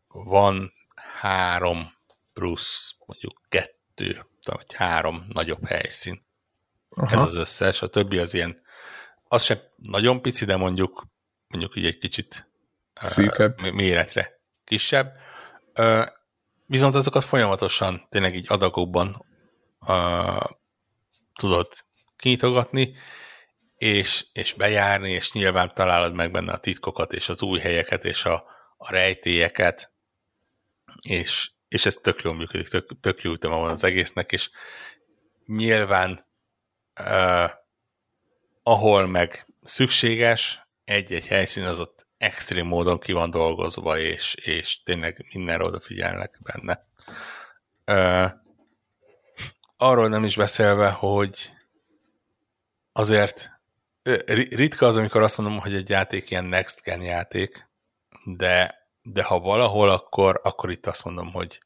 van 0.09 0.73
három 1.21 1.93
plusz 2.33 2.95
mondjuk 3.07 3.41
kettő, 3.49 4.27
vagy 4.45 4.73
három 4.75 5.25
nagyobb 5.29 5.67
helyszín. 5.67 6.27
Aha. 6.89 7.17
Ez 7.17 7.23
az 7.23 7.35
összes, 7.35 7.83
a 7.83 7.87
többi 7.87 8.19
az 8.19 8.35
ilyen, 8.35 8.63
az 9.29 9.43
sem 9.43 9.59
nagyon 9.77 10.23
pici, 10.23 10.45
de 10.45 10.57
mondjuk 10.57 11.07
mondjuk 11.49 11.77
így 11.77 11.87
egy 11.87 11.99
kicsit 11.99 12.49
Szűkebb. 12.95 13.61
Uh, 13.61 13.71
méretre 13.71 14.41
kisebb. 14.65 15.13
Uh, 15.77 16.07
viszont 16.67 16.95
azokat 16.95 17.25
folyamatosan 17.25 18.07
tényleg 18.09 18.35
így 18.35 18.47
adagokban 18.49 19.27
uh, 19.87 20.45
tudod 21.35 21.68
kinyitogatni, 22.16 22.97
és, 23.76 24.26
és 24.32 24.53
bejárni, 24.53 25.11
és 25.11 25.32
nyilván 25.32 25.74
találod 25.74 26.14
meg 26.14 26.30
benne 26.30 26.53
a 26.53 26.59
titkokat, 26.59 27.12
és 27.12 27.28
az 27.28 27.43
új 27.43 27.59
helyeket, 27.59 28.05
és 28.05 28.24
a, 28.24 28.45
a 28.76 28.91
rejtélyeket, 28.91 29.93
és, 31.03 31.51
és 31.68 31.87
ez 31.87 31.95
tök 31.95 32.22
jól 32.22 32.35
működik, 32.35 32.68
tök, 32.68 33.01
tök 33.01 33.22
jó 33.22 33.32
üteme 33.32 33.57
van 33.57 33.70
az 33.70 33.85
egésznek, 33.85 34.32
és 34.32 34.51
nyilván 35.47 36.26
uh, 37.01 37.51
ahol 38.62 39.07
meg 39.07 39.47
szükséges, 39.64 40.61
egy-egy 40.85 41.26
helyszín 41.26 41.64
az 41.64 41.80
ott 41.80 42.07
extrém 42.18 42.66
módon 42.66 42.99
ki 42.99 43.12
van 43.12 43.30
dolgozva, 43.30 43.99
és, 43.99 44.35
és 44.35 44.82
tényleg 44.82 45.26
mindenre 45.35 45.64
odafigyelnek 45.64 46.39
benne. 46.43 46.80
Uh, 47.87 48.43
arról 49.77 50.09
nem 50.09 50.25
is 50.25 50.37
beszélve, 50.37 50.91
hogy 50.91 51.51
azért 52.93 53.51
ritka 54.51 54.87
az, 54.87 54.97
amikor 54.97 55.22
azt 55.22 55.39
mondom, 55.39 55.59
hogy 55.59 55.75
egy 55.75 55.89
játék 55.89 56.31
ilyen 56.31 56.45
next 56.45 56.83
gen 56.83 57.03
játék, 57.03 57.68
de, 58.25 58.89
de 59.03 59.22
ha 59.22 59.39
valahol, 59.39 59.89
akkor, 59.89 60.41
akkor 60.43 60.70
itt 60.70 60.87
azt 60.87 61.05
mondom, 61.05 61.33
hogy, 61.33 61.62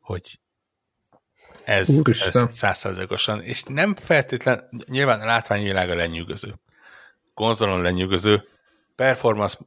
hogy 0.00 0.38
ez, 1.64 1.88
ez 2.06 2.44
százszerzőkosan, 2.48 3.42
és 3.42 3.62
nem 3.62 3.94
feltétlen, 3.94 4.68
nyilván 4.86 5.20
a 5.20 5.26
látványvilága 5.26 5.94
lenyűgöző. 5.94 6.54
Konzolon 7.34 7.82
lenyűgöző, 7.82 8.48
performance, 8.96 9.58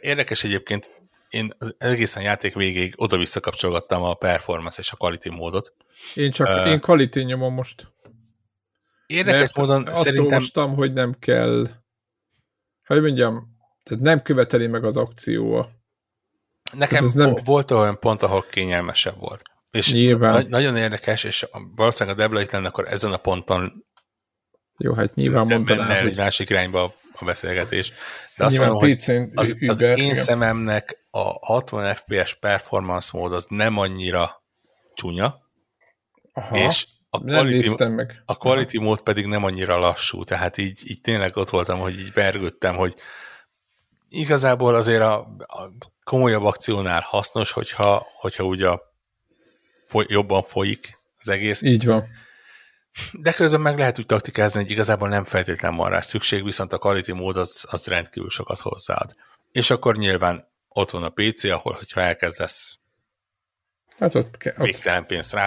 érdekes 0.00 0.44
egyébként, 0.44 0.90
én 1.30 1.52
az 1.58 1.74
egészen 1.78 2.22
játék 2.22 2.54
végéig 2.54 2.94
oda-vissza 2.96 3.40
kapcsolgattam 3.40 4.02
a 4.02 4.14
performance 4.14 4.80
és 4.80 4.92
a 4.92 4.96
quality 4.96 5.28
módot. 5.28 5.72
Én 6.14 6.30
csak, 6.30 6.48
uh, 6.48 6.68
én 6.68 6.80
quality 6.80 7.18
nyomom 7.18 7.54
most. 7.54 7.92
Érdekes 9.06 9.54
módon 9.54 9.86
azt 9.86 10.02
szerintem... 10.02 10.24
olvastam, 10.24 10.74
hogy 10.74 10.92
nem 10.92 11.16
kell, 11.18 11.66
hogy 12.86 13.00
mondjam, 13.00 13.48
tehát 13.82 14.04
nem 14.04 14.22
követeli 14.22 14.66
meg 14.66 14.84
az 14.84 14.96
akció. 14.96 15.66
Nekem 16.72 17.04
ez 17.04 17.12
nem... 17.12 17.34
volt 17.44 17.70
olyan 17.70 17.98
pont, 17.98 18.22
ahol 18.22 18.46
kényelmesebb 18.50 19.18
volt. 19.18 19.42
És 19.70 19.92
nyilván. 19.92 20.32
Na- 20.32 20.48
nagyon 20.48 20.76
érdekes, 20.76 21.24
és 21.24 21.46
valószínűleg 21.76 22.18
a 22.18 22.22
Debla 22.22 22.40
itt 22.40 22.50
lenne, 22.50 22.68
akkor 22.68 22.86
ezen 22.88 23.12
a 23.12 23.16
ponton 23.16 23.84
jó, 24.82 24.94
hát 24.94 25.14
nyilván 25.14 25.46
mondanám, 25.46 26.00
hogy... 26.00 26.10
egy 26.10 26.16
másik 26.16 26.50
irányba 26.50 26.94
a 27.14 27.24
beszélgetés. 27.24 27.92
De 28.36 28.44
azt 28.44 28.58
mondom, 28.58 28.76
hogy 28.76 28.90
az, 29.34 29.56
az 29.66 29.80
én 29.80 29.94
igen. 29.96 30.14
szememnek 30.14 30.98
a 31.10 31.46
60 31.46 31.94
FPS 31.94 32.34
performance 32.34 33.10
mód 33.12 33.32
az 33.32 33.46
nem 33.48 33.78
annyira 33.78 34.42
csúnya, 34.94 35.40
Aha. 36.40 36.58
és 36.58 36.86
a 37.10 37.18
quality, 37.18 37.84
meg. 37.84 38.22
a 38.26 38.36
quality 38.36 38.76
Aha. 38.76 38.84
mód 38.84 39.00
pedig 39.00 39.26
nem 39.26 39.44
annyira 39.44 39.78
lassú, 39.78 40.24
tehát 40.24 40.58
így, 40.58 40.90
így 40.90 41.00
tényleg 41.00 41.36
ott 41.36 41.50
voltam, 41.50 41.78
hogy 41.78 41.98
így 41.98 42.12
bergődtem, 42.12 42.76
hogy 42.76 42.94
igazából 44.08 44.74
azért 44.74 45.02
a, 45.02 45.18
a 45.38 45.72
komolyabb 46.04 46.44
akciónál 46.44 47.00
hasznos, 47.00 47.52
hogyha, 47.52 48.06
hogyha 48.18 48.44
ugye 48.44 48.68
a 48.68 48.82
foly, 49.86 50.04
jobban 50.08 50.42
folyik 50.42 50.98
az 51.18 51.28
egész. 51.28 51.62
Így 51.62 51.86
van. 51.86 52.08
De 53.12 53.32
közben 53.32 53.60
meg 53.60 53.78
lehet 53.78 53.98
úgy 53.98 54.06
taktikázni, 54.06 54.60
hogy 54.60 54.70
igazából 54.70 55.08
nem 55.08 55.24
feltétlenül 55.24 55.78
van 55.78 55.90
rá 55.90 56.00
szükség, 56.00 56.44
viszont 56.44 56.72
a 56.72 56.78
quality 56.78 57.12
mód 57.12 57.36
az, 57.36 57.64
az 57.70 57.86
rendkívül 57.86 58.30
sokat 58.30 58.58
hozzáad. 58.58 59.14
És 59.52 59.70
akkor 59.70 59.96
nyilván 59.96 60.48
ott 60.68 60.90
van 60.90 61.02
a 61.02 61.08
PC, 61.08 61.44
ahol, 61.44 61.72
hogyha 61.72 62.00
elkezdesz 62.00 62.78
hát 64.00 64.14
ott, 64.14 64.36
ke, 64.36 64.54
ott 64.58 64.66
végtelen 64.66 65.06
pénzt 65.06 65.32
rá 65.32 65.46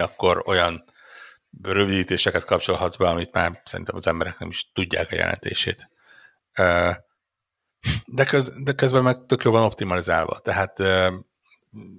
akkor 0.00 0.42
olyan 0.46 0.84
rövidítéseket 1.62 2.44
kapcsolhatsz 2.44 2.96
be, 2.96 3.08
amit 3.08 3.32
már 3.32 3.62
szerintem 3.64 3.96
az 3.96 4.06
emberek 4.06 4.38
nem 4.38 4.48
is 4.48 4.72
tudják 4.72 5.12
a 5.12 5.14
jelentését. 5.14 5.90
De, 8.04 8.24
köz, 8.24 8.52
de 8.56 8.72
közben 8.72 9.02
meg 9.02 9.26
tök 9.26 9.42
jobban 9.42 9.62
optimalizálva, 9.62 10.38
tehát 10.38 10.82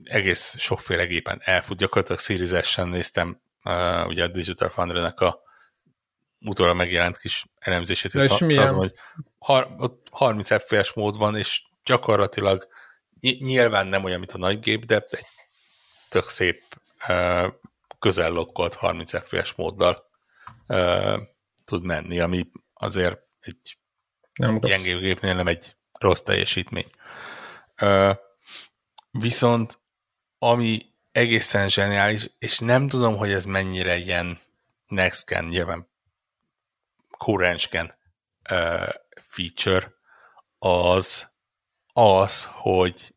egész 0.04 0.58
sokféle 0.58 1.06
gépen 1.06 1.40
elfut, 1.44 1.78
gyakorlatilag 1.78 2.22
Series 2.22 2.76
néztem 2.76 3.42
uh, 3.64 4.08
ugye 4.08 4.24
a 4.24 4.28
Digital 4.28 4.70
Foundry-nek 4.70 5.20
a 5.20 5.42
utóra 6.46 6.74
megjelent 6.74 7.18
kis 7.18 7.46
elemzését, 7.60 8.14
és 8.14 8.30
az, 8.30 8.58
az, 8.58 8.72
hogy 8.72 8.94
har, 9.40 9.76
ott 9.78 10.08
30 10.12 10.64
FPS 10.64 10.94
mód 10.94 11.18
van, 11.18 11.36
és 11.36 11.64
gyakorlatilag 11.84 12.68
nyilván 13.40 13.88
nem 13.88 14.04
olyan, 14.04 14.20
mint 14.20 14.32
a 14.32 14.38
nagy 14.38 14.60
gép, 14.60 14.86
de 14.86 15.06
egy 15.10 15.26
tök 16.10 16.30
szép 16.30 16.64
közel 18.00 18.32
lokkolt 18.32 18.74
30 18.74 19.18
FPS 19.18 19.54
móddal 19.54 20.10
tud 21.66 21.84
menni, 21.84 22.20
ami 22.20 22.52
azért 22.74 23.20
egy 23.40 23.78
nem 24.34 24.60
gyengébb 24.60 25.00
gépnél 25.00 25.36
nem 25.36 25.48
egy 25.48 25.76
rossz 26.00 26.22
teljesítmény. 26.22 26.92
Viszont 29.12 29.80
ami 30.38 30.86
egészen 31.12 31.70
zseniális, 31.70 32.30
és 32.40 32.60
nem 32.60 32.88
tudom, 32.88 33.18
hogy 33.18 33.32
ez 33.32 33.46
mennyire 33.46 33.98
ilyen 33.98 34.42
next 34.88 35.26
gen, 35.26 35.46
nyilván 35.46 35.90
current 37.18 37.70
gen 37.70 37.96
uh, 38.52 38.90
feature, 39.28 39.94
az 40.60 41.28
az, 41.94 42.46
hogy 42.52 43.16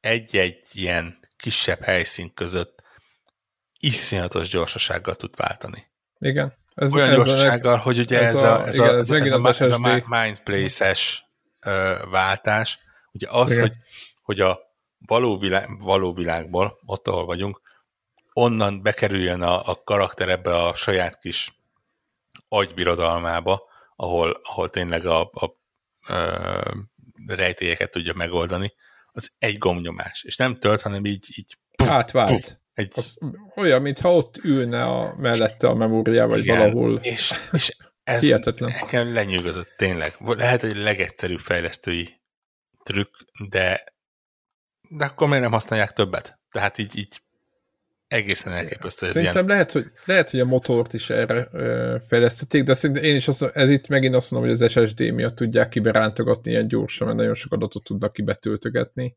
egy-egy 0.00 0.66
ilyen 0.72 1.27
kisebb 1.38 1.82
helyszín 1.82 2.34
között 2.34 2.82
iszonyatos 3.80 4.48
gyorsasággal 4.48 5.14
tud 5.14 5.36
váltani. 5.36 5.86
Igen. 6.18 6.54
Ez, 6.74 6.94
Olyan 6.94 7.10
ez 7.10 7.16
gyorsasággal, 7.16 7.74
a, 7.74 7.78
hogy 7.78 7.98
ugye 7.98 8.20
ez, 8.20 8.34
ez, 8.34 8.42
a, 8.42 8.66
ez, 8.66 8.78
a, 8.78 8.94
ez, 8.94 9.10
ez, 9.10 9.32
a, 9.32 9.48
ez 9.58 9.70
a 9.70 9.78
Mind 10.06 10.40
Place-es 10.40 11.24
uh, 11.66 12.10
váltás, 12.10 12.78
ugye 13.12 13.26
az, 13.30 13.58
hogy, 13.58 13.72
hogy 14.22 14.40
a 14.40 14.58
való, 15.06 15.38
világ, 15.38 15.80
való 15.80 16.14
világból, 16.14 16.78
ott, 16.86 17.08
ahol 17.08 17.24
vagyunk, 17.24 17.60
onnan 18.32 18.82
bekerüljön 18.82 19.42
a, 19.42 19.68
a 19.68 19.82
karakter 19.84 20.28
ebbe 20.28 20.56
a 20.56 20.74
saját 20.74 21.18
kis 21.18 21.52
agybirodalmába, 22.48 23.62
ahol, 23.96 24.40
ahol 24.42 24.68
tényleg 24.68 25.06
a, 25.06 25.20
a, 25.20 25.44
a 25.44 26.86
rejtélyeket 27.26 27.90
tudja 27.90 28.12
megoldani, 28.14 28.72
az 29.18 29.30
egy 29.38 29.58
gomnyomás. 29.58 30.22
És 30.22 30.36
nem 30.36 30.58
tölt, 30.58 30.80
hanem 30.80 31.04
így, 31.04 31.26
így 31.36 31.58
átvált. 31.76 32.60
Egy... 32.72 32.92
Az 32.94 33.18
olyan, 33.56 33.82
mintha 33.82 34.14
ott 34.14 34.36
ülne 34.36 34.84
a, 34.84 35.14
mellette 35.16 35.68
a 35.68 35.74
memóriával, 35.74 36.28
vagy 36.28 36.44
Igen, 36.44 36.58
valahol. 36.58 36.96
És, 36.96 37.34
és 37.52 37.76
ez 38.02 38.20
Hihetetlen. 38.20 38.72
nekem 38.80 39.12
lenyűgözött, 39.12 39.74
tényleg. 39.76 40.14
Lehet, 40.18 40.60
hogy 40.60 40.70
a 40.70 40.82
legegyszerűbb 40.82 41.38
fejlesztői 41.38 42.20
trükk, 42.82 43.14
de, 43.48 43.84
de 44.88 45.04
akkor 45.04 45.26
miért 45.26 45.42
nem 45.42 45.52
használják 45.52 45.92
többet? 45.92 46.40
Tehát 46.50 46.78
így, 46.78 46.98
így 46.98 47.22
egészen 48.08 48.52
elképesztő. 48.52 49.06
Szerintem 49.06 49.34
ilyen... 49.34 49.46
lehet, 49.46 49.72
hogy, 49.72 49.90
lehet, 50.04 50.30
hogy 50.30 50.40
a 50.40 50.44
motort 50.44 50.92
is 50.92 51.10
erre 51.10 51.48
ö, 51.52 51.96
fejlesztették, 52.08 52.62
de 52.62 52.74
szerintem 52.74 53.04
én 53.04 53.16
is 53.16 53.28
azt, 53.28 53.42
ez 53.42 53.70
itt 53.70 53.88
megint 53.88 54.14
azt 54.14 54.30
mondom, 54.30 54.50
hogy 54.50 54.60
az 54.60 54.70
SSD 54.70 55.12
miatt 55.12 55.36
tudják 55.36 55.68
kiberántogatni 55.68 56.50
ilyen 56.50 56.68
gyorsan, 56.68 57.06
mert 57.06 57.18
nagyon 57.18 57.34
sok 57.34 57.52
adatot 57.52 57.84
tudnak 57.84 58.12
kibetöltögetni. 58.12 59.16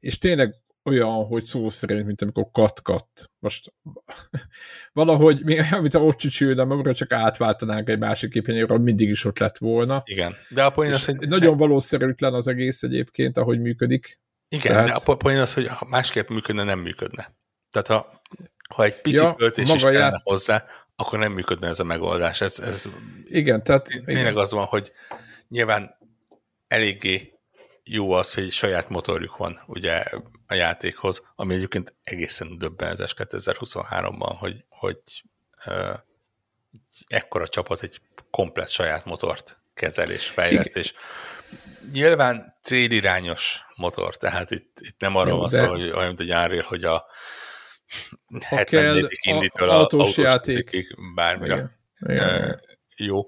És 0.00 0.18
tényleg 0.18 0.54
olyan, 0.84 1.24
hogy 1.24 1.44
szó 1.44 1.68
szerint, 1.68 2.06
mint 2.06 2.22
amikor 2.22 2.46
kat-kat. 2.52 3.30
Most 3.38 3.72
valahogy, 4.92 5.44
mi, 5.44 5.58
amit 5.78 5.94
a 5.94 5.98
ott 5.98 6.16
csücsülne, 6.16 6.64
mert 6.64 6.96
csak 6.96 7.12
átváltanánk 7.12 7.88
egy 7.88 7.98
másik 7.98 8.30
képernyőre, 8.30 8.78
mindig 8.78 9.08
is 9.08 9.24
ott 9.24 9.38
lett 9.38 9.58
volna. 9.58 10.02
Igen, 10.04 10.34
de 10.48 10.62
a 10.62 10.70
poén 10.70 10.92
az, 10.92 11.04
hogy... 11.04 11.28
Nagyon 11.28 11.56
valószerűtlen 11.56 12.34
az 12.34 12.48
egész 12.48 12.82
egyébként, 12.82 13.38
ahogy 13.38 13.60
működik. 13.60 14.18
Igen, 14.48 14.72
Tehát... 14.72 14.86
de 14.86 15.12
a 15.12 15.16
poén 15.16 15.38
az, 15.38 15.54
hogy 15.54 15.66
ha 15.66 15.86
másképp 15.90 16.28
működne, 16.28 16.62
nem 16.62 16.78
működne. 16.78 17.34
Tehát 17.74 17.88
ha, 17.88 18.20
ha 18.74 18.84
egy 18.84 19.00
pici 19.00 19.16
ja, 19.16 19.34
költés 19.34 19.70
is 19.70 19.82
ját... 19.82 20.20
hozzá, 20.22 20.64
akkor 20.96 21.18
nem 21.18 21.32
működne 21.32 21.68
ez 21.68 21.80
a 21.80 21.84
megoldás. 21.84 22.40
Ez, 22.40 22.58
ez 22.58 22.84
igen, 23.24 23.62
tehát... 23.62 23.84
Tényleg 23.84 24.16
igen. 24.16 24.36
az 24.36 24.50
van, 24.52 24.64
hogy 24.64 24.92
nyilván 25.48 25.96
eléggé 26.68 27.38
jó 27.84 28.12
az, 28.12 28.34
hogy 28.34 28.50
saját 28.50 28.88
motorjuk 28.88 29.36
van 29.36 29.60
ugye 29.66 30.04
a 30.46 30.54
játékhoz, 30.54 31.26
ami 31.36 31.54
egyébként 31.54 31.94
egészen 32.02 32.58
döbbenetes 32.58 33.14
2023-ban, 33.18 34.34
hogy, 34.38 34.64
hogy 34.68 34.98
uh, 35.66 35.94
ekkora 37.06 37.48
csapat 37.48 37.82
egy 37.82 38.00
komplet 38.30 38.68
saját 38.68 39.04
motort 39.04 39.58
kezel 39.74 40.10
és 40.10 40.26
fejleszt, 40.26 40.76
és 40.76 40.94
nyilván 41.92 42.56
célirányos 42.62 43.60
motor, 43.76 44.16
tehát 44.16 44.50
itt, 44.50 44.78
itt 44.80 45.00
nem 45.00 45.16
arról 45.16 45.38
van 45.38 45.48
szó, 45.48 45.66
hogy 45.66 45.82
olyan, 45.82 46.06
mint 46.06 46.20
egy 46.20 46.30
Unreal, 46.30 46.64
hogy 46.68 46.84
a 46.84 47.06
70 48.40 49.08
indítől 49.20 49.70
a, 49.70 49.78
autós 49.78 50.16
játék. 50.16 50.94
bármire. 51.14 51.54
Igen. 51.54 51.72
Igen. 51.98 52.60
Jó 52.96 53.26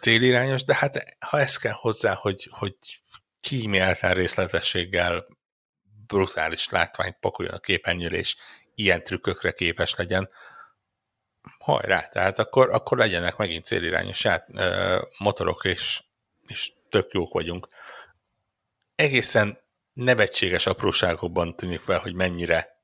célirányos, 0.00 0.64
de 0.64 0.74
hát 0.74 1.16
ha 1.18 1.40
ez 1.40 1.56
kell 1.56 1.72
hozzá, 1.72 2.14
hogy, 2.14 2.48
hogy 2.50 2.74
kímélten 3.40 4.14
részletességgel 4.14 5.26
brutális 6.06 6.68
látványt 6.68 7.16
pakoljon 7.20 7.54
a 7.54 7.58
képernyőre, 7.58 8.16
és 8.16 8.36
ilyen 8.74 9.02
trükkökre 9.02 9.50
képes 9.52 9.94
legyen, 9.94 10.30
hajrá, 11.58 12.08
tehát 12.08 12.38
akkor, 12.38 12.70
akkor 12.70 12.98
legyenek 12.98 13.36
megint 13.36 13.64
célirányos 13.64 14.24
ját, 14.24 14.46
motorok, 15.18 15.64
és, 15.64 16.02
és 16.46 16.72
tök 16.88 17.12
jók 17.12 17.32
vagyunk. 17.32 17.68
Egészen 18.94 19.58
nevetséges 19.92 20.66
apróságokban 20.66 21.56
tűnik 21.56 21.80
fel, 21.80 21.98
hogy 21.98 22.14
mennyire 22.14 22.79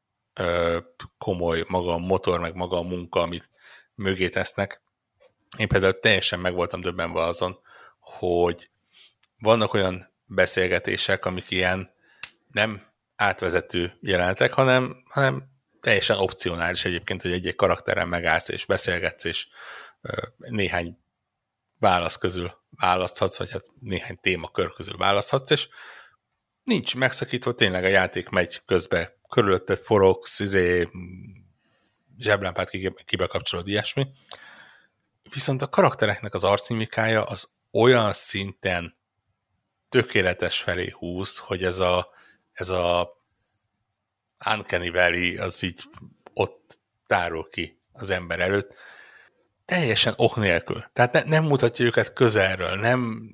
komoly 1.18 1.64
maga 1.68 1.92
a 1.92 1.98
motor, 1.98 2.40
meg 2.40 2.54
maga 2.54 2.78
a 2.78 2.82
munka, 2.82 3.20
amit 3.20 3.50
mögé 3.94 4.28
tesznek. 4.28 4.80
Én 5.56 5.68
például 5.68 6.00
teljesen 6.00 6.40
meg 6.40 6.54
voltam 6.54 6.80
döbbenve 6.80 7.22
azon, 7.22 7.58
hogy 8.00 8.70
vannak 9.38 9.74
olyan 9.74 10.12
beszélgetések, 10.24 11.24
amik 11.24 11.50
ilyen 11.50 11.94
nem 12.52 12.82
átvezető 13.16 13.96
jelenetek, 14.00 14.52
hanem, 14.52 15.02
hanem 15.08 15.54
teljesen 15.80 16.18
opcionális 16.18 16.84
egyébként, 16.84 17.22
hogy 17.22 17.32
egy-egy 17.32 17.54
karakterrel 17.54 18.06
megállsz 18.06 18.48
és 18.48 18.64
beszélgetsz, 18.64 19.24
és 19.24 19.48
néhány 20.36 20.98
válasz 21.78 22.16
közül 22.16 22.58
választhatsz, 22.70 23.38
vagy 23.38 23.50
hát 23.50 23.64
néhány 23.80 24.18
témakör 24.20 24.72
közül 24.72 24.96
választhatsz, 24.96 25.50
és 25.50 25.68
nincs 26.62 26.94
megszakítva, 26.96 27.52
tényleg 27.52 27.84
a 27.84 27.88
játék 27.88 28.28
megy 28.28 28.62
közbe, 28.66 29.15
körülötted 29.28 29.78
forogsz, 29.78 30.40
izé, 30.40 30.88
zseblámpát 32.18 32.70
kibe 33.04 33.26
kapcsolod, 33.26 33.68
ilyesmi. 33.68 34.06
Viszont 35.32 35.62
a 35.62 35.68
karaktereknek 35.68 36.34
az 36.34 36.44
arcimikája 36.44 37.24
az 37.24 37.48
olyan 37.72 38.12
szinten 38.12 38.96
tökéletes 39.88 40.60
felé 40.60 40.88
húz, 40.88 41.38
hogy 41.38 41.64
ez 41.64 41.78
a, 41.78 42.08
ez 42.52 42.68
a 42.68 43.16
Uncanny 44.54 44.92
Valley 44.92 45.38
az 45.38 45.62
így 45.62 45.82
ott 46.34 46.78
tárul 47.06 47.48
ki 47.48 47.80
az 47.92 48.10
ember 48.10 48.40
előtt, 48.40 48.74
teljesen 49.64 50.14
ok 50.16 50.36
nélkül. 50.36 50.82
Tehát 50.92 51.12
ne, 51.12 51.22
nem 51.22 51.44
mutatja 51.44 51.84
őket 51.84 52.12
közelről, 52.12 52.76
nem, 52.76 53.30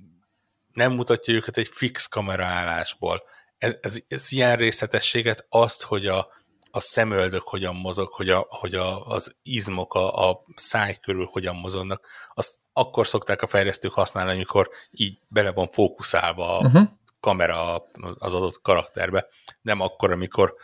nem 0.73 0.93
mutatja 0.93 1.35
őket 1.35 1.57
egy 1.57 1.69
fix 1.73 2.07
kameraállásból. 2.07 3.23
Ez, 3.63 3.77
ez, 3.81 3.99
ez 4.09 4.33
ilyen 4.33 4.57
részletességet 4.57 5.47
azt, 5.49 5.83
hogy 5.83 6.07
a, 6.07 6.29
a 6.71 6.81
szemöldök 6.81 7.43
hogyan 7.43 7.75
mozog, 7.75 8.13
hogy, 8.13 8.29
a, 8.29 8.47
hogy 8.49 8.75
a, 8.75 9.07
az 9.07 9.37
izmok 9.43 9.95
a, 9.95 10.31
a 10.31 10.45
száj 10.55 10.99
körül 10.99 11.25
hogyan 11.25 11.57
mozognak, 11.57 12.07
azt 12.35 12.61
akkor 12.73 13.09
szokták 13.09 13.43
a 13.43 13.47
fejlesztők 13.47 13.93
használni, 13.93 14.33
amikor 14.33 14.71
így 14.91 15.19
bele 15.29 15.53
van 15.53 15.69
fókuszálva 15.69 16.59
a 16.59 16.65
uh-huh. 16.65 16.89
kamera 17.21 17.75
az 18.15 18.35
adott 18.35 18.61
karakterbe. 18.63 19.27
Nem 19.61 19.81
akkor, 19.81 20.11
amikor 20.11 20.55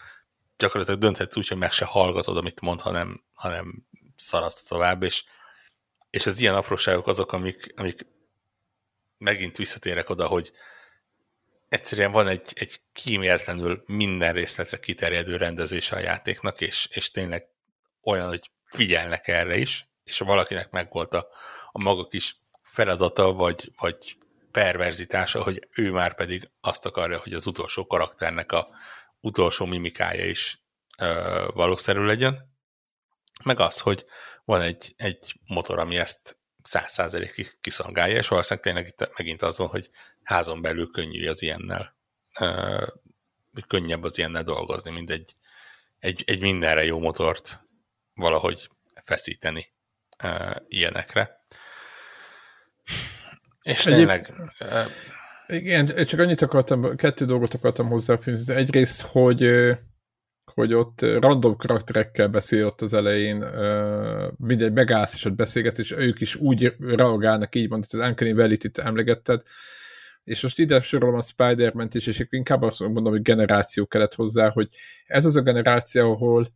gyakorlatilag 0.57 1.01
dönthetsz 1.01 1.37
úgy, 1.37 1.49
hogy 1.49 1.59
meg 1.59 1.73
se 1.73 1.85
hallgatod, 1.85 2.37
amit 2.37 2.61
mond, 2.61 2.81
hanem, 2.81 3.25
hanem 3.35 3.87
szaradsz 4.17 4.63
tovább, 4.63 5.03
és, 5.03 5.25
és 6.11 6.27
az 6.27 6.41
ilyen 6.41 6.55
apróságok 6.55 7.07
azok, 7.07 7.33
amik, 7.33 7.75
amik 7.77 8.07
megint 9.19 9.57
visszatérek 9.57 10.11
oda, 10.11 10.27
hogy 10.27 10.53
egyszerűen 11.69 12.13
van 12.13 12.27
egy, 12.27 12.53
egy 12.55 12.81
kímértlenül 12.93 13.83
minden 13.87 14.33
részletre 14.33 14.79
kiterjedő 14.79 15.37
rendezése 15.37 15.97
a 15.97 16.01
játéknak, 16.01 16.61
és, 16.61 16.89
és 16.93 17.11
tényleg 17.11 17.47
olyan, 18.03 18.29
hogy 18.29 18.51
figyelnek 18.65 19.29
erre 19.29 19.57
is, 19.57 19.89
és 20.05 20.19
ha 20.19 20.25
valakinek 20.25 20.71
megvolt 20.71 21.15
a, 21.15 21.29
a 21.73 21.83
maga 21.83 22.07
kis 22.07 22.37
feladata, 22.63 23.33
vagy, 23.33 23.73
vagy 23.79 24.19
perverzitása, 24.51 25.43
hogy 25.43 25.69
ő 25.77 25.91
már 25.91 26.15
pedig 26.15 26.51
azt 26.61 26.87
akarja, 26.87 27.19
hogy 27.19 27.33
az 27.33 27.47
utolsó 27.47 27.87
karakternek 27.87 28.53
a 28.53 28.69
utolsó 29.21 29.67
mimikája 29.67 30.25
is 30.25 30.63
ö, 30.99 31.45
valószerű 31.55 32.01
legyen, 32.01 32.57
meg 33.45 33.61
az, 33.61 33.81
hogy 33.81 34.05
van 34.45 34.61
egy, 34.61 34.95
egy 34.97 35.35
motor, 35.47 35.79
ami 35.79 35.99
ezt 35.99 36.38
száz 36.69 36.93
százalékig 36.93 37.57
kiszolgálja, 37.61 38.17
és 38.17 38.29
valószínűleg 38.29 38.65
tényleg 38.65 38.87
itt 38.87 39.17
megint 39.17 39.43
az 39.43 39.57
van, 39.59 39.69
hogy 39.69 39.91
házon 40.23 40.63
belül 40.63 40.91
könnyű 40.91 41.29
az 41.29 41.43
ilyennel, 41.43 41.95
ö, 42.41 42.83
könnyebb 43.67 44.03
az 44.03 44.19
ilyennel 44.19 44.43
dolgozni, 44.43 44.91
mint 44.91 45.11
egy, 45.11 45.35
egy, 45.99 46.23
egy 46.27 46.41
mindenre 46.41 46.85
jó 46.85 46.99
motort 46.99 47.61
valahogy 48.15 48.71
feszíteni 49.05 49.73
ö, 50.25 50.51
ilyenekre. 50.69 51.45
És 53.63 53.87
Egyéb... 53.87 53.97
tényleg... 53.97 54.33
Igen, 55.47 56.07
csak 56.07 56.21
annyit 56.21 56.43
akartam, 56.43 56.97
kettő 56.97 57.25
dolgot 57.25 57.55
akartam 57.55 57.89
hozzáfűzni. 57.89 58.55
Egyrészt, 58.55 59.01
hogy 59.01 59.43
hogy 60.59 60.75
ott 60.75 61.01
random 61.01 61.57
karakterekkel 61.57 62.29
beszél 62.29 62.67
ott 62.67 62.81
az 62.81 62.95
elején, 62.95 63.45
mindegy, 64.37 64.73
megállsz 64.73 65.15
és 65.15 65.25
ott 65.25 65.35
beszélgetsz, 65.35 65.79
és 65.79 65.93
ők 65.93 66.21
is 66.21 66.35
úgy 66.35 66.75
reagálnak, 66.79 67.55
így 67.55 67.69
van, 67.69 67.79
hogy 67.79 68.01
az 68.01 68.09
Uncanny 68.09 68.35
Valley-t 68.35 68.79
emlegetted, 68.79 69.43
és 70.25 70.43
most 70.43 70.59
ide 70.59 70.81
sorolom 70.81 71.15
a 71.15 71.21
Spider-Man-t 71.21 71.95
is, 71.95 72.07
és 72.07 72.27
inkább 72.31 72.63
azt 72.63 72.81
mondom, 72.81 73.13
hogy 73.13 73.23
generáció 73.23 73.87
kellett 73.87 74.15
hozzá, 74.15 74.51
hogy 74.51 74.69
ez 75.07 75.25
az 75.25 75.37
a 75.37 75.43
generáció, 75.43 76.13
ahol 76.13 76.47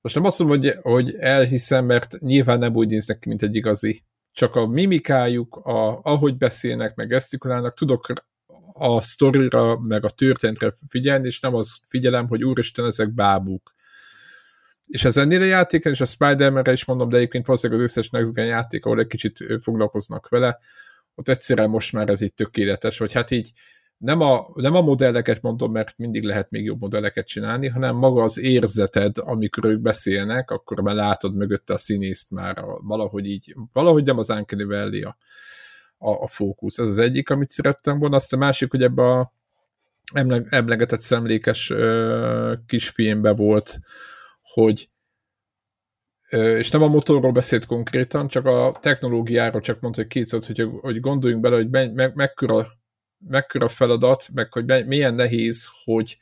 most 0.00 0.14
nem 0.14 0.24
azt 0.24 0.38
mondom, 0.38 0.58
hogy, 0.60 0.74
hogy 0.82 1.14
elhiszem, 1.18 1.84
mert 1.84 2.20
nyilván 2.20 2.58
nem 2.58 2.74
úgy 2.74 2.88
néznek 2.88 3.18
ki, 3.18 3.28
mint 3.28 3.42
egy 3.42 3.56
igazi. 3.56 4.04
Csak 4.32 4.54
a 4.54 4.66
mimikájuk, 4.66 5.56
a, 5.56 6.00
ahogy 6.02 6.36
beszélnek, 6.36 6.94
meg 6.94 7.08
gesztikulálnak, 7.08 7.74
tudok 7.74 8.06
a 8.72 9.00
sztorira, 9.00 9.78
meg 9.78 10.04
a 10.04 10.10
történetre 10.10 10.74
figyelni, 10.88 11.26
és 11.26 11.40
nem 11.40 11.54
az 11.54 11.80
figyelem, 11.88 12.28
hogy 12.28 12.44
úristen, 12.44 12.84
ezek 12.84 13.14
bábuk. 13.14 13.74
És 14.86 15.04
ez 15.04 15.16
ennél 15.16 15.40
a 15.40 15.44
játéken, 15.44 15.92
és 15.92 16.00
a 16.00 16.04
Spider-Man-re 16.04 16.72
is 16.72 16.84
mondom, 16.84 17.08
de 17.08 17.16
egyébként 17.16 17.46
valószínűleg 17.46 17.82
az 17.82 17.90
összes 17.90 18.10
Next 18.10 18.34
Gen 18.34 18.46
játék, 18.46 18.84
ahol 18.84 19.00
egy 19.00 19.06
kicsit 19.06 19.44
foglalkoznak 19.62 20.28
vele, 20.28 20.58
ott 21.14 21.28
egyszerűen 21.28 21.70
most 21.70 21.92
már 21.92 22.08
ez 22.08 22.20
így 22.20 22.34
tökéletes, 22.34 22.98
hogy 22.98 23.12
hát 23.12 23.30
így 23.30 23.52
nem 23.96 24.20
a, 24.20 24.50
nem 24.54 24.74
a 24.74 24.80
modelleket 24.80 25.42
mondom, 25.42 25.72
mert 25.72 25.98
mindig 25.98 26.22
lehet 26.22 26.50
még 26.50 26.64
jobb 26.64 26.80
modelleket 26.80 27.26
csinálni, 27.26 27.68
hanem 27.68 27.96
maga 27.96 28.22
az 28.22 28.38
érzeted, 28.38 29.16
amikor 29.18 29.64
ők 29.64 29.80
beszélnek, 29.80 30.50
akkor 30.50 30.80
már 30.80 30.94
látod 30.94 31.34
mögötte 31.34 31.72
a 31.72 31.78
színészt 31.78 32.30
már 32.30 32.64
valahogy 32.82 33.26
így, 33.26 33.54
valahogy 33.72 34.04
nem 34.04 34.18
az 34.18 34.30
Uncanny 34.30 34.66
Valley 34.66 35.14
a, 36.02 36.10
a, 36.10 36.26
fókusz. 36.26 36.78
Ez 36.78 36.88
az 36.88 36.98
egyik, 36.98 37.30
amit 37.30 37.50
szerettem 37.50 37.98
volna. 37.98 38.16
Azt 38.16 38.32
a 38.32 38.36
másik, 38.36 38.70
hogy 38.70 38.82
ebbe 38.82 39.02
a 39.02 39.32
emlegetett 40.48 41.00
szemlékes 41.00 41.70
ö, 41.70 42.54
kisfilmbe 42.66 43.32
volt, 43.32 43.78
hogy 44.42 44.90
és 46.30 46.70
nem 46.70 46.82
a 46.82 46.86
motorról 46.86 47.32
beszélt 47.32 47.66
konkrétan, 47.66 48.28
csak 48.28 48.46
a 48.46 48.76
technológiáról 48.80 49.60
csak 49.60 49.80
mondta, 49.80 50.00
hogy 50.00 50.10
kétszer, 50.10 50.40
hogy, 50.46 50.68
hogy 50.80 51.00
gondoljunk 51.00 51.42
bele, 51.42 51.56
hogy 51.56 51.70
me, 51.70 51.88
me, 51.88 52.12
mekkora, 52.14 52.66
mekkora 53.28 53.68
feladat, 53.68 54.28
meg 54.34 54.52
hogy 54.52 54.64
me, 54.64 54.84
milyen 54.84 55.14
nehéz, 55.14 55.68
hogy 55.84 56.18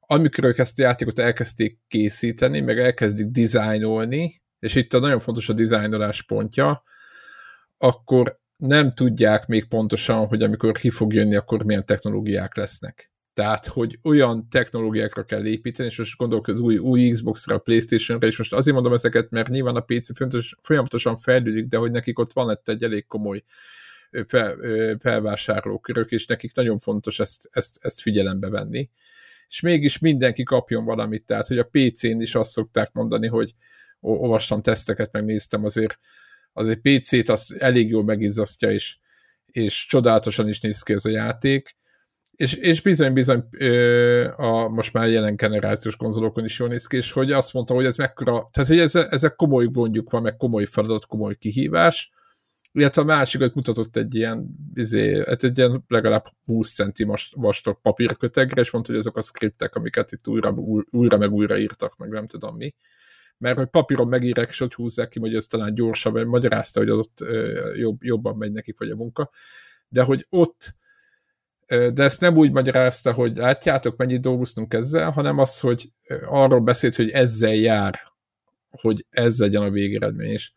amikor 0.00 0.44
ők 0.44 0.58
ezt 0.58 0.78
a 0.78 0.82
játékot 0.82 1.18
elkezdték 1.18 1.78
készíteni, 1.88 2.60
meg 2.60 2.78
elkezdik 2.78 3.26
dizájnolni, 3.26 4.42
és 4.58 4.74
itt 4.74 4.92
a 4.92 4.98
nagyon 4.98 5.20
fontos 5.20 5.48
a 5.48 5.52
dizájnolás 5.52 6.22
pontja, 6.22 6.82
akkor 7.78 8.40
nem 8.56 8.90
tudják 8.90 9.46
még 9.46 9.68
pontosan, 9.68 10.26
hogy 10.26 10.42
amikor 10.42 10.72
ki 10.72 10.90
fog 10.90 11.12
jönni, 11.12 11.34
akkor 11.34 11.64
milyen 11.64 11.86
technológiák 11.86 12.56
lesznek. 12.56 13.10
Tehát, 13.32 13.66
hogy 13.66 13.98
olyan 14.02 14.48
technológiákra 14.48 15.24
kell 15.24 15.46
építeni, 15.46 15.88
és 15.88 15.98
most 15.98 16.16
gondolok 16.16 16.48
az 16.48 16.60
új, 16.60 16.78
új 16.78 17.08
Xbox-ra, 17.08 17.54
a 17.54 17.58
Playstation-re, 17.58 18.26
és 18.26 18.38
most 18.38 18.52
azért 18.52 18.74
mondom 18.74 18.92
ezeket, 18.92 19.30
mert 19.30 19.48
nyilván 19.48 19.76
a 19.76 19.80
PC 19.80 20.08
folyamatosan 20.62 21.16
fejlődik, 21.16 21.66
de 21.66 21.76
hogy 21.76 21.90
nekik 21.90 22.18
ott 22.18 22.32
van 22.32 22.58
egy 22.64 22.82
elég 22.82 23.06
komoly 23.06 23.42
fel, 24.26 24.56
felvásárlókörök, 24.98 26.10
és 26.10 26.26
nekik 26.26 26.54
nagyon 26.54 26.78
fontos 26.78 27.20
ezt, 27.20 27.48
ezt, 27.52 27.78
ezt 27.80 28.00
figyelembe 28.00 28.48
venni. 28.48 28.90
És 29.48 29.60
mégis 29.60 29.98
mindenki 29.98 30.42
kapjon 30.42 30.84
valamit, 30.84 31.26
tehát, 31.26 31.46
hogy 31.46 31.58
a 31.58 31.68
PC-n 31.70 32.20
is 32.20 32.34
azt 32.34 32.50
szokták 32.50 32.92
mondani, 32.92 33.26
hogy 33.26 33.54
olvastam 34.00 34.62
teszteket, 34.62 35.12
megnéztem 35.12 35.64
azért, 35.64 35.98
azért 36.56 36.80
PC-t 36.80 37.28
az 37.28 37.56
elég 37.58 37.88
jól 37.88 38.04
megizzasztja, 38.04 38.70
és, 38.70 38.96
és 39.46 39.86
csodálatosan 39.86 40.48
is 40.48 40.60
néz 40.60 40.82
ki 40.82 40.92
ez 40.92 41.04
a 41.04 41.10
játék, 41.10 41.76
és, 42.30 42.54
és 42.54 42.80
bizony, 42.80 43.12
bizony 43.12 43.44
a 44.36 44.68
most 44.68 44.92
már 44.92 45.08
jelen 45.08 45.36
generációs 45.36 45.96
konzolokon 45.96 46.44
is 46.44 46.58
jól 46.58 46.68
néz 46.68 46.86
ki, 46.86 46.96
és 46.96 47.12
hogy 47.12 47.32
azt 47.32 47.52
mondta, 47.52 47.74
hogy 47.74 47.84
ez 47.84 47.96
mekkora, 47.96 48.48
tehát 48.52 48.68
hogy 48.68 48.78
ez, 48.78 48.94
ezek 48.94 49.34
komoly 49.34 49.66
gondjuk 49.66 50.10
van, 50.10 50.22
meg 50.22 50.36
komoly 50.36 50.64
feladat, 50.64 51.06
komoly 51.06 51.34
kihívás, 51.34 52.12
illetve 52.72 53.02
a 53.02 53.04
másikat 53.04 53.54
mutatott 53.54 53.96
egy 53.96 54.14
ilyen, 54.14 54.46
izé, 54.74 55.22
hát 55.26 55.44
egy 55.44 55.58
ilyen 55.58 55.84
legalább 55.88 56.24
20 56.44 56.74
centi 56.74 57.06
vastag 57.34 57.80
papírkötegre, 57.82 58.60
és 58.60 58.70
mondta, 58.70 58.90
hogy 58.90 59.00
azok 59.00 59.16
a 59.16 59.22
skriptek, 59.22 59.74
amiket 59.74 60.12
itt 60.12 60.28
újra, 60.28 60.54
újra 60.90 61.18
meg 61.18 61.32
újra 61.32 61.58
írtak, 61.58 61.96
meg 61.96 62.08
nem 62.08 62.26
tudom 62.26 62.56
mi. 62.56 62.74
Mert 63.38 63.56
hogy 63.56 63.68
papíron 63.68 64.08
megírják, 64.08 64.48
és 64.48 64.60
ott 64.60 64.74
húzzák 64.74 65.08
ki, 65.08 65.18
hogy 65.18 65.34
ez 65.34 65.46
talán 65.46 65.74
gyorsabb, 65.74 66.12
vagy 66.12 66.26
magyarázta, 66.26 66.80
hogy 66.80 66.88
az 66.88 66.98
ott 66.98 67.24
jobb, 67.76 68.02
jobban 68.02 68.36
megy 68.36 68.52
nekik, 68.52 68.78
vagy 68.78 68.90
a 68.90 68.96
munka. 68.96 69.30
De 69.88 70.02
hogy 70.02 70.26
ott 70.28 70.74
de 71.66 72.02
ezt 72.02 72.20
nem 72.20 72.36
úgy 72.36 72.52
magyarázta, 72.52 73.12
hogy 73.12 73.36
látjátok, 73.36 73.96
mennyit 73.96 74.20
dolgoztunk 74.20 74.74
ezzel, 74.74 75.10
hanem 75.10 75.38
az, 75.38 75.60
hogy 75.60 75.92
arról 76.24 76.60
beszélt, 76.60 76.94
hogy 76.94 77.10
ezzel 77.10 77.54
jár, 77.54 78.00
hogy 78.70 79.06
ez 79.10 79.38
legyen 79.38 79.62
a 79.62 79.70
végeredmény, 79.70 80.30
és 80.30 80.52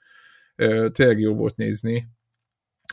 tényleg 0.92 1.20
jó 1.20 1.34
volt 1.36 1.56
nézni, 1.56 2.10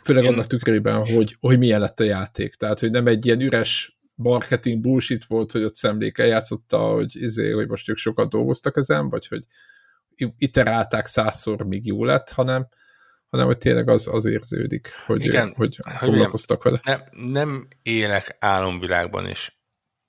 főleg 0.03 0.24
Én... 0.24 0.32
annak 0.32 0.47
tükrében, 0.47 1.07
hogy, 1.07 1.37
hogy 1.41 1.59
milyen 1.59 1.80
lett 1.80 2.01
a 2.01 2.05
játék, 2.05 2.55
tehát, 2.55 2.80
hogy 2.80 2.91
nem 2.91 3.07
egy 3.07 3.26
ilyen 3.26 3.41
üres 3.41 3.99
marketing 4.14 4.80
bullshit 4.80 5.24
volt, 5.24 5.53
hogy 5.53 5.64
ott 5.64 5.74
szemlék 5.74 6.18
eljátszotta, 6.18 6.78
hogy, 6.78 7.16
izé, 7.16 7.51
hogy 7.51 7.68
most 7.68 7.89
ők 7.89 7.97
sokat 7.97 8.30
dolgoztak 8.30 8.76
ezen, 8.76 9.09
vagy 9.09 9.26
hogy 9.26 9.45
iterálták 10.38 11.06
százszor, 11.06 11.62
míg 11.62 11.86
jó 11.86 12.04
lett, 12.04 12.30
hanem, 12.30 12.68
hanem 13.28 13.46
hogy 13.46 13.58
tényleg 13.58 13.88
az, 13.88 14.06
az 14.06 14.24
érződik, 14.24 14.92
hogy, 15.06 15.24
Igen, 15.24 15.52
hogy, 15.56 15.78
hogy 15.82 15.94
foglalkoztak 15.94 16.62
vele. 16.62 16.80
Nem, 16.84 17.02
nem 17.10 17.68
élek 17.82 18.36
álomvilágban, 18.38 19.26
és 19.26 19.52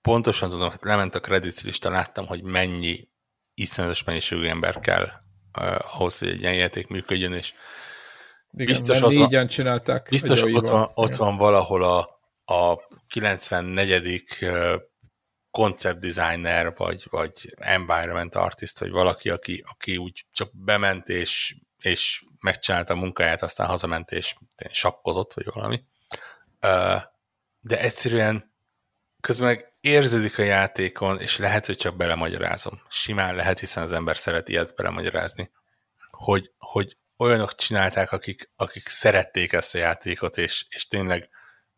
pontosan 0.01 0.49
tudom, 0.49 0.72
lement 0.82 1.16
a 1.16 1.20
credits 1.20 1.64
lista, 1.64 1.89
láttam, 1.89 2.26
hogy 2.26 2.43
mennyi 2.43 3.10
iszonyatos 3.53 4.03
mennyiségű 4.03 4.45
ember 4.45 4.80
kell 4.80 5.10
uh, 5.60 5.95
ahhoz, 5.95 6.20
hogy 6.20 6.28
egy 6.28 6.39
ilyen 6.39 6.55
játék 6.55 6.88
működjön, 6.88 7.34
és 7.34 7.53
igen, 8.51 8.66
biztos 8.66 9.01
ott 9.01 9.14
van, 9.14 9.47
csinálták. 9.47 10.08
Biztos 10.10 10.43
ott 10.43 10.68
van, 10.68 10.91
ott 10.93 11.16
van 11.16 11.38
valahol 11.38 11.84
a, 11.84 11.99
a 12.53 12.80
94. 13.08 14.24
concept 15.58 15.99
designer, 15.99 16.74
vagy, 16.76 17.08
vagy 17.10 17.53
environment 17.55 18.36
artist, 18.36 18.80
vagy 18.80 18.89
valaki, 18.89 19.30
aki, 19.30 19.64
aki 19.66 19.97
úgy 19.97 20.26
csak 20.32 20.49
bement 20.53 21.10
és, 21.10 21.55
és 21.82 22.24
megcsinálta 22.39 22.93
a 22.93 22.97
munkáját, 22.97 23.41
aztán 23.41 23.68
hazament 23.68 24.12
és 24.12 24.36
sakkozott, 24.70 25.34
vagy 25.34 25.45
valami. 25.53 25.84
De 27.60 27.80
egyszerűen 27.80 28.53
közben 29.22 29.47
meg 29.47 29.74
érződik 29.80 30.39
a 30.39 30.43
játékon, 30.43 31.20
és 31.20 31.38
lehet, 31.38 31.66
hogy 31.66 31.78
csak 31.78 31.95
belemagyarázom. 31.95 32.82
Simán 32.89 33.36
lehet, 33.36 33.60
hiszen 33.60 33.84
az 33.84 33.91
ember 33.91 34.18
szeret 34.18 34.49
ilyet 34.49 34.76
belemagyarázni, 34.76 35.51
hogy, 36.10 36.51
hogy 36.58 36.97
olyanok 37.18 37.55
csinálták, 37.55 38.12
akik, 38.12 38.51
akik 38.55 38.88
szerették 38.88 39.53
ezt 39.53 39.76
a 39.76 39.78
játékot, 39.78 40.38
és, 40.38 40.66
és 40.70 40.88
tényleg 40.88 41.30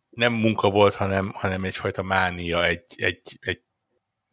nem 0.10 0.34
munka 0.34 0.70
volt, 0.70 0.96
hanem, 0.96 1.32
hanem 1.34 1.64
egyfajta 1.64 2.04
mánia, 2.04 2.66
egy, 2.66 2.84
egy, 2.96 3.38
egy 3.40 3.62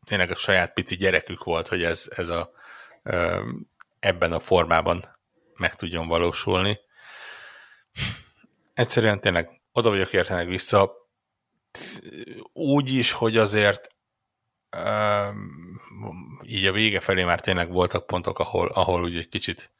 tényleg 0.07 0.31
a 0.31 0.37
saját 0.37 0.73
pici 0.73 0.97
gyerekük 0.97 1.45
volt, 1.45 1.69
hogy 1.69 1.83
ez, 1.83 2.07
ez 2.17 2.29
a, 2.29 2.51
ebben 3.99 4.33
a 4.33 4.41
formában 4.41 5.19
meg 5.57 5.75
tudjon 5.75 6.09
valósulni. 6.09 6.79
Egyszerűen 8.75 9.21
tényleg 9.21 9.61
oda 9.73 9.89
vagyok 9.89 10.13
értenek 10.13 10.47
vissza, 10.47 10.93
úgy 12.53 12.95
is, 12.95 13.13
hogy 13.13 13.37
azért 13.37 13.89
így 16.43 16.67
a 16.67 16.73
vége 16.73 17.01
felé 17.01 17.25
már 17.25 17.41
tényleg 17.41 17.71
voltak 17.71 18.07
pontok, 18.07 18.39
ahol, 18.39 18.69
ahol 18.69 19.03
úgy 19.03 19.17
egy 19.17 19.29
kicsit 19.29 19.73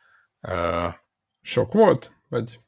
sok 1.43 1.73
volt? 1.73 2.17
Vagy 2.29 2.61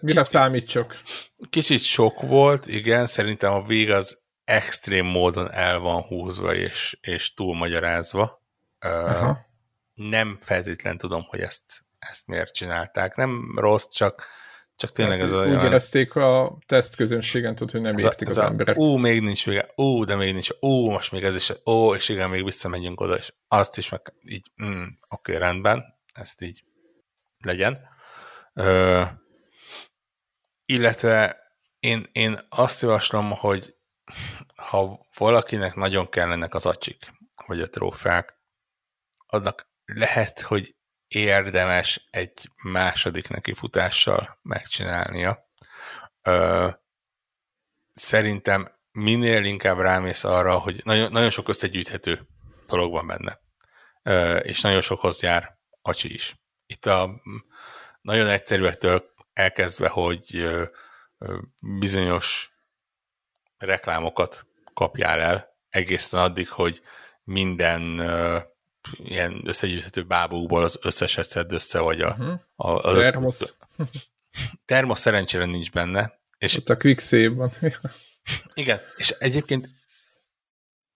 mire 0.00 0.22
számít 0.22 0.68
csak? 0.68 1.02
Kicsit 1.50 1.82
sok 1.82 2.20
volt, 2.20 2.66
igen, 2.66 3.06
szerintem 3.06 3.52
a 3.52 3.62
vég 3.62 3.90
az 3.90 4.21
extrém 4.44 5.06
módon 5.06 5.50
el 5.50 5.78
van 5.78 6.02
húzva 6.02 6.54
és, 6.54 6.98
és 7.00 7.34
túl 7.34 7.56
magyarázva. 7.56 8.42
Uh, 8.84 9.36
nem 9.94 10.38
feltétlen 10.40 10.98
tudom, 10.98 11.22
hogy 11.22 11.40
ezt 11.40 11.82
ezt 12.10 12.26
miért 12.26 12.54
csinálták. 12.54 13.16
Nem 13.16 13.54
rossz, 13.56 13.88
csak, 13.88 14.26
csak 14.76 14.92
tényleg 14.92 15.18
hát, 15.18 15.26
ez 15.26 15.32
olyan... 15.32 15.58
Úgy 15.58 15.64
érezték 15.64 16.14
a 16.14 16.58
teszt 16.66 16.96
közönségen, 16.96 17.54
tudod, 17.54 17.72
hogy 17.72 17.80
nem 17.80 17.92
ez 17.92 18.04
értik 18.04 18.28
a, 18.28 18.30
az 18.30 18.38
a, 18.38 18.44
emberek. 18.44 18.78
Ó, 18.78 18.96
még 18.96 19.20
nincs 19.20 19.44
vége, 19.44 19.68
ó, 19.76 20.04
de 20.04 20.16
még 20.16 20.32
nincs, 20.32 20.50
ó, 20.62 20.90
most 20.90 21.12
még 21.12 21.24
ez 21.24 21.34
is, 21.34 21.52
ó, 21.66 21.94
és 21.94 22.08
igen, 22.08 22.30
még 22.30 22.44
visszamegyünk 22.44 23.00
oda, 23.00 23.14
és 23.14 23.32
azt 23.48 23.78
is 23.78 23.88
meg 23.88 24.12
így, 24.24 24.50
mm, 24.64 24.82
oké, 25.08 25.34
okay, 25.34 25.36
rendben, 25.36 25.84
ezt 26.12 26.42
így 26.42 26.64
legyen. 27.44 27.80
Ö, 28.54 29.02
illetve 30.64 31.36
én, 31.80 32.08
én 32.12 32.38
azt 32.48 32.82
javaslom, 32.82 33.30
hogy 33.30 33.74
ha 34.56 35.06
valakinek 35.16 35.74
nagyon 35.74 36.08
kellenek 36.08 36.54
az 36.54 36.66
acsik, 36.66 37.12
vagy 37.46 37.60
a 37.60 37.68
trófák, 37.68 38.40
annak 39.26 39.70
lehet, 39.84 40.40
hogy 40.40 40.74
érdemes 41.06 42.06
egy 42.10 42.50
második 42.62 43.28
nekifutással 43.28 44.38
megcsinálnia. 44.42 45.48
Ö, 46.22 46.68
szerintem 47.92 48.78
minél 48.92 49.44
inkább 49.44 49.78
rámész 49.78 50.24
arra, 50.24 50.58
hogy 50.58 50.80
nagyon, 50.84 51.12
nagyon 51.12 51.30
sok 51.30 51.48
összegyűjthető 51.48 52.26
dolog 52.66 52.92
van 52.92 53.06
benne, 53.06 53.38
ö, 54.02 54.36
és 54.36 54.60
nagyon 54.60 54.80
sokhoz 54.80 55.20
jár 55.20 55.58
acsi 55.82 56.14
is. 56.14 56.36
Itt 56.66 56.86
a 56.86 57.22
nagyon 58.00 58.26
egyszerűektől 58.26 59.12
elkezdve, 59.32 59.88
hogy 59.88 60.48
bizonyos 61.60 62.51
reklámokat 63.64 64.46
kapjál 64.74 65.20
el, 65.20 65.56
egészen 65.68 66.20
addig, 66.20 66.48
hogy 66.48 66.82
minden 67.24 67.82
ilyen 68.96 69.40
összegyűjthető 69.44 70.02
bábúkból 70.02 70.62
az 70.62 70.78
összeset 70.82 71.26
szedd 71.26 71.52
össze, 71.52 71.80
vagy 71.80 72.00
a, 72.00 72.08
uh-huh. 72.08 72.40
a, 72.56 72.70
a 72.70 73.00
termosz. 73.00 73.56
termosz 74.64 75.00
szerencsére 75.00 75.44
nincs 75.44 75.70
benne. 75.70 76.20
És 76.38 76.56
Ott 76.56 76.68
a 76.68 76.76
quick 76.76 77.34
van. 77.34 77.52
igen, 78.54 78.80
és 78.96 79.10
egyébként 79.10 79.68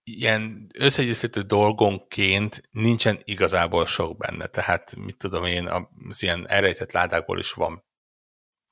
ilyen 0.03 0.71
összegyűjthető 0.73 1.41
dolgonként 1.41 2.61
nincsen 2.71 3.21
igazából 3.23 3.85
sok 3.85 4.17
benne, 4.17 4.47
tehát 4.47 4.95
mit 4.95 5.17
tudom 5.17 5.45
én, 5.45 5.69
az 6.09 6.23
ilyen 6.23 6.49
elrejtett 6.49 6.91
ládákból 6.91 7.39
is 7.39 7.51
van, 7.51 7.85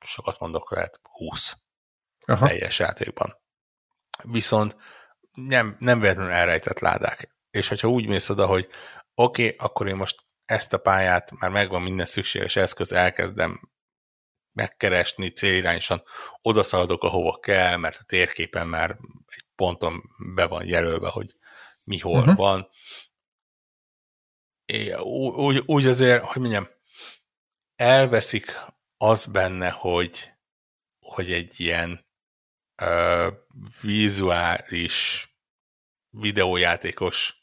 sokat 0.06 0.40
mondok, 0.40 0.72
lehet 0.72 1.00
20 1.04 1.58
Aha. 2.26 2.48
teljes 2.48 2.80
játékban. 2.80 3.44
Viszont 4.24 4.76
nem, 5.32 5.76
nem 5.80 6.00
véletlenül 6.00 6.32
elrejtett 6.32 6.80
ládák. 6.80 7.36
És 7.52 7.68
hogyha 7.68 7.88
úgy 7.88 8.08
mész 8.08 8.30
oda, 8.30 8.46
hogy 8.46 8.70
oké, 9.16 9.46
okay, 9.46 9.56
akkor 9.60 9.88
én 9.88 9.96
most 9.96 10.24
ezt 10.46 10.74
a 10.74 10.78
pályát, 10.78 11.32
már 11.32 11.52
megvan 11.52 11.82
minden 11.82 12.06
szükséges 12.06 12.56
eszköz, 12.56 12.92
elkezdem 12.92 13.60
megkeresni 14.52 15.30
célirányosan, 15.30 16.04
oda 16.42 16.64
szaladok, 16.64 17.04
ahova 17.04 17.40
kell, 17.40 17.78
mert 17.78 18.00
a 18.00 18.04
térképen 18.04 18.68
már 18.68 18.90
egy 19.28 19.46
ponton 19.56 20.02
be 20.36 20.46
van 20.46 20.66
jelölve, 20.66 21.10
hogy 21.10 21.36
mi 21.84 22.00
hol 22.00 22.20
uh-huh. 22.20 22.36
van. 22.36 22.70
É, 24.66 24.94
úgy, 24.94 25.64
úgy 25.66 25.86
azért, 25.86 26.24
hogy 26.24 26.42
mondjam, 26.42 26.68
elveszik 27.76 28.60
az 28.98 29.26
benne, 29.26 29.70
hogy, 29.70 30.34
hogy 31.00 31.32
egy 31.32 31.60
ilyen 31.60 32.05
uh, 32.82 33.34
vizuális 33.82 35.30
videójátékos 36.10 37.36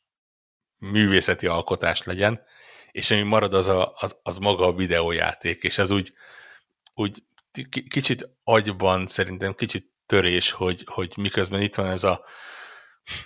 művészeti 0.78 1.47
alkotás 1.47 2.03
legyen, 2.03 2.43
és 2.91 3.11
ami 3.11 3.22
marad, 3.22 3.55
az, 3.55 3.66
a, 3.66 3.93
az, 3.97 4.16
az 4.22 4.39
maga 4.39 4.66
a 4.66 4.74
videójáték, 4.74 5.62
és 5.62 5.78
ez 5.78 5.91
úgy, 5.91 6.12
úgy 6.95 7.22
kicsit 7.89 8.28
agyban 8.45 9.07
szerintem 9.07 9.55
kicsit 9.55 9.93
törés, 10.07 10.51
hogy, 10.51 10.85
hogy 10.87 11.12
miközben 11.16 11.61
itt 11.61 11.74
van 11.74 11.87
ez 11.87 12.05
a 12.05 12.24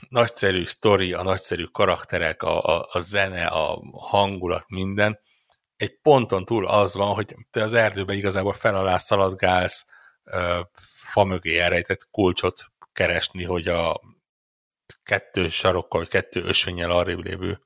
nagyszerű 0.09 0.65
sztori, 0.65 1.13
a 1.13 1.23
nagyszerű 1.23 1.65
karakterek, 1.65 2.43
a, 2.43 2.63
a, 2.63 2.89
a 2.93 3.01
zene, 3.01 3.47
a 3.47 3.83
hangulat, 3.93 4.65
minden, 4.69 5.19
egy 5.77 6.01
ponton 6.01 6.45
túl 6.45 6.67
az 6.67 6.95
van, 6.95 7.15
hogy 7.15 7.35
te 7.51 7.63
az 7.63 7.73
erdőben 7.73 8.17
igazából 8.17 8.53
fel 8.53 8.75
alá 8.75 8.99
szaladgálsz, 8.99 9.87
fa 10.95 11.25
mögé 11.25 11.59
elrejtett 11.59 12.09
kulcsot 12.11 12.65
keresni, 12.93 13.45
hogy 13.45 13.69
a 13.69 14.01
kettő 15.03 15.49
sarokkal, 15.49 16.01
vagy 16.01 16.09
kettő 16.09 16.43
ösvényel 16.43 16.91
arrébb 16.91 17.25
lévő 17.25 17.61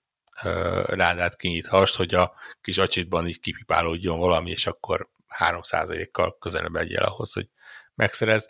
rádát 0.84 1.36
kinyithast, 1.36 1.96
hogy 1.96 2.14
a 2.14 2.34
kis 2.60 2.78
acsitban 2.78 3.26
így 3.26 3.40
kipipálódjon 3.40 4.18
valami, 4.18 4.50
és 4.50 4.66
akkor 4.66 5.10
3%-kal 5.38 6.38
közelebb 6.38 6.74
legyél 6.74 7.02
ahhoz, 7.02 7.32
hogy 7.32 7.48
megszerez. 7.94 8.48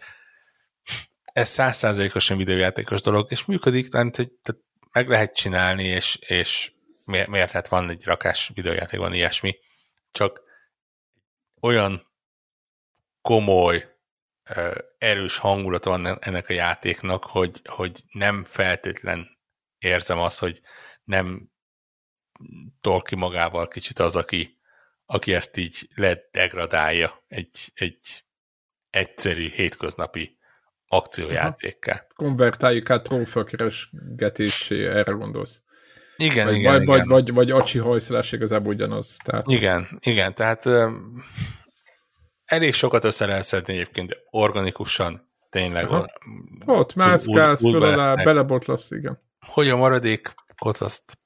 Ez 1.33 1.55
100%-osan 1.57 2.37
videójátékos 2.37 3.01
dolog, 3.01 3.31
és 3.31 3.45
működik, 3.45 3.93
mert 3.93 4.17
hogy 4.17 4.33
meg 4.93 5.09
lehet 5.09 5.35
csinálni, 5.35 5.85
és, 5.85 6.15
és 6.15 6.73
miért, 7.05 7.29
miért 7.29 7.51
hát 7.51 7.69
van 7.69 7.91
egy 7.91 8.05
rakás 8.05 8.51
videójátékban 8.55 9.13
ilyesmi, 9.13 9.59
csak 10.13 10.41
olyan 11.61 12.11
komoly, 13.23 13.90
erős 14.99 15.37
hangulat 15.37 15.85
van 15.85 16.07
ennek 16.21 16.49
a 16.49 16.53
játéknak, 16.53 17.25
hogy, 17.25 17.61
hogy 17.65 18.01
nem 18.13 18.45
feltétlen 18.45 19.39
érzem 19.79 20.19
azt, 20.19 20.39
hogy 20.39 20.61
nem 21.05 21.51
tol 22.81 23.01
ki 23.01 23.17
magával 23.17 23.69
kicsit 23.69 23.99
az, 23.99 24.17
aki, 24.17 24.59
aki 25.07 25.35
ezt 25.35 25.57
így 25.57 25.89
ledegradálja 25.95 27.25
egy, 27.29 27.73
egy 27.75 28.25
egyszerű, 28.91 29.49
hétköznapi 29.49 30.39
akciójátékkel. 30.87 32.07
Konvertáljuk 32.15 32.91
át 32.91 33.03
trófeakeresgetésé, 33.03 34.87
erre 34.87 35.13
gondolsz. 35.13 35.63
Igen, 36.17 36.47
vagy, 36.47 36.55
igen, 36.55 36.73
vagy, 36.73 36.83
igen. 36.83 36.95
Vagy, 36.97 37.09
vagy, 37.09 37.33
vagy 37.33 37.51
acsi 37.51 37.79
hajszolás 37.79 38.33
igazából 38.33 38.73
ugyanaz. 38.73 39.17
Tehát... 39.25 39.47
Igen, 39.47 39.89
igen, 40.01 40.35
tehát 40.35 40.65
elég 42.51 42.75
sokat 42.75 43.05
össze 43.05 43.27
lehet 43.27 43.45
szedni 43.45 43.73
egyébként 43.73 44.17
organikusan, 44.31 45.29
tényleg. 45.51 45.85
Aha. 45.85 46.07
Ott 46.67 46.95
mászkálsz, 46.95 47.61
föl 47.61 47.83
alá, 47.83 48.15
belebotlasz, 48.15 48.91
igen. 48.91 49.21
Hogy 49.47 49.69
a 49.69 49.77
maradékot 49.77 50.77
azt 50.79 51.19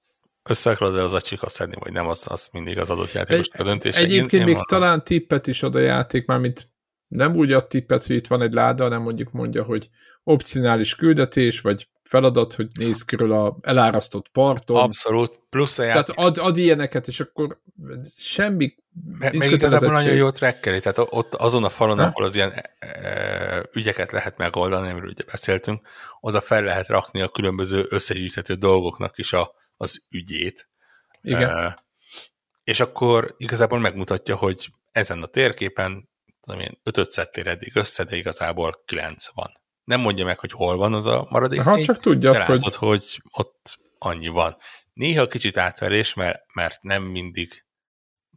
össze 0.44 0.70
akarod 0.70 0.96
az 0.96 1.12
acsikat 1.12 1.50
szedni, 1.50 1.76
vagy 1.78 1.92
nem, 1.92 2.06
az, 2.06 2.26
az 2.28 2.48
mindig 2.52 2.78
az 2.78 2.90
adott 2.90 3.12
játékos 3.12 3.48
a 3.48 3.62
döntése. 3.62 4.00
Egyébként 4.00 4.32
én, 4.32 4.38
én 4.40 4.44
még 4.44 4.54
mondom. 4.54 4.80
talán 4.80 5.04
tippet 5.04 5.46
is 5.46 5.62
ad 5.62 5.74
a 5.74 5.80
játék, 5.80 6.26
mármint 6.26 6.68
nem 7.08 7.36
úgy 7.36 7.52
ad 7.52 7.66
tippet, 7.66 8.06
hogy 8.06 8.16
itt 8.16 8.26
van 8.26 8.42
egy 8.42 8.52
láda, 8.52 8.82
hanem 8.82 9.02
mondjuk 9.02 9.32
mondja, 9.32 9.62
hogy 9.62 9.88
opcionális 10.24 10.94
küldetés, 10.94 11.60
vagy 11.60 11.88
feladat, 12.04 12.54
hogy 12.54 12.68
néz 12.74 13.02
körül 13.02 13.32
a 13.32 13.56
elárasztott 13.60 14.28
parton. 14.28 14.76
Abszolút, 14.76 15.38
plusz 15.50 15.78
a 15.78 15.82
játék. 15.82 16.14
Tehát 16.14 16.30
ad, 16.30 16.38
ad 16.38 16.56
ilyeneket, 16.56 17.08
és 17.08 17.20
akkor 17.20 17.60
semmi 18.16 18.74
meg, 19.18 19.34
meg 19.34 19.50
igazából 19.50 19.92
nagyon 19.92 20.14
jó 20.14 20.30
trekkeli, 20.30 20.80
tehát 20.80 20.98
ott 20.98 21.34
azon 21.34 21.64
a 21.64 21.68
falon, 21.68 21.98
ha? 21.98 22.04
ahol 22.04 22.24
az 22.24 22.34
ilyen 22.34 22.52
e, 22.52 22.70
e, 22.78 23.68
ügyeket 23.72 24.12
lehet 24.12 24.36
megoldani, 24.36 24.90
amiről 24.90 25.08
ugye 25.08 25.24
beszéltünk, 25.24 25.86
oda 26.20 26.40
fel 26.40 26.62
lehet 26.62 26.88
rakni 26.88 27.20
a 27.20 27.28
különböző 27.28 27.86
összegyűjthető 27.88 28.54
dolgoknak 28.54 29.18
is 29.18 29.32
a, 29.32 29.54
az 29.76 30.04
ügyét. 30.10 30.68
Igen. 31.22 31.50
E, 31.50 31.84
és 32.64 32.80
akkor 32.80 33.34
igazából 33.38 33.78
megmutatja, 33.78 34.36
hogy 34.36 34.68
ezen 34.92 35.22
a 35.22 35.26
térképen 35.26 36.08
tudom 36.40 36.60
én, 36.60 36.80
ötöt 36.82 37.10
szedtél 37.10 37.48
eddig 37.48 37.76
össze, 37.76 38.04
de 38.04 38.16
igazából 38.16 38.82
kilenc 38.86 39.26
van. 39.34 39.62
Nem 39.84 40.00
mondja 40.00 40.24
meg, 40.24 40.38
hogy 40.38 40.52
hol 40.52 40.76
van 40.76 40.94
az 40.94 41.06
a 41.06 41.26
maradék 41.30 41.60
Ha 41.60 41.84
csak 41.84 42.00
tudja, 42.00 42.30
de 42.30 42.38
látod, 42.38 42.62
hogy... 42.62 42.76
hogy 42.76 43.22
ott 43.30 43.78
annyi 43.98 44.28
van. 44.28 44.56
Néha 44.92 45.26
kicsit 45.26 45.56
átverés, 45.56 46.14
mert, 46.14 46.54
mert 46.54 46.82
nem 46.82 47.02
mindig 47.02 47.64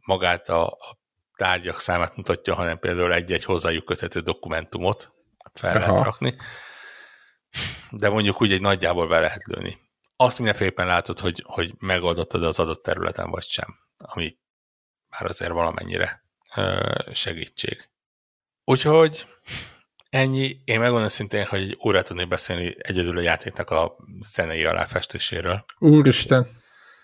magát 0.06 0.48
a, 0.48 0.66
a 0.66 0.98
tárgyak 1.36 1.80
számát 1.80 2.16
mutatja, 2.16 2.54
hanem 2.54 2.78
például 2.78 3.14
egy-egy 3.14 3.44
hozzájuk 3.44 3.84
köthető 3.84 4.20
dokumentumot 4.20 5.12
fel 5.54 5.76
Aha. 5.76 5.86
lehet 5.86 6.04
rakni. 6.04 6.36
De 7.90 8.08
mondjuk 8.08 8.42
úgy 8.42 8.52
egy 8.52 8.60
nagyjából 8.60 9.08
be 9.08 9.20
lehet 9.20 9.44
lőni. 9.44 9.78
Azt 10.16 10.38
mindenféleképpen 10.38 10.86
látod, 10.86 11.18
hogy, 11.18 11.42
hogy 11.46 11.74
megoldottad 11.78 12.42
az 12.42 12.58
adott 12.58 12.82
területen, 12.82 13.30
vagy 13.30 13.44
sem. 13.44 13.78
Ami 13.96 14.38
már 15.08 15.30
azért 15.30 15.50
valamennyire 15.50 16.24
segítség. 17.12 17.90
Úgyhogy 18.64 19.26
ennyi. 20.10 20.60
Én 20.64 20.80
megmondom 20.80 21.08
szintén, 21.08 21.44
hogy 21.44 21.60
egy 21.60 21.78
órát 21.84 22.06
tudnék 22.06 22.28
beszélni 22.28 22.74
egyedül 22.78 23.18
a 23.18 23.22
játéknak 23.22 23.70
a 23.70 23.96
zenei 24.20 24.64
aláfestéséről. 24.64 25.64
Úristen, 25.78 26.46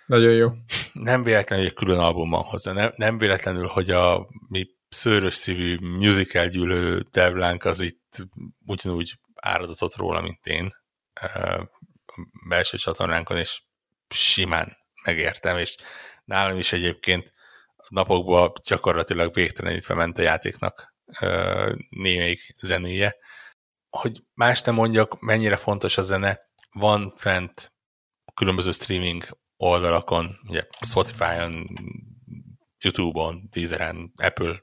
nagyon 0.06 0.32
jó. 0.32 0.50
Nem 0.92 1.22
véletlenül, 1.22 1.64
hogy 1.64 1.72
egy 1.74 1.84
külön 1.84 1.98
album 1.98 2.30
van 2.30 2.42
hozzá. 2.42 2.72
Nem, 2.72 2.92
nem 2.96 3.18
véletlenül, 3.18 3.66
hogy 3.66 3.90
a 3.90 4.28
mi 4.48 4.66
szőrös 4.88 5.34
szívű 5.34 5.76
musical 5.80 6.46
gyűlő 6.46 7.00
devlánk 7.10 7.64
az 7.64 7.80
itt 7.80 8.26
ugyanúgy 8.66 9.18
áradozott 9.34 9.96
róla, 9.96 10.20
mint 10.20 10.46
én 10.46 10.72
a 11.14 11.70
belső 12.48 12.76
csatornánkon, 12.76 13.36
és 13.36 13.62
simán 14.08 14.76
megértem, 15.04 15.58
és 15.58 15.76
nálam 16.24 16.58
is 16.58 16.72
egyébként 16.72 17.32
napokban 17.88 18.52
gyakorlatilag 18.68 19.34
végtelenítve 19.34 19.94
ment 19.94 20.18
a 20.18 20.22
játéknak 20.22 20.93
némelyik 21.88 22.54
zenéje. 22.56 23.16
Hogy 23.90 24.24
más 24.34 24.62
nem 24.62 24.74
mondjak, 24.74 25.20
mennyire 25.20 25.56
fontos 25.56 25.98
a 25.98 26.02
zene, 26.02 26.40
van 26.72 27.12
fent 27.16 27.72
különböző 28.34 28.72
streaming 28.72 29.26
oldalakon, 29.56 30.40
ugye 30.48 30.62
Spotify-on, 30.80 31.66
YouTube-on, 32.78 33.48
Deezeren, 33.50 34.12
Apple 34.16 34.62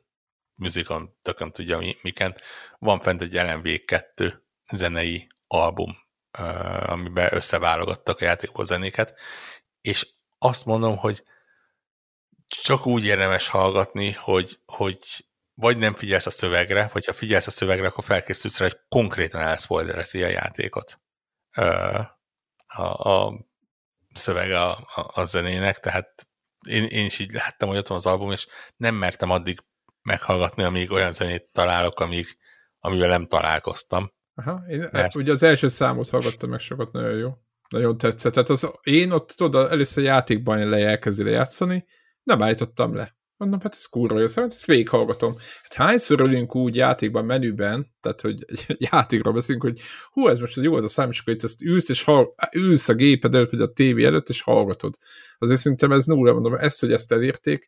Musicon, 0.55 1.17
tököm 1.21 1.51
tudja 1.51 1.77
mi, 1.77 1.97
miken, 2.01 2.35
van 2.79 2.99
fent 2.99 3.21
egy 3.21 3.31
LMV2 3.33 4.33
zenei 4.71 5.27
album, 5.47 5.95
amiben 6.85 7.29
összeválogattak 7.31 8.19
a 8.19 8.25
játékból 8.25 8.65
zenéket, 8.65 9.19
és 9.81 10.07
azt 10.37 10.65
mondom, 10.65 10.97
hogy 10.97 11.23
csak 12.47 12.85
úgy 12.85 13.05
érdemes 13.05 13.47
hallgatni, 13.47 14.11
hogy, 14.11 14.59
hogy 14.65 14.99
vagy 15.53 15.77
nem 15.77 15.95
figyelsz 15.95 16.25
a 16.25 16.29
szövegre, 16.29 16.89
vagy 16.93 17.05
ha 17.05 17.13
figyelsz 17.13 17.47
a 17.47 17.51
szövegre, 17.51 17.87
akkor 17.87 18.03
felkészülsz 18.03 18.59
rá, 18.59 18.65
hogy 18.65 18.79
konkrétan 18.89 19.41
elszpoilerezi 19.41 20.23
a 20.23 20.27
játékot. 20.27 20.99
A, 22.67 23.09
a 23.09 23.33
szöveg 24.13 24.51
a, 24.51 24.71
a, 24.71 25.11
a 25.13 25.25
zenének, 25.25 25.79
tehát 25.79 26.27
én, 26.67 26.83
én 26.83 27.05
is 27.05 27.19
így 27.19 27.31
láttam, 27.31 27.69
hogy 27.69 27.77
ott 27.77 27.87
van 27.87 27.97
az 27.97 28.05
album, 28.05 28.31
és 28.31 28.47
nem 28.75 28.95
mertem 28.95 29.29
addig 29.29 29.59
meghallgatni, 30.01 30.63
amíg 30.63 30.91
olyan 30.91 31.13
zenét 31.13 31.49
találok, 31.51 31.99
amíg, 31.99 32.37
amivel 32.79 33.09
nem 33.09 33.27
találkoztam. 33.27 34.11
Aha, 34.33 34.63
én 34.67 34.89
mert... 34.91 35.15
ugye 35.15 35.31
az 35.31 35.43
első 35.43 35.67
számot 35.67 36.09
hallgattam 36.09 36.49
meg 36.49 36.59
sokat, 36.59 36.91
nagyon 36.91 37.17
jó. 37.17 37.37
Nagyon 37.69 37.97
tetszett. 37.97 38.33
Tehát 38.33 38.49
az, 38.49 38.71
én 38.81 39.11
ott 39.11 39.29
tudod, 39.29 39.71
először 39.71 40.03
játékban 40.03 40.69
le 40.69 40.87
elkezdi 40.87 41.23
lejátszani, 41.23 41.85
nem 42.23 42.41
állítottam 42.41 42.95
le. 42.95 43.15
Mondom, 43.41 43.59
hát 43.59 43.75
ez 43.75 43.85
kurva 43.85 44.19
jó, 44.19 44.27
szóval 44.27 44.49
ezt 44.49 44.65
végighallgatom. 44.65 45.35
Hát 45.61 45.73
hányszor 45.73 46.19
ülünk 46.19 46.55
úgy 46.55 46.75
játékban, 46.75 47.25
menüben, 47.25 47.87
tehát 48.01 48.21
hogy 48.21 48.45
egy 48.47 48.65
játékról 48.91 49.33
beszélünk, 49.33 49.63
hogy 49.63 49.81
hú, 50.11 50.27
ez 50.27 50.39
most 50.39 50.55
jó 50.55 50.75
az 50.75 50.83
a 50.83 50.87
szám, 50.87 51.09
és 51.09 51.19
akkor 51.19 51.33
itt 51.33 51.43
ezt 51.43 51.61
ülsz, 51.61 51.89
és 51.89 52.03
hall, 52.03 52.33
ülsz 52.55 52.89
a 52.89 52.93
géped 52.93 53.35
előtt, 53.35 53.49
vagy 53.49 53.61
a 53.61 53.71
tévé 53.71 54.03
előtt, 54.03 54.29
és 54.29 54.41
hallgatod. 54.41 54.95
Azért 55.37 55.59
szerintem 55.59 55.91
ez 55.91 56.05
nulla, 56.05 56.33
mondom, 56.33 56.53
ezt, 56.53 56.79
hogy 56.79 56.91
ezt 56.91 57.11
elérték. 57.11 57.67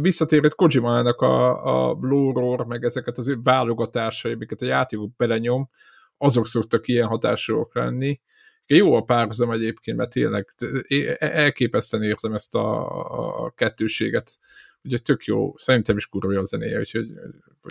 Visszatérett 0.00 0.54
Kojimának 0.54 1.20
a, 1.20 1.88
a 1.88 1.96
lore 2.00 2.64
meg 2.64 2.84
ezeket 2.84 3.18
az 3.18 3.28
ő 3.28 3.38
válogatásai, 3.42 4.32
amiket 4.32 4.62
a 4.62 4.66
játékok 4.66 5.16
belenyom, 5.16 5.70
azok 6.16 6.46
szoktak 6.46 6.88
ilyen 6.88 7.06
hatásúak 7.06 7.74
lenni. 7.74 8.20
Jó 8.66 8.94
a 8.94 9.02
párhuzam 9.02 9.50
egyébként, 9.50 9.96
mert 9.96 10.10
tényleg 10.10 10.48
elképesztően 11.18 12.02
érzem 12.02 12.34
ezt 12.34 12.54
a, 12.54 13.44
a 13.44 13.50
kettőséget 13.50 14.30
ugye 14.84 14.98
tök 14.98 15.24
jó, 15.24 15.54
szerintem 15.56 15.96
is 15.96 16.06
kurva 16.06 16.32
jó 16.32 16.40
a 16.40 16.44
zenéje, 16.44 16.78
úgyhogy 16.78 17.06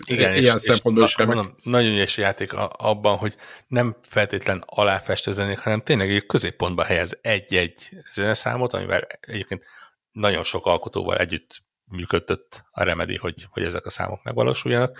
Igen, 0.06 0.34
ilyen 0.34 0.54
és, 0.54 0.62
szempontból 0.62 1.04
és 1.04 1.10
is 1.10 1.16
remek. 1.16 1.34
Mondom, 1.34 1.56
nagyon 1.62 1.92
ügyes 1.92 2.16
játék 2.16 2.52
abban, 2.76 3.16
hogy 3.16 3.36
nem 3.66 3.96
feltétlen 4.02 4.62
aláfestő 4.66 5.32
zenék, 5.32 5.58
hanem 5.58 5.80
tényleg 5.80 6.10
egy 6.10 6.26
középpontba 6.26 6.84
helyez 6.84 7.18
egy-egy 7.20 7.88
zeneszámot, 8.12 8.72
amivel 8.72 9.06
egyébként 9.20 9.64
nagyon 10.10 10.42
sok 10.42 10.66
alkotóval 10.66 11.16
együtt 11.16 11.62
működött 11.84 12.64
a 12.70 12.82
Remedy, 12.82 13.16
hogy, 13.16 13.46
hogy 13.50 13.62
ezek 13.62 13.86
a 13.86 13.90
számok 13.90 14.22
megvalósuljanak, 14.22 14.98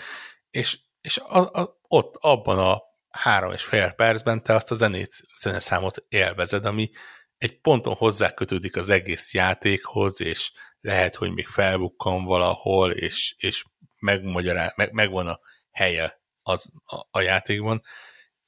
és, 0.51 0.79
és 1.01 1.19
a, 1.19 1.39
a, 1.39 1.81
ott, 1.89 2.17
abban 2.21 2.59
a 2.59 2.83
három 3.09 3.53
és 3.53 3.65
fél 3.65 3.93
percben 3.93 4.43
te 4.43 4.55
azt 4.55 4.71
a 4.71 4.75
zenét, 4.75 5.15
zeneszámot 5.39 6.05
élvezed, 6.09 6.67
ami 6.67 6.91
egy 7.39 7.61
ponton 7.61 7.95
hozzá 7.95 8.31
kötődik 8.31 8.77
az 8.77 8.89
egész 8.89 9.35
játékhoz, 9.35 10.21
és 10.21 10.53
lehet, 10.85 11.14
hogy 11.14 11.32
még 11.32 11.47
felbukkan 11.47 12.24
valahol, 12.24 12.93
és, 12.93 13.35
és 13.39 13.64
megmagyará, 13.99 14.72
meg, 14.76 14.93
megvan 14.93 15.26
a 15.26 15.41
helye 15.70 16.20
az 16.43 16.72
a, 16.85 17.07
a 17.11 17.20
játékban, 17.20 17.82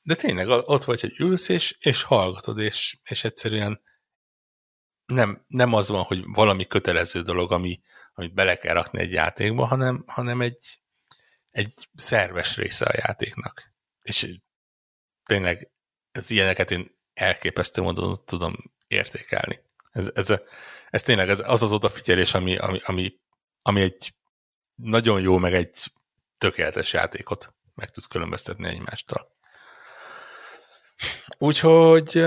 de 0.03 0.15
tényleg 0.15 0.49
ott 0.49 0.85
vagy, 0.85 1.01
hogy 1.01 1.15
ülsz, 1.19 1.49
és, 1.49 1.77
és 1.81 2.03
hallgatod, 2.03 2.59
és, 2.59 2.99
és 3.03 3.25
egyszerűen 3.25 3.83
nem, 5.07 5.45
nem 5.47 5.73
az 5.73 5.89
van, 5.89 6.03
hogy 6.03 6.25
valami 6.27 6.67
kötelező 6.67 7.23
dolog, 7.23 7.53
ami, 7.53 7.81
amit 8.15 8.35
bele 8.35 8.57
kell 8.57 8.75
rakni 8.75 9.01
egy 9.01 9.13
játékba, 9.13 9.65
hanem, 9.65 10.05
hanem 10.07 10.41
egy, 10.41 10.81
egy 11.51 11.73
szerves 11.95 12.57
része 12.57 12.85
a 12.85 12.95
játéknak. 13.07 13.73
És 14.03 14.39
tényleg 15.25 15.71
ez 16.11 16.31
ilyeneket 16.31 16.71
én 16.71 16.99
elképesztő 17.15 17.83
módon 17.83 18.25
tudom 18.25 18.55
értékelni. 18.87 19.61
Ez, 19.91 20.11
ez, 20.15 20.31
a, 20.31 20.43
ez 20.97 21.03
tényleg 21.03 21.29
ez, 21.29 21.43
az 21.45 21.63
az 21.63 21.73
odafigyelés, 21.73 22.35
ami, 22.35 22.57
ami, 22.57 22.81
ami, 22.85 23.15
ami 23.63 23.81
egy 23.81 24.15
nagyon 24.75 25.21
jó, 25.21 25.39
meg 25.39 25.55
egy 25.55 25.93
tökéletes 26.39 26.93
játékot 26.93 27.55
meg 27.75 27.91
tud 27.91 28.07
különböztetni 28.07 28.69
egymástól. 28.69 29.37
Úgyhogy, 31.39 32.23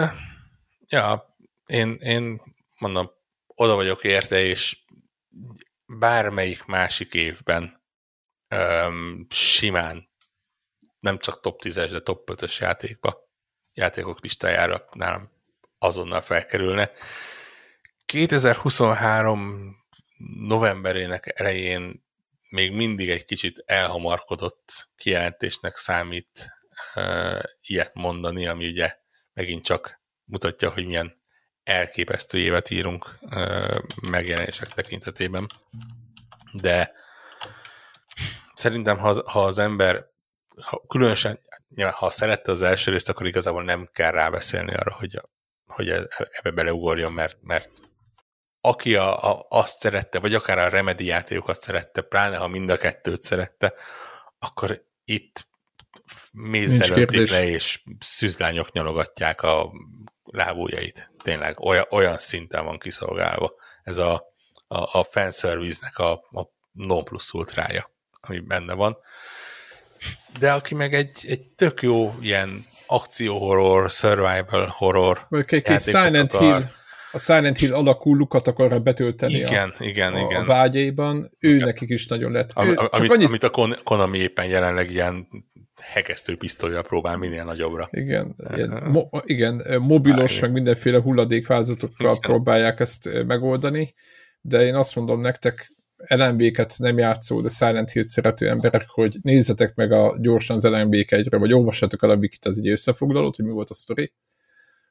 ja, 0.87 1.35
én, 1.65 1.93
én 1.93 2.41
mondom, 2.77 3.11
oda 3.47 3.75
vagyok 3.75 4.03
érte, 4.03 4.39
és 4.39 4.83
bármelyik 5.85 6.65
másik 6.65 7.13
évben 7.13 7.83
um, 8.55 9.27
simán 9.29 10.09
nem 10.99 11.17
csak 11.17 11.41
top 11.41 11.61
10-es, 11.63 11.87
de 11.91 11.99
top 11.99 12.29
5-ös 12.31 12.59
játékba, 12.59 13.29
játékok 13.73 14.21
listájára 14.21 14.85
nálam 14.93 15.31
azonnal 15.77 16.21
felkerülne. 16.21 16.91
2023 18.09 19.75
novemberének 20.47 21.39
elején 21.39 22.03
még 22.49 22.71
mindig 22.71 23.09
egy 23.09 23.25
kicsit 23.25 23.63
elhamarkodott 23.65 24.89
kijelentésnek 24.95 25.77
számít 25.77 26.49
uh, 26.95 27.39
ilyet 27.61 27.93
mondani, 27.93 28.47
ami 28.47 28.67
ugye 28.67 28.95
megint 29.33 29.63
csak 29.63 30.01
mutatja, 30.23 30.69
hogy 30.69 30.85
milyen 30.85 31.21
elképesztő 31.63 32.37
évet 32.37 32.69
írunk 32.69 33.17
uh, 33.21 33.81
megjelenések 34.09 34.67
tekintetében. 34.67 35.47
De 36.53 36.91
szerintem, 38.53 38.97
ha, 38.97 39.29
ha 39.29 39.43
az 39.45 39.57
ember 39.57 40.05
ha, 40.61 40.83
különösen, 40.87 41.39
ha 41.91 42.09
szerette 42.09 42.51
az 42.51 42.61
első 42.61 42.91
részt, 42.91 43.09
akkor 43.09 43.27
igazából 43.27 43.63
nem 43.63 43.89
kell 43.93 44.11
rábeszélni 44.11 44.73
arra, 44.73 44.93
hogy, 44.93 45.21
hogy 45.65 45.89
e, 45.89 46.07
ebbe 46.17 46.51
beleugorjon, 46.51 47.11
mert, 47.11 47.37
mert 47.41 47.87
aki 48.61 48.95
a, 48.95 49.31
a, 49.31 49.45
azt 49.49 49.79
szerette, 49.79 50.19
vagy 50.19 50.33
akár 50.33 50.57
a 50.57 50.69
Remedy 50.69 51.05
játékokat 51.05 51.59
szerette, 51.59 52.01
pláne 52.01 52.37
ha 52.37 52.47
mind 52.47 52.69
a 52.69 52.77
kettőt 52.77 53.23
szerette, 53.23 53.73
akkor 54.39 54.83
itt 55.05 55.47
mézzel 56.31 57.05
le, 57.09 57.45
és 57.45 57.81
szűzlányok 57.99 58.71
nyalogatják 58.71 59.41
a 59.41 59.71
lábújait. 60.23 61.11
Tényleg 61.23 61.59
olyan, 61.59 61.85
olyan 61.89 62.17
szinten 62.17 62.65
van 62.65 62.79
kiszolgálva 62.79 63.53
ez 63.83 63.97
a, 63.97 64.13
a, 64.67 64.99
a 64.99 65.03
fanservice-nek 65.03 65.97
a, 65.97 66.11
a 66.11 66.49
non 66.71 67.03
plus 67.03 67.33
ultrája, 67.33 67.91
ami 68.21 68.39
benne 68.39 68.73
van. 68.73 68.97
De 70.39 70.53
aki 70.53 70.75
meg 70.75 70.93
egy, 70.93 71.25
egy 71.27 71.41
tök 71.41 71.81
jó 71.81 72.15
ilyen 72.21 72.65
akcióhorror, 72.87 73.89
survival 73.89 74.73
horror 74.77 75.25
Vagy 75.29 75.53
egy, 75.53 75.67
egy 75.67 75.81
Silent 75.81 76.33
akar, 76.33 76.57
Hill 76.57 76.71
a 77.11 77.19
Silent 77.19 77.57
Hill 77.57 77.73
alakú 77.73 78.15
lukat 78.15 78.47
akarra 78.47 78.79
betölteni 78.79 79.33
igen, 79.33 79.73
a, 79.77 79.83
igen, 79.83 80.13
a, 80.13 80.19
igen. 80.19 80.41
a 80.41 80.45
vágyaiban, 80.45 81.31
ő 81.39 81.53
igen. 81.53 81.65
nekik 81.65 81.89
is 81.89 82.07
nagyon 82.07 82.31
lett. 82.31 82.51
Am, 82.53 82.67
amit, 82.67 83.11
annyit... 83.11 83.27
amit 83.27 83.43
a 83.43 83.77
Konami 83.83 84.17
éppen 84.17 84.45
jelenleg 84.45 84.91
ilyen 84.91 85.27
hegesztő 85.81 86.35
pisztolyjal 86.35 86.83
próbál 86.83 87.17
minél 87.17 87.43
nagyobbra. 87.43 87.87
Igen, 87.91 88.35
ilyen, 88.55 88.69
mo, 88.69 89.09
igen 89.23 89.81
mobilos, 89.81 90.35
Há, 90.35 90.41
meg 90.41 90.51
mindenféle 90.51 90.99
hulladékvázatokkal 90.99 92.15
igen. 92.15 92.21
próbálják 92.21 92.79
ezt 92.79 93.09
megoldani, 93.25 93.93
de 94.41 94.65
én 94.65 94.75
azt 94.75 94.95
mondom 94.95 95.21
nektek, 95.21 95.69
LMB-ket 96.07 96.75
nem 96.77 96.97
játszó, 96.97 97.41
de 97.41 97.49
Silent 97.49 97.91
Hill 97.91 98.03
szerető 98.03 98.49
emberek, 98.49 98.85
hogy 98.87 99.17
nézzetek 99.21 99.75
meg 99.75 99.91
a 99.91 100.17
gyorsan 100.19 100.55
az 100.55 100.63
LMB 100.63 100.93
1 100.93 101.29
vagy 101.29 101.53
olvassatok 101.53 102.03
el 102.03 102.09
a 102.09 102.15
Wikit, 102.15 102.45
az 102.45 102.57
egy 102.57 102.69
összefoglalót, 102.69 103.35
hogy 103.35 103.45
mi 103.45 103.51
volt 103.51 103.69
a 103.69 103.73
sztori 103.73 104.13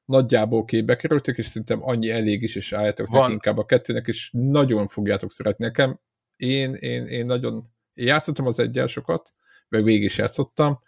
nagyjából 0.08 0.64
képbe 0.64 0.96
kerültek, 0.96 1.38
és 1.38 1.46
szerintem 1.46 1.82
annyi 1.82 2.10
elég 2.10 2.42
is, 2.42 2.56
és 2.56 2.72
álljátok 2.72 3.08
neki 3.08 3.32
inkább 3.32 3.58
a 3.58 3.64
kettőnek, 3.64 4.06
és 4.06 4.30
nagyon 4.32 4.86
fogjátok 4.86 5.30
szeretni 5.30 5.64
nekem. 5.64 6.00
Én, 6.36 6.74
én, 6.74 7.04
én 7.04 7.26
nagyon, 7.26 7.70
én 7.94 8.06
játszottam 8.06 8.46
az 8.46 8.58
egyel 8.58 8.86
sokat, 8.86 9.32
meg 9.68 9.84
végig 9.84 10.02
is 10.02 10.18
játszottam, 10.18 10.80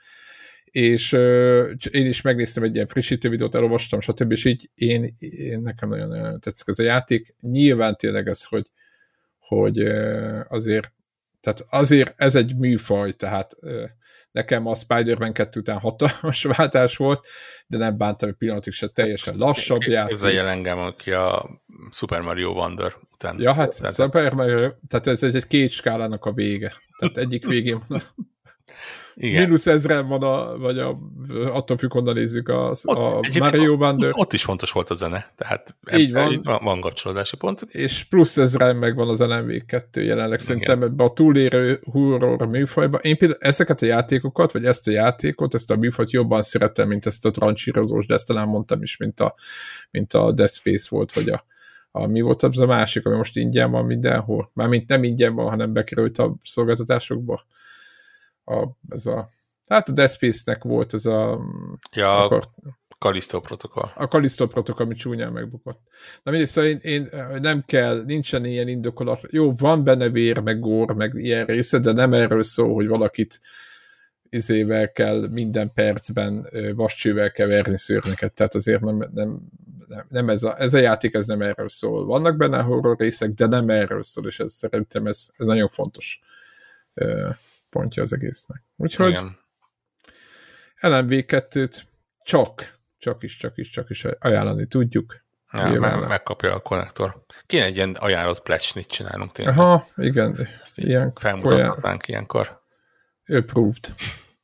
és 0.65 1.13
uh, 1.13 1.71
én 1.91 2.07
is 2.07 2.21
megnéztem 2.21 2.63
egy 2.63 2.75
ilyen 2.75 2.87
frissítő 2.87 3.29
videót, 3.29 3.55
elolvastam, 3.55 4.01
stb. 4.01 4.31
és 4.31 4.45
így 4.45 4.71
én, 4.75 5.15
én 5.19 5.61
nekem 5.61 5.89
nagyon, 5.89 6.09
nagyon 6.09 6.41
tetszik 6.41 6.69
ez 6.69 6.79
a 6.79 6.83
játék. 6.83 7.35
Nyilván 7.41 7.97
tényleg 7.97 8.29
ez, 8.29 8.45
hogy, 8.45 8.71
hogy 9.39 9.83
uh, 9.83 10.41
azért 10.49 10.93
tehát 11.41 11.65
azért 11.69 12.15
ez 12.17 12.35
egy 12.35 12.57
műfaj, 12.57 13.13
tehát 13.13 13.57
nekem 14.31 14.67
a 14.67 14.75
Spider-Man 14.75 15.33
2 15.33 15.61
után 15.61 15.79
hatalmas 15.79 16.43
váltás 16.57 16.97
volt, 16.97 17.27
de 17.67 17.79
nem 17.79 17.97
bántam 17.97 18.29
egy 18.29 18.35
pillanatig 18.35 18.73
se 18.73 18.89
teljesen 18.89 19.37
lassabb 19.37 19.83
játék. 19.83 20.09
Képzeljen 20.09 20.47
engem, 20.47 20.79
aki 20.79 21.13
a 21.13 21.61
Super 21.91 22.21
Mario 22.21 22.51
Wonder 22.51 22.93
után. 23.13 23.41
Ja, 23.41 23.53
hát 23.53 23.79
tehát... 23.79 23.95
Super 23.95 24.33
Mario, 24.33 24.71
tehát 24.89 25.07
ez 25.07 25.23
egy, 25.23 25.37
egy 25.37 25.47
két 25.47 25.71
skálának 25.71 26.25
a 26.25 26.33
vége. 26.33 26.75
Tehát 26.99 27.17
egyik 27.17 27.47
végén 27.47 27.83
igen. 29.15 29.43
Minusz 29.43 29.67
ezren 29.67 30.09
van, 30.09 30.23
a, 30.23 30.59
vagy 30.59 30.79
a, 30.79 30.99
attól 31.53 31.77
függ, 31.77 31.93
honnan 31.93 32.15
nézzük 32.15 32.49
a, 32.49 32.73
ott, 32.83 32.97
a 32.97 33.21
Mario 33.39 33.75
Wonder. 33.75 34.09
Ott, 34.09 34.17
ott 34.17 34.33
is 34.33 34.43
fontos 34.43 34.73
volt 34.73 34.91
a 34.91 34.95
zene, 34.95 35.33
tehát 35.37 35.75
így 35.97 36.13
van. 36.13 36.33
Így 36.33 36.43
van, 36.43 36.61
van 36.63 36.81
kapcsolódási 36.81 37.37
pont. 37.37 37.61
És 37.69 38.05
plusz 38.05 38.37
ezren 38.37 38.77
meg 38.77 38.95
van 38.95 39.09
az 39.09 39.19
LMV2 39.23 39.85
jelenleg, 39.93 40.41
szerintem 40.41 40.83
ebbe 40.83 41.05
a 41.05 41.13
túlérő 41.13 41.81
horror 41.85 42.47
műfajba. 42.47 42.99
Én 42.99 43.17
például 43.17 43.41
ezeket 43.41 43.83
a 43.83 43.87
játékokat, 43.87 44.53
vagy 44.53 44.65
ezt 44.65 44.89
a 44.89 44.91
játékot, 44.91 45.55
ezt 45.55 45.71
a 45.71 45.77
műfajt 45.77 46.11
jobban 46.11 46.43
szeretem, 46.43 46.89
mint 46.89 47.07
ezt 47.07 47.27
a 47.27 47.31
trancsírozós, 47.31 48.07
de 48.07 48.15
ezt 48.15 48.27
talán 48.27 48.49
mondtam 48.49 48.83
is, 48.83 48.97
mint 48.97 49.21
a, 49.21 49.35
mint 49.91 50.15
a 50.15 50.33
Death 50.33 50.53
Space 50.53 50.87
volt, 50.91 51.13
vagy 51.13 51.29
a, 51.29 51.45
a 51.91 52.07
mi 52.07 52.21
volt 52.21 52.43
az 52.43 52.59
a 52.59 52.67
másik, 52.67 53.07
ami 53.07 53.17
most 53.17 53.37
ingyen 53.37 53.71
van 53.71 53.85
mindenhol. 53.85 54.51
Mármint 54.55 54.89
nem 54.89 55.05
ingyen 55.05 55.35
van, 55.35 55.49
hanem 55.49 55.73
bekerült 55.73 56.19
a 56.19 56.35
szolgáltatásokba 56.43 57.45
a, 58.51 58.77
ez 58.89 59.07
a, 59.07 59.29
hát 59.69 59.89
a 59.89 59.93
Death 59.93 60.15
Space-nek 60.15 60.63
volt 60.63 60.95
ez 60.95 61.07
a... 61.07 61.41
Ja, 61.97 62.25
akar, 62.25 62.49
Kalisztó 62.99 63.41
protokoll. 63.41 63.91
A 63.95 64.09
Kalisztó 64.09 64.47
protokoll, 64.47 64.85
ami 64.85 64.95
csúnyán 64.95 65.33
megbukott. 65.33 65.81
Na 66.23 66.31
mindegy, 66.31 66.49
szóval 66.49 66.71
én, 66.71 66.79
én, 66.83 67.09
nem 67.41 67.65
kell, 67.67 68.03
nincsen 68.05 68.45
ilyen 68.45 68.69
indokolat. 68.69 69.21
Jó, 69.31 69.53
van 69.53 69.85
benne 69.85 70.09
vér, 70.09 70.39
meg 70.39 70.59
gór, 70.59 70.95
meg 70.95 71.15
ilyen 71.15 71.47
része, 71.47 71.79
de 71.79 71.93
nem 71.93 72.13
erről 72.13 72.43
szól, 72.43 72.75
hogy 72.75 72.87
valakit 72.87 73.41
izével 74.29 74.93
kell 74.93 75.29
minden 75.29 75.73
percben 75.73 76.47
vascsővel 76.75 77.31
kell 77.31 77.47
verni 77.47 77.77
szőrneket, 77.77 78.33
tehát 78.33 78.55
azért 78.55 78.81
nem, 78.81 78.97
nem, 79.15 79.41
nem, 79.87 80.07
nem 80.09 80.29
ez, 80.29 80.43
a, 80.43 80.61
ez 80.61 80.75
a 80.75 80.79
játék, 80.79 81.15
ez 81.15 81.27
nem 81.27 81.43
erről 81.43 81.69
szól. 81.69 82.05
Vannak 82.05 82.37
benne 82.37 82.63
horror 82.63 82.99
részek, 82.99 83.31
de 83.31 83.47
nem 83.47 83.71
erről 83.71 84.03
szól, 84.03 84.27
és 84.27 84.39
ez 84.39 84.53
szerintem 84.53 85.07
ez, 85.07 85.29
ez 85.37 85.47
nagyon 85.47 85.69
fontos 85.69 86.21
pontja 87.71 88.03
az 88.03 88.13
egésznek. 88.13 88.63
Úgyhogy 88.77 89.11
Igen. 89.11 89.39
LMV2-t 90.81 91.83
csak, 92.23 92.79
csak 92.99 93.23
is, 93.23 93.37
csak 93.37 93.57
is, 93.57 93.71
csak 93.71 93.91
is 93.91 94.05
ajánlani 94.05 94.67
tudjuk. 94.67 95.25
Ja, 95.53 95.81
me- 95.81 96.09
megkapja 96.09 96.55
a 96.55 96.61
konnektor. 96.61 97.25
Kéne 97.47 97.65
egy 97.65 97.75
ilyen 97.75 97.97
ajánlott 97.99 98.43
plecsnit 98.43 98.87
csinálunk 98.87 99.33
tényleg. 99.33 99.59
Aha, 99.59 99.85
igen. 99.97 100.49
Ezt 100.63 100.79
így 100.79 100.87
ilyen 100.87 101.13
felmutatnánk 101.15 102.09
ilyenkor. 102.09 102.63
Approved. 103.27 103.95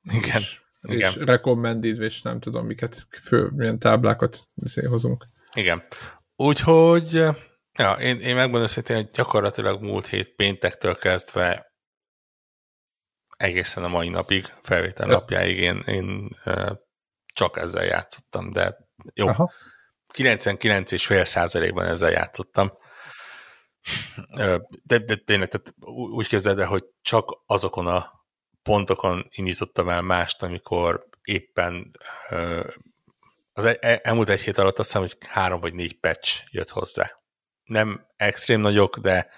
Igen. 0.02 0.42
Igen. 0.88 1.10
és 1.10 1.16
recommended, 1.16 2.00
és 2.00 2.22
nem 2.22 2.40
tudom, 2.40 2.66
miket, 2.66 3.06
fő, 3.22 3.50
milyen 3.54 3.78
táblákat 3.78 4.48
hozunk. 4.86 5.24
Igen. 5.54 5.82
Úgyhogy, 6.36 7.12
ja, 7.78 7.92
én, 8.00 8.20
én 8.20 8.34
megmondom 8.34 8.62
őszintén, 8.62 8.96
hogy 8.96 9.10
gyakorlatilag 9.10 9.82
múlt 9.82 10.06
hét 10.06 10.34
péntektől 10.34 10.96
kezdve 10.96 11.75
egészen 13.36 13.84
a 13.84 13.88
mai 13.88 14.08
napig, 14.08 14.52
felvétel 14.62 15.06
napjáig 15.06 15.58
én, 15.58 15.82
én 15.86 16.28
csak 17.34 17.58
ezzel 17.58 17.84
játszottam, 17.84 18.50
de 18.50 18.76
jó. 19.14 19.28
Aha. 19.28 19.52
99,5 20.14 21.24
százalékban 21.24 21.86
ezzel 21.86 22.10
játszottam. 22.10 22.72
De, 24.82 24.98
de 24.98 25.16
tényleg, 25.16 25.48
tehát 25.48 25.74
úgy 26.14 26.28
képzeld 26.28 26.58
el, 26.58 26.66
hogy 26.66 26.84
csak 27.02 27.42
azokon 27.46 27.86
a 27.86 28.12
pontokon 28.62 29.28
indítottam 29.30 29.88
el 29.88 30.02
mást, 30.02 30.42
amikor 30.42 31.06
éppen 31.22 31.90
az 33.52 33.64
e, 33.64 34.00
elmúlt 34.02 34.28
egy 34.28 34.40
hét 34.40 34.58
alatt 34.58 34.78
azt 34.78 34.88
hiszem, 34.88 35.02
hogy 35.02 35.16
három 35.28 35.60
vagy 35.60 35.74
négy 35.74 36.00
patch 36.00 36.44
jött 36.50 36.70
hozzá. 36.70 37.10
Nem 37.64 38.06
extrém 38.16 38.60
nagyok, 38.60 38.98
de 38.98 39.30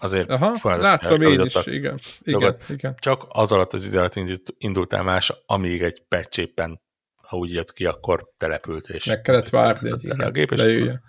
azért 0.00 0.30
Aha, 0.30 0.76
láttam 0.76 1.22
én 1.22 1.40
is, 1.40 1.66
igen. 1.66 2.00
igen, 2.22 2.56
igen. 2.68 2.94
Csak 2.98 3.24
az 3.28 3.52
alatt 3.52 3.72
az 3.72 3.86
idő 3.86 3.98
alatt 3.98 4.18
indultál 4.58 5.02
más, 5.02 5.32
amíg 5.46 5.82
egy 5.82 6.02
patch 6.08 6.38
éppen, 6.38 6.80
ha 7.16 7.36
úgy 7.36 7.52
jött 7.52 7.72
ki, 7.72 7.86
akkor 7.86 8.28
települt, 8.36 8.88
és 8.88 9.04
meg 9.04 9.20
kellett 9.20 9.48
várni, 9.48 9.90
egy, 9.90 10.04
igen, 10.04 10.20
a 10.20 10.30
gép, 10.30 10.52
és 10.52 10.60
akkor, 10.60 11.00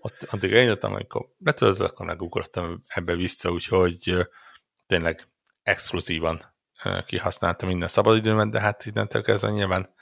ott, 0.00 0.26
addig 0.30 0.52
elindultam, 0.52 0.92
amikor 0.92 1.26
letöltött, 1.38 1.88
akkor 1.88 2.06
megugrottam 2.06 2.82
ebbe 2.86 3.14
vissza, 3.14 3.50
úgyhogy 3.50 4.28
tényleg 4.86 5.28
exkluzívan 5.62 6.54
kihasználtam 7.06 7.68
minden 7.68 7.88
szabadidőmet, 7.88 8.50
de 8.50 8.60
hát 8.60 8.86
innentől 8.86 9.22
kezdve 9.22 9.50
nyilván 9.50 9.94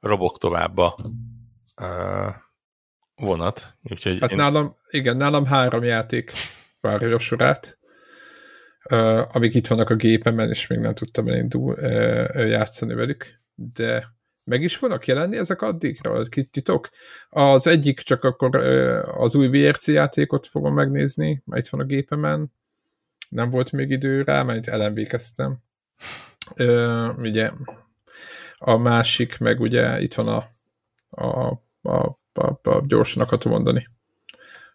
robok 0.00 0.38
tovább 0.38 0.76
a 0.78 0.94
vonat. 3.14 3.76
Úgyhogy 3.82 4.20
hát 4.20 4.30
én... 4.30 4.36
nálam, 4.36 4.76
igen, 4.88 5.16
nálam 5.16 5.46
három 5.46 5.82
játék 5.82 6.32
várja 6.80 7.14
a 7.14 7.18
sorát, 7.18 7.77
uh, 8.90 9.36
amik 9.36 9.54
itt 9.54 9.66
vannak 9.66 9.90
a 9.90 9.94
gépemen, 9.94 10.48
és 10.48 10.66
még 10.66 10.78
nem 10.78 10.94
tudtam 10.94 11.26
elindul 11.26 11.72
uh, 11.72 12.48
játszani 12.48 12.94
velük, 12.94 13.40
de 13.54 14.16
meg 14.44 14.62
is 14.62 14.76
fognak 14.76 15.06
jelenni 15.06 15.36
ezek 15.36 15.62
addigra? 15.62 16.26
Titok? 16.50 16.88
Az 17.30 17.66
egyik 17.66 18.00
csak 18.00 18.24
akkor 18.24 18.56
uh, 18.56 19.22
az 19.22 19.34
új 19.34 19.48
VRC 19.48 19.88
játékot 19.88 20.46
fogom 20.46 20.74
megnézni, 20.74 21.42
mert 21.44 21.64
itt 21.64 21.70
van 21.70 21.80
a 21.80 21.84
gépemen, 21.84 22.52
nem 23.28 23.50
volt 23.50 23.72
még 23.72 23.90
idő 23.90 24.22
rá, 24.22 24.42
mert 24.42 24.68
elemvékeztem. 24.68 25.56
Uh, 26.58 27.18
ugye 27.18 27.50
a 28.58 28.76
másik, 28.76 29.38
meg 29.38 29.60
ugye 29.60 30.00
itt 30.00 30.14
van 30.14 30.28
a, 30.28 30.48
a, 31.10 31.62
a, 31.82 32.18
a, 32.32 32.60
a 32.62 32.84
gyorsan 32.86 33.22
akartam 33.22 33.52
mondani. 33.52 33.88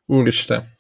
Úristen. 0.06 0.73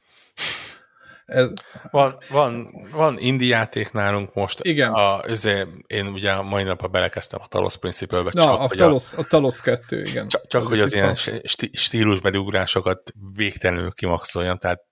Ez... 1.25 1.49
Van, 1.91 2.17
van, 2.29 2.67
van 2.91 3.19
indie 3.19 3.55
játék 3.55 3.91
nálunk 3.91 4.33
most. 4.33 4.59
Igen. 4.61 4.93
A, 4.93 5.23
ezért 5.23 5.67
én 5.87 6.07
ugye 6.07 6.41
mai 6.41 6.63
napban 6.63 6.91
belekezdtem 6.91 7.39
a 7.43 7.47
Talos 7.47 7.77
Principle-be. 7.77 8.31
Na, 8.33 8.43
csak, 8.43 8.59
a, 8.59 8.67
Talos, 8.67 9.13
a, 9.13 9.19
a 9.19 9.23
Talos 9.23 9.61
2, 9.61 10.01
igen. 10.01 10.27
Csak, 10.27 10.47
csak 10.47 10.61
az 10.61 10.67
hogy 10.67 10.79
az 10.79 10.93
ilyen 10.93 11.15
stílusbeli 11.71 12.37
ugrásokat 12.37 13.11
végtelenül 13.35 13.91
kimaxoljam, 13.91 14.57
tehát 14.57 14.83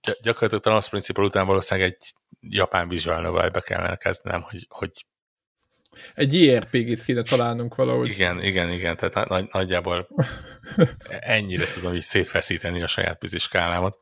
gyakorlatilag 0.00 0.52
a 0.52 0.68
Talos 0.68 0.88
Principle 0.88 1.24
után 1.24 1.46
valószínűleg 1.46 1.90
egy 1.90 2.12
japán 2.40 2.88
visual 2.88 3.20
novel-be 3.20 3.60
kellene 3.60 3.96
kezdenem, 3.96 4.40
hogy, 4.40 4.66
hogy 4.68 4.90
egy 6.14 6.34
JRPG-t 6.34 7.04
kéne 7.04 7.22
találnunk 7.22 7.74
valahogy. 7.74 8.08
Igen, 8.08 8.42
igen, 8.42 8.70
igen, 8.70 8.96
tehát 8.96 9.28
nagy, 9.28 9.48
nagyjából 9.52 10.08
ennyire 11.08 11.64
tudom 11.74 11.94
így 11.94 12.02
szétfeszíteni 12.02 12.82
a 12.82 12.86
saját 12.86 13.18
piziskálámat. 13.18 13.98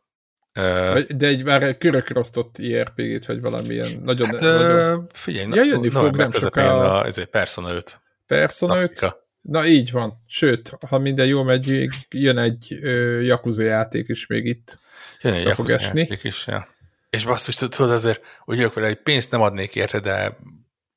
De 1.08 1.26
egy 1.26 1.44
már 1.44 1.78
körökre 1.78 2.18
osztott 2.18 2.58
IRPG-t, 2.58 3.26
vagy 3.26 3.40
valamilyen 3.40 4.00
nagyon... 4.02 4.26
Hát, 4.26 4.40
nagyon... 4.40 5.06
figyelj, 5.12 5.48
ja, 5.54 5.64
jönni 5.64 5.88
no, 5.88 6.00
fog, 6.00 6.16
nem 6.16 6.32
soká... 6.32 6.74
A, 6.74 7.06
ez 7.06 7.18
egy 7.18 7.26
Persona 7.26 7.72
5. 7.72 8.00
Persona 8.26 8.82
5? 8.82 9.16
Na 9.40 9.66
így 9.66 9.90
van. 9.90 10.22
Sőt, 10.26 10.76
ha 10.88 10.98
minden 10.98 11.26
jól 11.26 11.44
megy, 11.44 11.88
jön 12.10 12.38
egy 12.38 12.78
ö, 12.82 13.20
Yakuza 13.20 13.62
játék 13.62 14.08
is 14.08 14.26
még 14.26 14.46
itt. 14.46 14.78
Jön 15.20 15.32
egy 15.32 15.44
Yakuza 15.44 15.80
játék 15.80 16.24
is, 16.24 16.46
ja. 16.46 16.68
És 17.10 17.24
basszus, 17.24 17.54
tudod 17.54 17.90
azért, 17.90 18.22
hogy 18.40 18.70
vele 18.74 18.86
egy 18.86 19.02
pénzt 19.02 19.30
nem 19.30 19.40
adnék 19.40 19.74
érte, 19.74 20.00
de 20.00 20.36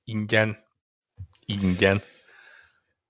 ingyen, 0.04 0.58
ingyen. 1.46 2.02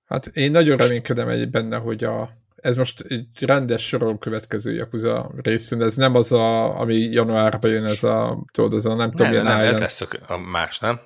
Hát 0.05 0.25
én 0.25 0.51
nagyon 0.51 0.77
reménykedem 0.77 1.29
egy 1.29 1.49
benne, 1.49 1.77
hogy 1.77 2.03
a, 2.03 2.29
ez 2.61 2.75
most 2.75 3.01
egy 3.01 3.27
rendes 3.39 3.87
soron 3.87 4.19
következő 4.19 4.73
Yakuza 4.73 5.31
részünk, 5.35 5.81
ez 5.81 5.95
nem 5.95 6.15
az, 6.15 6.31
a, 6.31 6.79
ami 6.79 6.95
januárban 6.95 7.71
jön, 7.71 7.83
ez 7.83 8.03
a, 8.03 8.45
tudod, 8.51 8.73
ez 8.73 8.85
a 8.85 8.89
nem, 8.89 8.97
nem 8.97 9.11
tudom, 9.11 9.31
nem, 9.31 9.43
nem, 9.43 9.59
ez 9.59 9.79
lesz 9.79 10.01
a 10.27 10.37
más, 10.37 10.79
nem? 10.79 10.99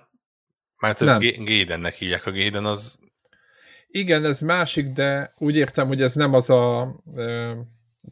Mert 0.80 1.02
ez 1.02 1.16
Gaiden-nek 1.38 1.94
hívják, 1.94 2.26
a 2.26 2.32
Gaiden 2.32 2.66
az... 2.66 3.00
Igen, 3.88 4.26
ez 4.26 4.40
másik, 4.40 4.88
de 4.88 5.34
úgy 5.38 5.56
értem, 5.56 5.88
hogy 5.88 6.02
ez 6.02 6.16
nem 6.16 6.34
az 6.34 6.50
a 6.50 6.96
e, 7.16 7.56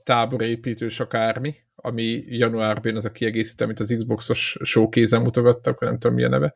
táborépítős 0.03 0.99
akármi, 0.99 1.55
ami 1.75 2.23
januárban 2.27 2.95
az 2.95 3.05
a 3.05 3.11
kiegészítő, 3.11 3.63
amit 3.63 3.79
az 3.79 3.93
Xbox-os 3.97 4.57
showcase 4.63 5.19
mutogattak, 5.19 5.79
nem 5.79 5.97
tudom 5.97 6.15
milyen 6.15 6.29
neve, 6.29 6.53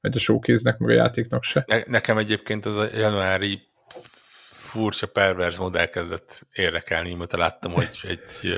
vagy 0.00 0.16
a 0.16 0.18
showcase 0.18 0.76
meg 0.78 0.90
a 0.90 0.92
játéknak 0.92 1.42
se. 1.42 1.64
Ne, 1.66 1.82
nekem 1.86 2.18
egyébként 2.18 2.66
az 2.66 2.76
a 2.76 2.86
januári 2.96 3.62
furcsa 4.72 5.06
perverz 5.06 5.58
mód 5.58 5.76
elkezdett 5.76 6.46
érdekelni, 6.52 7.14
mióta 7.14 7.38
láttam, 7.38 7.72
hogy 7.72 7.98
egy 8.02 8.54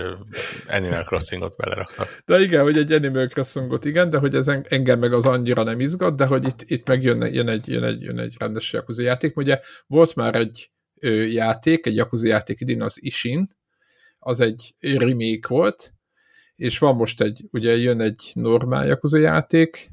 Animal 0.69 1.05
Crossingot 1.05 1.57
beleraknak. 1.57 2.23
De 2.27 2.41
igen, 2.41 2.62
hogy 2.62 2.77
egy 2.77 2.93
Animal 2.93 3.27
Crossingot 3.27 3.85
igen, 3.85 4.11
de 4.11 4.19
hogy 4.19 4.35
ez 4.35 4.49
engem 4.49 4.99
meg 4.99 5.12
az 5.12 5.27
annyira 5.27 5.62
nem 5.62 5.81
izgat, 5.81 6.16
de 6.16 6.27
hogy 6.27 6.47
itt, 6.47 6.62
itt 6.66 6.89
meg 6.89 7.03
jön, 7.03 7.32
jön, 7.35 7.49
egy, 7.49 7.69
jön, 7.69 7.85
egy, 7.85 8.03
jön 8.03 8.19
egy 8.19 8.35
rendes 8.39 8.73
Yakuza 8.73 9.03
játék. 9.03 9.36
Ugye 9.36 9.61
volt 9.86 10.15
már 10.15 10.35
egy 10.35 10.70
játék, 11.28 11.86
egy 11.86 11.97
Yakuza 11.97 12.27
játék 12.27 12.61
idén, 12.61 12.82
az 12.82 13.03
Ishin, 13.03 13.49
az 14.19 14.41
egy 14.41 14.74
remake 14.81 15.49
volt, 15.49 15.95
és 16.57 16.78
van 16.78 16.95
most 16.95 17.20
egy, 17.20 17.45
ugye 17.51 17.77
jön 17.77 18.01
egy 18.01 18.31
normál 18.35 18.86
Yakuza 18.86 19.19
játék, 19.19 19.91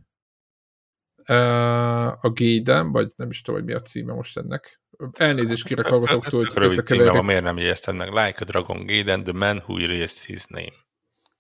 a 2.22 2.30
Gaiden, 2.34 2.92
vagy 2.92 3.12
nem 3.16 3.30
is 3.30 3.42
tudom, 3.42 3.60
hogy 3.60 3.70
mi 3.70 3.76
a 3.76 3.82
címe 3.82 4.14
most 4.14 4.38
ennek, 4.38 4.82
elnézést 5.18 5.66
kérek 5.66 5.88
hallgatóktól, 5.88 6.40
hogy 6.40 6.54
Rövid 6.54 6.88
címe 6.88 7.12
van, 7.12 7.26
miért 7.26 7.44
nem 7.44 7.58
jegyezted 7.58 7.96
meg? 7.96 8.08
Like 8.08 8.38
a 8.40 8.44
Dragon 8.44 8.86
Gaiden, 8.86 9.24
the 9.24 9.34
man 9.34 9.58
who 9.58 9.78
erased 9.78 10.24
his 10.24 10.46
name. 10.46 10.74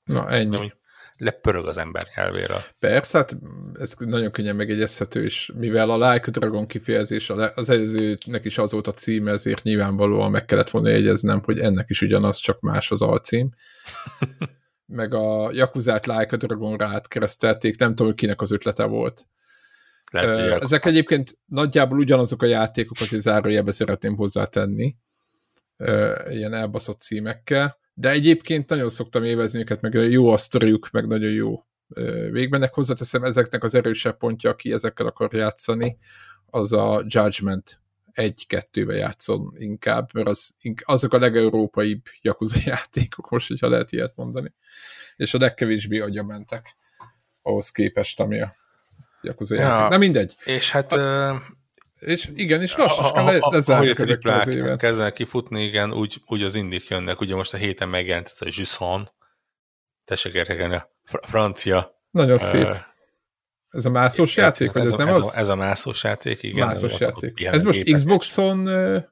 Na, 0.03 0.30
ennyi. 0.30 0.72
Lepörög 1.18 1.65
az 1.65 1.77
ember 1.77 2.07
nyelvére. 2.15 2.65
Persze, 2.80 3.18
hát 3.18 3.38
ez 3.80 3.93
nagyon 3.97 4.31
könnyen 4.31 4.55
megegyezhető, 4.55 5.23
és 5.23 5.51
mivel 5.55 5.89
a 5.89 6.11
Like 6.11 6.26
a 6.27 6.31
Dragon 6.31 6.68
kifejezés 6.68 7.30
az 7.30 7.69
előzőnek 7.69 8.45
is 8.45 8.57
az 8.57 8.72
volt 8.72 8.88
a 8.88 8.91
címe, 8.91 9.31
ezért 9.31 9.63
nyilvánvalóan 9.63 10.31
meg 10.31 10.45
kellett 10.45 10.69
volna 10.69 10.89
jegyeznem, 10.89 11.41
hogy 11.43 11.59
ennek 11.59 11.89
is 11.89 12.01
ugyanaz, 12.01 12.38
csak 12.38 12.59
más 12.59 12.91
az 12.91 13.01
alcím. 13.01 13.49
meg 14.85 15.13
a 15.13 15.49
Jakuzát 15.51 16.05
Like 16.05 16.27
a 16.30 16.38
Dragonra 16.38 16.88
átkeresztelték, 16.88 17.80
nem 17.80 17.89
tudom, 17.89 18.07
hogy 18.07 18.15
kinek 18.15 18.41
az 18.41 18.51
ötlete 18.51 18.85
volt. 18.85 19.26
Lehet, 20.12 20.62
Ezek 20.62 20.86
egyébként 20.86 21.38
nagyjából 21.46 21.98
ugyanazok 21.98 22.42
a 22.42 22.46
játékok, 22.46 22.98
azért 23.00 23.22
zárójelbe 23.22 23.72
szeretném 23.72 24.16
hozzátenni, 24.16 24.96
ilyen 26.30 26.54
elbaszott 26.54 27.00
címekkel, 27.00 27.78
de 27.94 28.10
egyébként 28.10 28.70
nagyon 28.70 28.90
szoktam 28.90 29.24
évezni 29.24 29.60
őket, 29.60 29.82
meg 29.82 29.94
jó 29.94 30.28
a 30.30 30.38
sztoriuk, 30.38 30.90
meg 30.92 31.08
nagyon 31.08 31.32
jó 31.32 31.64
végbenek 32.32 32.74
hozzáteszem, 32.74 33.24
ezeknek 33.24 33.64
az 33.64 33.76
erősebb 33.76 34.18
pontja, 34.18 34.50
aki 34.50 34.72
ezekkel 34.72 35.06
akar 35.06 35.34
játszani, 35.34 35.98
az 36.46 36.74
a 36.74 37.04
Judgment 37.08 37.82
egy-kettőbe 38.12 38.96
játszom 38.96 39.54
inkább, 39.58 40.10
mert 40.14 40.28
az, 40.28 40.56
azok 40.84 41.14
a 41.14 41.20
legeurópaibb 41.20 42.02
Yakuza 42.22 42.60
játékok 42.66 43.30
most, 43.30 43.48
hogyha 43.48 43.70
lehet 43.70 43.92
ilyet 43.92 44.16
mondani. 44.16 44.54
És 45.16 45.34
a 45.34 45.38
legkevésbé 45.38 46.00
agyamentek 46.00 46.76
ahhoz 47.42 47.70
képest, 47.70 48.20
ami 48.20 48.42
a 48.42 48.54
Yakuza 49.22 49.56
ja, 49.56 49.61
játék. 49.61 49.89
Na 49.89 49.98
mindegy. 49.98 50.35
És 50.43 50.72
hát... 50.72 50.91
A, 50.91 51.41
és 51.99 52.30
igen, 52.35 52.61
és 52.61 52.76
lassan 52.76 53.26
le, 53.26 53.38
lezárjuk 53.39 53.99
ezekkel 53.99 54.39
az 54.39 54.48
évet. 54.48 54.80
Kezdenek 54.80 55.14
kifutni, 55.14 55.64
igen, 55.64 55.93
úgy, 55.93 56.22
úgy 56.26 56.43
az 56.43 56.56
indik 56.56 56.88
jönnek. 56.88 57.19
Ugye 57.19 57.35
most 57.35 57.53
a 57.53 57.57
héten 57.57 57.89
megjelent 57.89 58.27
ez 58.27 58.48
a 58.48 58.49
Jusson. 58.49 59.10
Tessék 60.06 60.34
értekelni, 60.34 60.76
a 60.76 60.91
fr 61.03 61.19
francia. 61.22 62.02
Nagyon 62.11 62.34
uh, 62.34 62.39
szép. 62.39 62.76
Ez 63.69 63.85
a 63.85 63.89
mászós 63.89 64.31
igen, 64.31 64.45
játék, 64.45 64.72
vagy 64.72 64.81
ez, 64.81 64.91
ez 64.91 64.98
nem 64.98 65.07
ez 65.07 65.18
az? 65.18 65.34
A, 65.34 65.38
ez 65.38 65.48
a 65.48 65.56
mászós 65.56 66.03
játék, 66.03 66.43
igen. 66.43 66.68
Mászós 66.68 66.99
játék. 66.99 67.43
Ez 67.43 67.64
most 67.64 67.84
Xboxon 67.84 68.68
uh, 68.68 69.03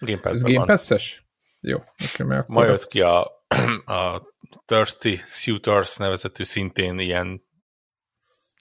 Game 0.00 0.20
Pass 0.20 0.40
Game 0.40 0.64
Pass-es? 0.64 1.24
Jó. 1.60 1.78
Okay, 2.14 2.38
Ma 2.46 2.64
jött 2.64 2.86
ki 2.86 3.00
a, 3.00 3.20
a 3.84 4.22
Thirsty 4.64 5.20
Suitors 5.28 5.96
nevezetű 5.96 6.42
szintén 6.42 6.98
ilyen 6.98 7.42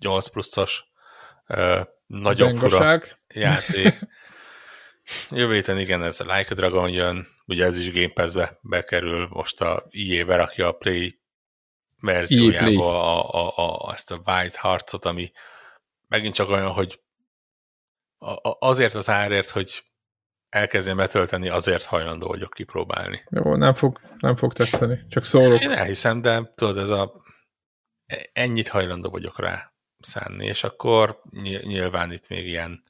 8 0.01 0.27
pluszos 0.27 0.88
nagyon 2.07 2.53
fura 2.55 3.01
játék. 3.27 3.99
Jövő 5.29 5.53
héten 5.53 5.77
igen, 5.79 6.03
ez 6.03 6.19
a 6.19 6.23
Like 6.23 6.51
a 6.51 6.53
Dragon 6.53 6.89
jön, 6.89 7.27
ugye 7.45 7.65
ez 7.65 7.77
is 7.77 7.91
Game 7.91 8.13
Pass-be 8.13 8.59
bekerül, 8.61 9.27
most 9.31 9.61
a 9.61 9.87
EA 9.91 10.25
berakja 10.25 10.67
a 10.67 10.71
Play 10.71 11.21
verziójába 11.99 13.19
a, 13.19 13.47
a, 13.47 13.87
a, 13.87 13.93
ezt 13.93 14.11
a 14.11 14.21
White 14.25 14.59
harcot, 14.59 15.05
ami 15.05 15.31
megint 16.07 16.33
csak 16.33 16.49
olyan, 16.49 16.71
hogy 16.71 17.01
a, 18.17 18.31
a, 18.31 18.57
azért 18.59 18.93
az 18.93 19.09
árért, 19.09 19.49
hogy 19.49 19.83
elkezdjem 20.49 20.97
betölteni, 20.97 21.49
azért 21.49 21.83
hajlandó 21.83 22.27
vagyok 22.27 22.53
kipróbálni. 22.53 23.23
Jó, 23.29 23.55
nem 23.55 23.73
fog, 23.73 23.99
nem 24.17 24.35
fog 24.35 24.53
tetszeni, 24.53 25.05
csak 25.09 25.23
szólok. 25.23 25.61
Én 25.61 25.71
elhiszem, 25.71 26.21
de 26.21 26.53
tudod, 26.55 26.77
ez 26.77 26.89
a 26.89 27.21
ennyit 28.33 28.67
hajlandó 28.67 29.09
vagyok 29.09 29.39
rá 29.39 29.73
szánni, 29.99 30.45
és 30.45 30.63
akkor 30.63 31.21
nyilván 31.63 32.11
itt 32.11 32.27
még 32.27 32.47
ilyen 32.47 32.83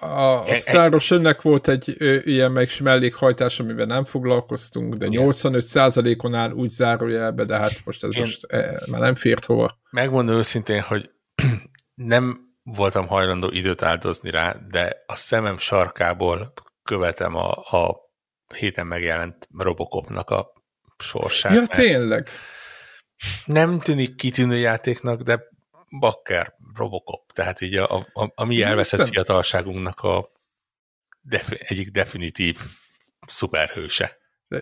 a, 0.00 0.42
a 0.42 0.46
Star 0.46 0.94
Ocean-nek 0.94 1.42
volt 1.42 1.68
egy 1.68 1.94
ö, 1.98 2.18
ilyen 2.24 2.52
meg 2.52 2.70
mellékhajtás, 2.82 3.60
amiben 3.60 3.86
nem 3.86 4.04
foglalkoztunk, 4.04 4.94
de 4.94 5.06
85%-on 5.10 6.34
áll 6.34 6.50
úgy 6.50 6.68
zárójelbe, 6.68 7.44
de 7.44 7.56
hát 7.56 7.80
most 7.84 8.04
ez 8.04 8.16
Én 8.16 8.22
most 8.22 8.44
e, 8.44 8.82
már 8.86 9.00
nem 9.00 9.14
fért 9.14 9.44
hova. 9.44 9.78
Megmondom 9.90 10.36
őszintén, 10.36 10.80
hogy 10.80 11.10
nem 11.94 12.40
voltam 12.62 13.06
hajlandó 13.06 13.48
időt 13.50 13.82
áldozni 13.82 14.30
rá, 14.30 14.56
de 14.70 15.04
a 15.06 15.14
szemem 15.14 15.58
sarkából 15.58 16.52
követem 16.82 17.34
a, 17.34 17.50
a 17.50 17.96
héten 18.54 18.86
megjelent 18.86 19.48
Robocopnak 19.58 20.30
a 20.30 20.52
sorsát. 20.98 21.54
Ja, 21.54 21.66
tényleg? 21.66 22.28
Nem 23.44 23.80
tűnik 23.80 24.14
kitűnő 24.14 24.56
játéknak, 24.56 25.22
de 25.22 25.48
bakker, 25.90 26.54
Robocop, 26.74 27.32
tehát 27.32 27.60
így 27.60 27.74
a, 27.74 27.96
a, 28.12 28.32
a 28.34 28.44
mi 28.44 28.62
elveszett 28.62 28.98
Isten. 28.98 29.12
fiatalságunknak 29.12 30.00
a 30.00 30.32
defi, 31.20 31.56
egyik 31.58 31.90
definitív 31.90 32.58
szuperhőse. 33.26 34.16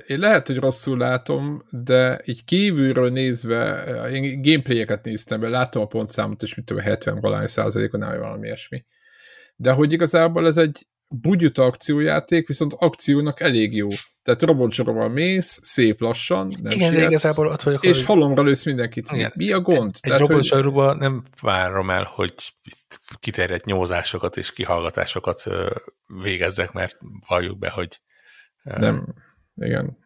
Én 0.06 0.18
lehet, 0.18 0.46
hogy 0.46 0.56
rosszul 0.56 0.98
látom, 0.98 1.62
de 1.70 2.20
így 2.24 2.44
kívülről 2.44 3.10
nézve, 3.10 3.84
én 4.10 4.42
gameplayeket 4.42 5.04
néztem 5.04 5.40
be, 5.40 5.48
látom 5.48 5.82
a 5.82 5.86
pontszámot, 5.86 6.42
és 6.42 6.54
mit 6.54 6.64
tudom, 6.64 6.82
70 6.82 7.20
valány 7.20 7.46
százalékon 7.46 8.02
áll 8.02 8.18
valami 8.18 8.46
ilyesmi. 8.46 8.84
De 9.56 9.72
hogy 9.72 9.92
igazából 9.92 10.46
ez 10.46 10.56
egy 10.56 10.86
bugyuta 11.08 11.64
akciójáték, 11.64 12.46
viszont 12.46 12.74
akciónak 12.78 13.40
elég 13.40 13.74
jó. 13.74 13.88
Tehát 14.22 14.42
robotsorban 14.42 15.10
mész, 15.10 15.60
szép 15.62 16.00
lassan, 16.00 16.52
nem 16.62 16.72
Igen, 16.72 16.92
sietsz, 16.92 17.08
igazából 17.08 17.46
ott 17.46 17.62
vagyok. 17.62 17.84
És 17.84 17.96
hogy... 17.96 18.06
halomra 18.06 18.42
lősz 18.42 18.64
mindenkit. 18.64 19.10
Igen. 19.12 19.32
Mi 19.34 19.52
a 19.52 19.60
gond? 19.60 19.90
Egy, 20.00 20.12
egy 20.12 20.18
robotsorban 20.18 20.88
hogy... 20.88 20.98
nem 20.98 21.22
várom 21.40 21.90
el, 21.90 22.10
hogy 22.14 22.34
kiterjedt 23.20 23.64
nyózásokat 23.64 24.36
és 24.36 24.52
kihallgatásokat 24.52 25.42
végezzek, 26.22 26.72
mert 26.72 26.98
valljuk 27.28 27.58
be, 27.58 27.70
hogy 27.70 28.00
nem, 28.62 29.14
igen. 29.54 29.96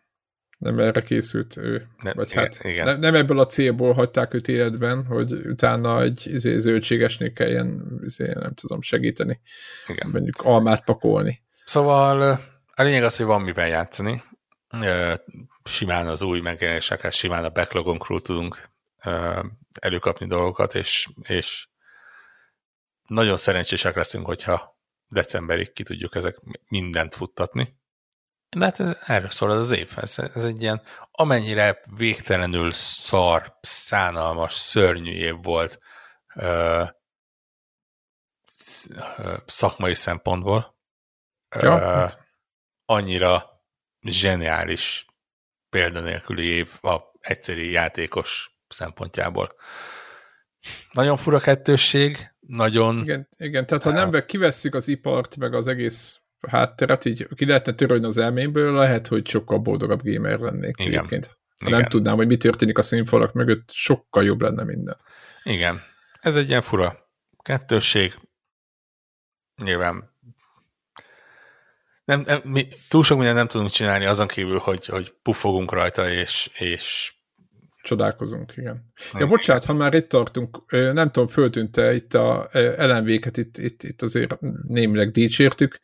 Nem 0.61 0.79
erre 0.79 1.03
készült 1.03 1.57
ő. 1.57 1.89
Nem, 2.03 2.13
Vagy 2.17 2.31
igen, 2.31 2.45
hát 2.45 2.65
igen. 2.65 2.87
Nem, 2.87 3.01
nem 3.01 3.15
ebből 3.15 3.39
a 3.39 3.47
célból 3.47 3.93
hagyták 3.93 4.35
őt 4.35 4.49
életben, 4.49 5.05
hogy 5.05 5.33
utána 5.33 6.03
egy 6.03 6.27
izé, 6.27 6.57
zöldségesnél 6.59 7.33
kelljen 7.33 8.01
izé, 8.05 8.33
nem 8.33 8.55
tudom, 8.55 8.81
segíteni. 8.83 9.41
Igen. 9.87 10.09
Mondjuk 10.13 10.41
almát 10.43 10.85
pakolni. 10.85 11.43
Szóval 11.65 12.41
a 12.75 12.83
lényeg 12.83 13.03
az, 13.05 13.17
hogy 13.17 13.27
van 13.27 13.43
mivel 13.43 13.69
játszani. 13.69 14.23
Simán 15.65 16.07
az 16.07 16.23
új 16.23 16.41
megjelenésekhez, 16.41 17.15
simán 17.15 17.45
a 17.45 17.51
backlogon 17.51 17.99
tudunk 18.23 18.71
előkapni 19.81 20.27
dolgokat, 20.27 20.75
és, 20.75 21.09
és 21.29 21.69
nagyon 23.07 23.37
szerencsések 23.37 23.95
leszünk, 23.95 24.27
hogyha 24.27 24.79
decemberig 25.09 25.73
ki 25.73 25.83
tudjuk 25.83 26.15
ezek 26.15 26.37
mindent 26.69 27.15
futtatni. 27.15 27.79
De 28.57 28.65
hát 28.65 28.81
ez, 28.81 28.99
erről 29.07 29.31
szól 29.31 29.51
az 29.51 29.59
az 29.59 29.79
év. 29.79 29.93
Ez, 29.97 30.19
ez 30.35 30.45
egy 30.45 30.63
ilyen, 30.63 30.83
amennyire 31.11 31.81
végtelenül 31.97 32.73
szar, 32.73 33.59
szánalmas, 33.61 34.55
szörnyű 34.55 35.13
év 35.13 35.35
volt 35.43 35.79
ö, 36.35 36.85
szakmai 39.47 39.95
szempontból. 39.95 40.79
Ja. 41.61 41.77
Ö, 41.77 41.81
hát. 41.81 42.19
annyira 42.85 43.63
zseniális 44.01 45.07
példanélküli 45.71 46.45
év 46.45 46.79
a 46.81 46.99
egyszerű 47.21 47.63
játékos 47.63 48.59
szempontjából. 48.69 49.55
Nagyon 50.93 51.17
fura 51.17 51.39
kettősség, 51.39 52.35
nagyon... 52.41 53.03
Igen, 53.03 53.29
igen 53.37 53.67
tehát 53.67 53.83
ha 53.83 53.91
nem 53.91 54.27
kivesszük 54.27 54.75
az 54.75 54.89
ipart, 54.89 55.37
meg 55.37 55.55
az 55.55 55.67
egész 55.67 56.21
hátteret, 56.49 57.05
így 57.05 57.27
ki 57.35 57.47
lehetne 57.47 57.73
törölni 57.73 58.05
az 58.05 58.19
elmémből, 58.19 58.75
lehet, 58.75 59.07
hogy 59.07 59.29
sokkal 59.29 59.59
boldogabb 59.59 60.01
gamer 60.03 60.39
lennék 60.39 60.75
Igen. 60.79 60.93
egyébként. 60.93 61.27
Ha 61.27 61.67
Igen. 61.67 61.79
nem 61.79 61.89
tudnám, 61.89 62.17
hogy 62.17 62.27
mi 62.27 62.37
történik 62.37 62.79
a 62.79 62.83
színfalak 62.83 63.33
mögött, 63.33 63.71
sokkal 63.73 64.25
jobb 64.25 64.41
lenne 64.41 64.65
minden. 64.65 64.97
Igen. 65.43 65.83
Ez 66.21 66.37
egy 66.37 66.49
ilyen 66.49 66.63
fura 66.63 67.09
kettősség. 67.43 68.13
Nyilván 69.65 70.11
nem, 72.05 72.23
nem, 72.27 72.41
mi 72.45 72.69
túl 72.89 73.05
sok 73.05 73.17
mindent 73.17 73.37
nem 73.37 73.47
tudunk 73.47 73.71
csinálni 73.71 74.05
azon 74.05 74.27
kívül, 74.27 74.59
hogy, 74.59 74.87
hogy 74.87 75.15
puffogunk 75.23 75.73
rajta, 75.73 76.11
és, 76.11 76.51
és 76.59 77.15
Csodálkozunk, 77.83 78.53
igen. 78.57 78.93
Ja, 79.19 79.27
bocsánat, 79.27 79.65
ha 79.65 79.73
már 79.73 79.95
itt 79.95 80.09
tartunk, 80.09 80.71
nem 80.71 81.11
tudom, 81.11 81.29
föltűnte 81.29 81.95
itt 81.95 82.15
a 82.15 82.49
LMV-ket, 82.77 83.37
itt, 83.37 83.59
itt, 83.59 83.83
itt 83.83 84.03
azért 84.03 84.37
némileg 84.67 85.11
dicsértük, 85.11 85.81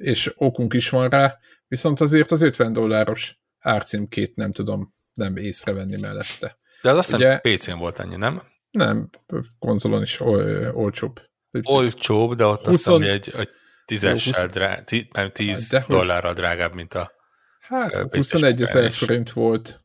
és 0.00 0.32
okunk 0.36 0.74
is 0.74 0.88
van 0.88 1.08
rá, 1.08 1.38
viszont 1.68 2.00
azért 2.00 2.30
az 2.30 2.42
50 2.42 2.72
dolláros 2.72 3.40
árcímkét 3.58 4.36
nem 4.36 4.52
tudom 4.52 4.92
nem 5.12 5.36
észrevenni 5.36 6.00
mellette. 6.00 6.58
De 6.82 6.90
az 6.90 6.96
azt 6.96 7.16
hiszem 7.16 7.40
PC-n 7.40 7.78
volt 7.78 7.98
ennyi, 7.98 8.16
nem? 8.16 8.42
Nem, 8.70 9.10
konzolon 9.58 10.02
is 10.02 10.20
ol, 10.20 10.70
olcsóbb. 10.74 11.20
Olcsóbb, 11.62 12.34
de 12.34 12.44
ott 12.44 12.64
20... 12.64 12.68
azt 12.68 12.76
hiszem, 12.76 13.14
egy, 13.14 13.32
egy 13.36 13.50
tízessel, 13.84 14.48
drá, 14.48 14.80
tí, 14.80 15.08
nem, 15.12 15.32
10 15.32 15.68
de 15.68 15.84
dollárra 15.88 16.32
drágább, 16.32 16.74
mint 16.74 16.94
a 16.94 17.12
Hát 17.60 18.16
21 18.16 18.62
ezer 18.62 18.90
forint 18.90 19.30
volt, 19.30 19.84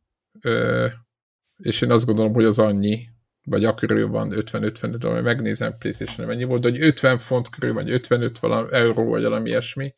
és 1.55 1.81
én 1.81 1.91
azt 1.91 2.05
gondolom, 2.05 2.33
hogy 2.33 2.45
az 2.45 2.59
annyi, 2.59 3.07
vagy 3.45 3.65
akkörül 3.65 4.07
van 4.07 4.33
50-50 4.35 4.95
dollár, 4.97 5.21
megnézem 5.21 5.77
playstation 5.77 6.27
mennyi 6.27 6.43
volt, 6.43 6.61
de 6.61 6.69
hogy 6.69 6.81
50 6.81 7.17
font 7.17 7.49
körül, 7.49 7.73
vagy 7.73 7.89
55 7.91 8.39
valami 8.39 8.67
euró, 8.71 9.09
vagy 9.09 9.23
valami 9.23 9.49
ilyesmi. 9.49 9.93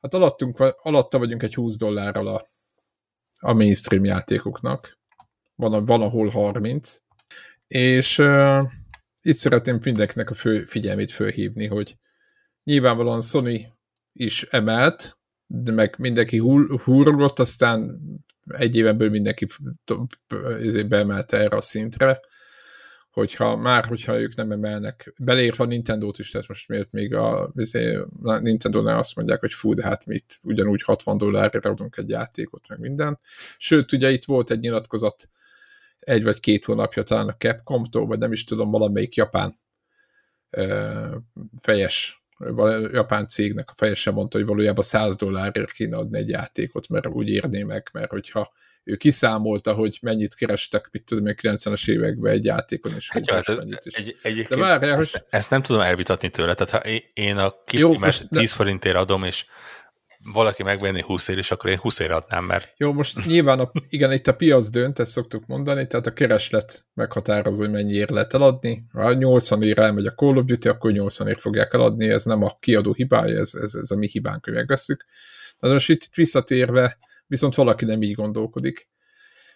Hát 0.00 0.14
alattunk, 0.14 0.58
alatta 0.82 1.18
vagyunk 1.18 1.42
egy 1.42 1.54
20 1.54 1.76
dollárral 1.76 2.26
a, 2.26 2.44
a 3.40 3.52
mainstream 3.52 4.04
játékoknak. 4.04 4.98
Van, 5.54 5.84
van 5.84 6.02
ahol 6.02 6.28
30. 6.28 6.98
És 7.66 8.18
uh, 8.18 8.70
itt 9.22 9.36
szeretném 9.36 9.78
mindenkinek 9.84 10.30
a 10.30 10.34
fő, 10.34 10.64
figyelmét 10.64 11.12
fölhívni, 11.12 11.66
hogy 11.66 11.96
nyilvánvalóan 12.64 13.20
Sony 13.20 13.72
is 14.12 14.42
emelt, 14.42 15.18
de 15.46 15.72
meg 15.72 15.94
mindenki 15.98 16.36
húrogott, 16.84 17.38
aztán 17.38 18.00
egy 18.46 18.76
éven 18.76 18.96
belül 18.96 19.12
mindenki 19.12 19.46
beemelte 20.88 21.36
erre 21.36 21.56
a 21.56 21.60
szintre, 21.60 22.20
hogyha 23.12 23.56
már, 23.56 23.84
hogyha 23.84 24.20
ők 24.20 24.34
nem 24.34 24.52
emelnek, 24.52 25.14
beleértve 25.18 25.64
a 25.64 25.66
Nintendo-t 25.66 26.18
is, 26.18 26.30
tehát 26.30 26.48
most 26.48 26.68
miért 26.68 26.92
még 26.92 27.16
izé, 27.54 27.98
a 28.22 28.38
Nintendo-nál 28.38 28.98
azt 28.98 29.16
mondják, 29.16 29.40
hogy 29.40 29.52
fú, 29.52 29.74
de 29.74 29.82
hát 29.82 30.06
mit, 30.06 30.38
ugyanúgy 30.42 30.82
60 30.82 31.18
dollárra 31.18 31.70
adunk 31.70 31.96
egy 31.96 32.08
játékot, 32.08 32.68
meg 32.68 32.78
minden. 32.78 33.18
Sőt, 33.58 33.92
ugye 33.92 34.10
itt 34.10 34.24
volt 34.24 34.50
egy 34.50 34.60
nyilatkozat 34.60 35.28
egy 35.98 36.22
vagy 36.22 36.40
két 36.40 36.64
hónapja 36.64 37.02
talán 37.02 37.28
a 37.28 37.36
Capcom-tól, 37.36 38.06
vagy 38.06 38.18
nem 38.18 38.32
is 38.32 38.44
tudom, 38.44 38.70
valamelyik 38.70 39.14
japán 39.14 39.60
fejes 41.60 42.22
japán 42.92 43.26
cégnek 43.26 43.70
a 43.70 43.74
fejese 43.76 44.10
mondta, 44.10 44.38
hogy 44.38 44.46
valójában 44.46 44.84
100 44.84 45.16
dollárért 45.16 45.72
kéne 45.72 45.96
adni 45.96 46.18
egy 46.18 46.28
játékot, 46.28 46.88
mert 46.88 47.06
úgy 47.06 47.28
érné 47.28 47.62
meg, 47.62 47.88
mert 47.92 48.10
hogyha 48.10 48.52
ő 48.84 48.96
kiszámolta, 48.96 49.72
hogy 49.72 49.98
mennyit 50.02 50.34
kerestek, 50.34 50.88
mit 50.90 51.04
tudom, 51.04 51.26
a 51.26 51.30
90-es 51.30 51.88
években 51.88 52.32
egy 52.32 52.44
játékon, 52.44 52.92
és 52.96 53.10
hát 53.10 53.26
jó, 53.26 53.34
hát 53.34 53.56
mennyit 53.56 53.80
is. 53.82 53.94
Egy, 53.94 54.16
egy, 54.22 54.46
De 54.48 54.56
várjál, 54.56 54.96
ezt, 54.96 55.10
hogy... 55.10 55.22
ezt 55.30 55.50
nem 55.50 55.62
tudom 55.62 55.80
elvitatni 55.80 56.28
tőle, 56.28 56.54
tehát 56.54 56.84
ha 56.84 56.90
én 57.12 57.36
a 57.36 57.54
kiprimet 57.64 58.28
10 58.28 58.52
forintért 58.52 58.96
adom, 58.96 59.24
és 59.24 59.44
valaki 60.32 60.62
megvenni 60.62 61.00
20 61.00 61.28
ér, 61.28 61.38
és 61.38 61.50
akkor 61.50 61.70
én 61.70 61.78
20 61.78 61.98
ér 61.98 62.10
adnám, 62.10 62.44
mert... 62.44 62.74
Jó, 62.76 62.92
most 62.92 63.26
nyilván, 63.26 63.58
a, 63.60 63.70
igen, 63.88 64.12
itt 64.12 64.26
a 64.26 64.34
piac 64.34 64.68
dönt, 64.68 64.98
ezt 64.98 65.10
szoktuk 65.10 65.46
mondani, 65.46 65.86
tehát 65.86 66.06
a 66.06 66.12
kereslet 66.12 66.84
meghatározó, 66.94 67.60
hogy 67.60 67.70
mennyiért 67.70 68.10
lehet 68.10 68.34
eladni. 68.34 68.84
Ha 68.92 69.12
80 69.12 69.62
ér 69.62 69.78
elmegy 69.78 70.06
a 70.06 70.10
Call 70.10 70.36
of 70.36 70.44
Duty, 70.44 70.68
akkor 70.68 70.92
80 70.92 71.28
ér 71.28 71.38
fogják 71.38 71.74
eladni, 71.74 72.08
ez 72.08 72.24
nem 72.24 72.42
a 72.42 72.56
kiadó 72.60 72.92
hibája, 72.92 73.38
ez, 73.38 73.54
ez, 73.54 73.74
ez 73.74 73.90
a 73.90 73.96
mi 73.96 74.08
hibánk, 74.08 74.44
hogy 74.44 74.54
megveszük. 74.54 75.04
De 75.60 75.68
most 75.68 75.88
itt, 75.88 76.02
itt 76.02 76.14
visszatérve, 76.14 76.98
viszont 77.26 77.54
valaki 77.54 77.84
nem 77.84 78.02
így 78.02 78.14
gondolkodik. 78.14 78.90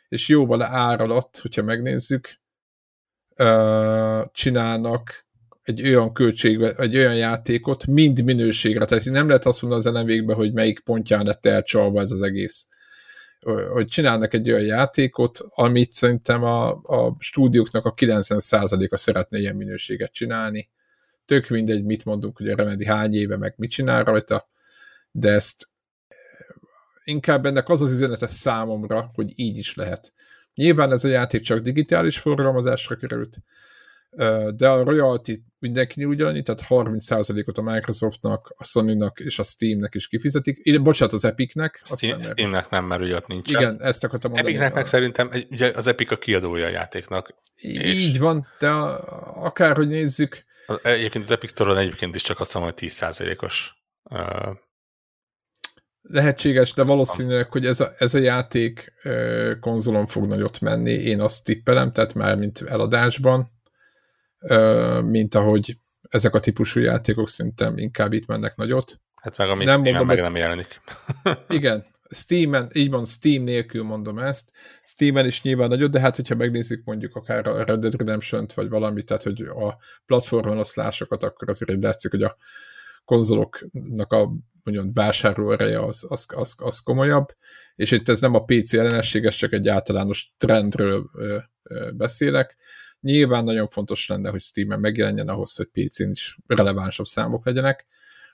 És 0.09 0.29
jóval 0.29 0.63
ár 0.63 1.01
alatt, 1.01 1.39
hogyha 1.39 1.63
megnézzük, 1.63 2.29
csinálnak 4.33 5.27
egy 5.63 5.89
olyan 5.89 6.13
költségbe, 6.13 6.75
egy 6.77 6.97
olyan 6.97 7.17
játékot, 7.17 7.87
mind 7.87 8.25
minőségre. 8.25 8.85
Tehát 8.85 9.05
nem 9.05 9.27
lehet 9.27 9.47
azt 9.47 9.63
mondani 9.63 9.83
az 9.83 9.95
elemvégbe, 9.95 10.35
hogy 10.35 10.53
melyik 10.53 10.81
pontján 10.81 11.25
lett 11.25 11.47
elcsalva 11.47 12.01
ez 12.01 12.11
az 12.11 12.23
egész. 12.23 12.69
Hogy 13.73 13.87
csinálnak 13.87 14.35
egy 14.35 14.51
olyan 14.51 14.65
játékot, 14.65 15.39
amit 15.49 15.93
szerintem 15.93 16.43
a, 16.43 16.69
a 16.71 17.17
stúdióknak 17.19 17.85
a 17.85 17.95
90%-a 17.95 18.97
szeretne 18.97 19.39
ilyen 19.39 19.57
minőséget 19.57 20.13
csinálni. 20.13 20.71
Tök 21.25 21.49
mindegy, 21.49 21.85
mit 21.85 22.05
mondunk, 22.05 22.37
hogy 22.37 22.49
a 22.49 22.57
Remedy 22.57 22.85
hány 22.85 23.15
éve 23.15 23.37
meg 23.37 23.55
mit 23.57 23.71
csinál 23.71 24.05
rajta, 24.05 24.49
de 25.11 25.31
ezt 25.31 25.69
inkább 27.07 27.47
ennek 27.47 27.69
az 27.69 27.81
az 27.81 27.91
üzenete 27.91 28.27
számomra, 28.27 29.11
hogy 29.15 29.33
így 29.35 29.57
is 29.57 29.75
lehet. 29.75 30.13
Nyilván 30.55 30.93
ez 30.93 31.05
a 31.05 31.09
játék 31.09 31.43
csak 31.43 31.59
digitális 31.59 32.19
forgalmazásra 32.19 32.97
került, 32.97 33.37
de 34.57 34.69
a 34.69 34.85
royalty 34.85 35.33
mindenki 35.59 36.05
ugyanannyi, 36.05 36.43
tehát 36.43 36.65
30%-ot 36.69 37.59
a 37.59 37.63
Microsoftnak, 37.63 38.55
a 38.57 38.65
Sony-nak 38.65 39.21
és 39.21 39.39
a 39.39 39.43
Steamnek 39.43 39.95
is 39.95 40.09
kifizetik. 40.09 40.59
Én, 40.59 40.83
bocsánat, 40.83 41.15
az 41.15 41.25
Epicnek. 41.25 41.83
Steam, 41.85 42.23
Steamnek 42.23 42.71
nem, 42.71 42.85
mert 42.85 43.03
ugye 43.03 43.15
ott 43.15 43.27
nincs. 43.27 43.51
Igen, 43.51 43.83
ezt 43.83 44.05
akartam 44.05 44.31
mondani. 44.31 44.55
Epicnek 44.55 44.75
meg 44.75 44.87
szerintem, 44.87 45.31
ugye 45.51 45.73
az 45.75 45.87
Epic 45.87 46.11
a 46.11 46.17
kiadója 46.17 46.67
a 46.67 46.71
játéknak. 46.71 47.35
Így 47.63 47.83
és... 47.83 48.19
van, 48.19 48.47
de 48.59 48.69
akárhogy 48.69 49.89
nézzük. 49.89 50.45
Egyébként 50.83 51.25
az 51.25 51.31
Epic 51.31 51.51
Store-on 51.51 51.77
egyébként 51.77 52.15
is 52.15 52.23
csak 52.23 52.41
azt 52.41 52.55
mondom, 52.55 52.73
hogy 52.79 52.89
10%-os 52.91 53.73
Lehetséges, 56.09 56.73
de 56.73 56.83
valószínűleg, 56.83 57.53
hogy 57.53 57.67
ez 57.67 57.81
a, 57.81 57.93
ez 57.99 58.15
a 58.15 58.19
játék 58.19 58.93
konzolon 59.61 60.07
fog 60.07 60.27
nagyot 60.27 60.61
menni, 60.61 60.93
én 60.93 61.21
azt 61.21 61.45
tippelem, 61.45 61.93
tehát 61.93 62.15
már 62.15 62.37
mint 62.37 62.61
eladásban, 62.61 63.49
mint 65.03 65.35
ahogy 65.35 65.79
ezek 66.09 66.35
a 66.35 66.41
típusú 66.41 66.81
játékok 66.81 67.29
szerintem 67.29 67.79
inkább 67.79 68.13
itt 68.13 68.27
mennek 68.27 68.57
nagyot. 68.57 69.01
Hát 69.15 69.37
meg 69.37 69.49
amit 69.49 69.67
nem 69.67 69.81
Steam-en 69.81 70.07
meg 70.07 70.21
nem 70.21 70.37
jelenik. 70.37 70.81
igen, 71.49 71.87
Steam-en, 72.11 72.71
így 72.73 72.91
van, 72.91 73.05
Steam 73.05 73.43
nélkül 73.43 73.83
mondom 73.83 74.19
ezt. 74.19 74.51
Steam-en 74.85 75.27
is 75.27 75.43
nyilván 75.43 75.69
nagyot, 75.69 75.91
de 75.91 76.01
hát 76.01 76.17
hogyha 76.17 76.35
megnézzük 76.35 76.85
mondjuk 76.85 77.17
akár 77.17 77.47
a 77.47 77.65
Red 77.65 77.81
Dead 77.81 77.97
Redemption-t, 77.97 78.53
vagy 78.53 78.69
valamit, 78.69 79.07
tehát 79.07 79.23
hogy 79.23 79.41
a 79.41 79.79
platformon 80.07 80.59
oszlásokat, 80.59 81.23
akkor 81.23 81.49
azért 81.49 81.83
látszik, 81.83 82.11
hogy 82.11 82.23
a 82.23 82.37
konzoloknak 83.05 84.13
a 84.13 84.33
mondjuk 84.67 84.95
vásárló 84.95 85.53
ereje 85.53 85.85
az, 85.85 86.07
az, 86.09 86.27
az, 86.35 86.55
az 86.59 86.79
komolyabb, 86.79 87.27
és 87.75 87.91
itt 87.91 88.09
ez 88.09 88.21
nem 88.21 88.35
a 88.35 88.45
PC 88.45 88.75
ellenességes, 88.75 89.37
csak 89.37 89.53
egy 89.53 89.69
általános 89.69 90.33
trendről 90.37 91.11
ö, 91.15 91.39
ö, 91.63 91.91
beszélek. 91.93 92.57
Nyilván 93.01 93.45
nagyon 93.45 93.69
fontos 93.69 94.09
lenne, 94.09 94.31
hogy 94.31 94.41
Steam-en 94.41 94.81
megjelenjen 94.81 95.29
ahhoz, 95.29 95.57
hogy 95.57 95.67
PC-n 95.67 96.11
is 96.11 96.39
relevánsabb 96.47 97.07
számok 97.07 97.45
legyenek, 97.45 97.87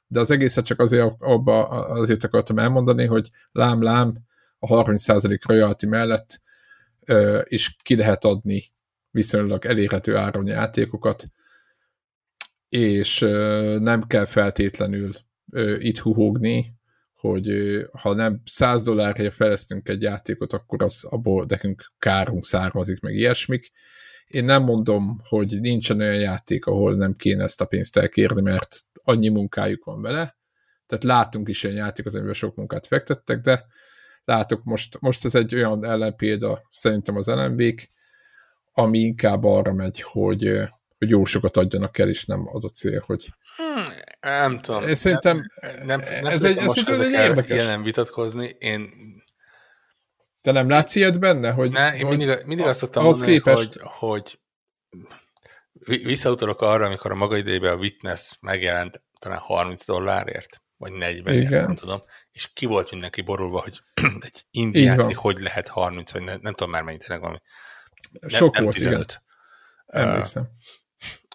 de 0.07 0.21
az 0.21 0.31
egészet 0.31 0.65
csak 0.65 0.81
azért, 0.81 1.15
abba, 1.19 1.69
azért 1.69 2.25
akartam 2.25 2.59
elmondani, 2.59 3.07
hogy 3.07 3.31
lám-lám 3.53 4.19
a 4.59 4.67
30% 4.67 5.39
royalty 5.47 5.87
mellett 5.87 6.41
ö, 7.05 7.41
is 7.45 7.77
ki 7.83 7.97
lehet 7.97 8.25
adni 8.25 8.73
viszonylag 9.11 9.65
elérhető 9.65 10.17
áron 10.17 10.47
játékokat, 10.47 11.27
és 12.69 13.19
nem 13.79 14.07
kell 14.07 14.25
feltétlenül 14.25 15.11
itt 15.79 15.99
huhogni, 15.99 16.65
hogy 17.15 17.49
ha 17.93 18.15
nem 18.15 18.41
100 18.45 18.83
dollárért 18.83 19.35
fejlesztünk 19.35 19.89
egy 19.89 20.03
játékot, 20.03 20.53
akkor 20.53 20.83
az 20.83 21.05
abból 21.05 21.45
nekünk 21.49 21.85
kárunk 21.99 22.45
származik, 22.45 23.01
meg 23.01 23.15
ilyesmik. 23.15 23.71
Én 24.27 24.45
nem 24.45 24.63
mondom, 24.63 25.21
hogy 25.29 25.61
nincsen 25.61 26.01
olyan 26.01 26.21
játék, 26.21 26.67
ahol 26.67 26.95
nem 26.95 27.17
kéne 27.17 27.43
ezt 27.43 27.61
a 27.61 27.65
pénzt 27.65 27.97
elkérni, 27.97 28.41
mert 28.41 28.81
annyi 29.05 29.29
munkájuk 29.29 29.85
van 29.85 30.01
vele. 30.01 30.37
Tehát 30.87 31.05
látunk 31.05 31.49
is 31.49 31.63
ilyen 31.63 31.77
játékot, 31.77 32.15
amiben 32.15 32.35
sok 32.35 32.57
munkát 32.57 32.87
fektettek, 32.87 33.41
de 33.41 33.65
látok 34.25 34.65
most, 34.65 35.01
most 35.01 35.25
ez 35.25 35.35
egy 35.35 35.55
olyan 35.55 35.85
ellenpélda 35.85 36.63
szerintem 36.69 37.17
az 37.17 37.29
ellenvék, 37.29 37.89
ami 38.73 38.99
inkább 38.99 39.45
arra 39.45 39.73
megy, 39.73 40.01
hogy, 40.01 40.61
hogy 40.99 41.11
jó 41.11 41.25
sokat 41.25 41.57
adjanak 41.57 41.99
el, 41.99 42.09
és 42.09 42.25
nem 42.25 42.49
az 42.53 42.65
a 42.65 42.69
cél, 42.69 43.03
hogy 43.07 43.29
hmm, 43.57 43.85
nem 44.23 44.61
tudom. 44.61 44.89
Én 44.89 44.95
szerintem 44.95 45.51
nem, 45.85 46.01
nem, 46.01 46.01
nem 46.23 46.33
ez 46.33 46.45
egy, 46.45 46.63
most 46.63 46.89
ez 46.89 47.01
egy 47.01 47.13
érdekes. 47.13 47.57
Jelen 47.57 47.83
vitatkozni. 47.83 48.57
Én 48.59 48.91
te 50.41 50.53
nem 50.53 50.69
látsz 50.69 50.95
ilyet 50.95 51.19
benne? 51.19 51.51
Hogy, 51.51 51.73
ne, 51.73 51.97
én 51.97 52.07
mindig, 52.07 52.29
mindig 52.45 52.67
azt 52.67 52.79
szoktam 52.79 53.05
mondani, 53.05 53.33
képest... 53.33 53.79
hogy, 53.79 53.83
hogy 53.83 54.41
visszautalok 56.05 56.61
arra, 56.61 56.87
amikor 56.87 57.11
a 57.11 57.15
maga 57.15 57.37
idejében 57.37 57.73
a 57.73 57.77
Witness 57.77 58.37
megjelent 58.41 59.03
talán 59.19 59.39
30 59.39 59.85
dollárért, 59.85 60.63
vagy 60.79 60.93
40 60.93 61.35
ért, 61.35 61.51
nem 61.51 61.75
tudom, 61.75 62.01
és 62.33 62.53
ki 62.53 62.67
volt 62.67 62.91
mindenki 62.91 63.21
borulva, 63.21 63.61
hogy 63.61 63.81
egy 64.21 64.45
indiát 64.51 65.13
hogy 65.13 65.41
lehet 65.41 65.69
30, 65.69 66.13
vagy 66.13 66.23
nem, 66.23 66.39
nem 66.43 66.55
tudom 66.55 66.73
már 66.73 66.83
mennyit, 66.83 67.01
tényleg 67.01 67.21
valami. 67.21 67.39
Sok 68.27 68.55
nem, 68.55 68.63
volt, 68.63 68.77
15. 68.77 69.23
igen. 69.87 70.09
Emlékszem. 70.09 70.43
Uh, 70.43 70.49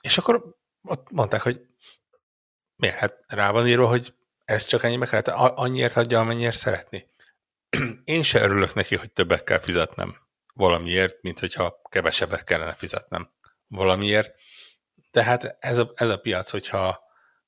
és 0.02 0.18
akkor 0.18 0.56
ott 0.82 1.12
mondták, 1.12 1.42
hogy 1.42 1.62
miért? 2.78 2.96
Hát 2.96 3.24
rá 3.28 3.52
van 3.52 3.68
írva, 3.68 3.88
hogy 3.88 4.14
ez 4.46 4.66
csak 4.66 4.84
ennyibe 4.84 5.06
kellett, 5.06 5.28
annyiért 5.28 5.96
adja, 5.96 6.20
amennyiért 6.20 6.58
szeretni. 6.58 7.10
Én 8.04 8.24
se 8.24 8.42
örülök 8.42 8.74
neki, 8.74 8.96
hogy 8.96 9.12
többet 9.12 9.44
kell 9.44 9.60
fizetnem 9.60 10.18
valamiért, 10.54 11.22
mint 11.22 11.40
hogyha 11.40 11.82
kevesebbet 11.90 12.44
kellene 12.44 12.72
fizetnem 12.72 13.30
valamiért. 13.68 14.36
Tehát 15.12 15.58
ez 15.60 15.78
a, 15.78 15.92
ez 15.96 16.10
a 16.10 16.18
piac, 16.18 16.50
hogyha, 16.50 17.00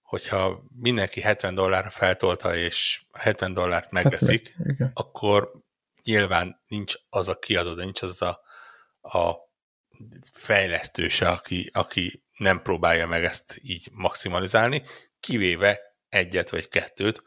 hogyha 0.01 0.63
mindenki 0.75 1.21
70 1.21 1.55
dollárra 1.55 1.89
feltolta, 1.89 2.55
és 2.55 3.05
70 3.13 3.53
dollárt 3.53 3.91
megveszik, 3.91 4.55
hát, 4.79 4.91
akkor 4.93 5.51
nyilván 6.03 6.63
nincs 6.67 6.93
az 7.09 7.27
a 7.27 7.39
kiadó, 7.39 7.73
de 7.73 7.83
nincs 7.83 8.01
az 8.01 8.21
a, 8.21 8.41
a 9.01 9.35
fejlesztőse, 10.33 11.29
aki, 11.29 11.69
aki 11.73 12.23
nem 12.37 12.61
próbálja 12.61 13.07
meg 13.07 13.23
ezt 13.23 13.59
így 13.63 13.89
maximalizálni, 13.91 14.83
kivéve 15.19 15.79
egyet 16.09 16.49
vagy 16.49 16.67
kettőt, 16.67 17.23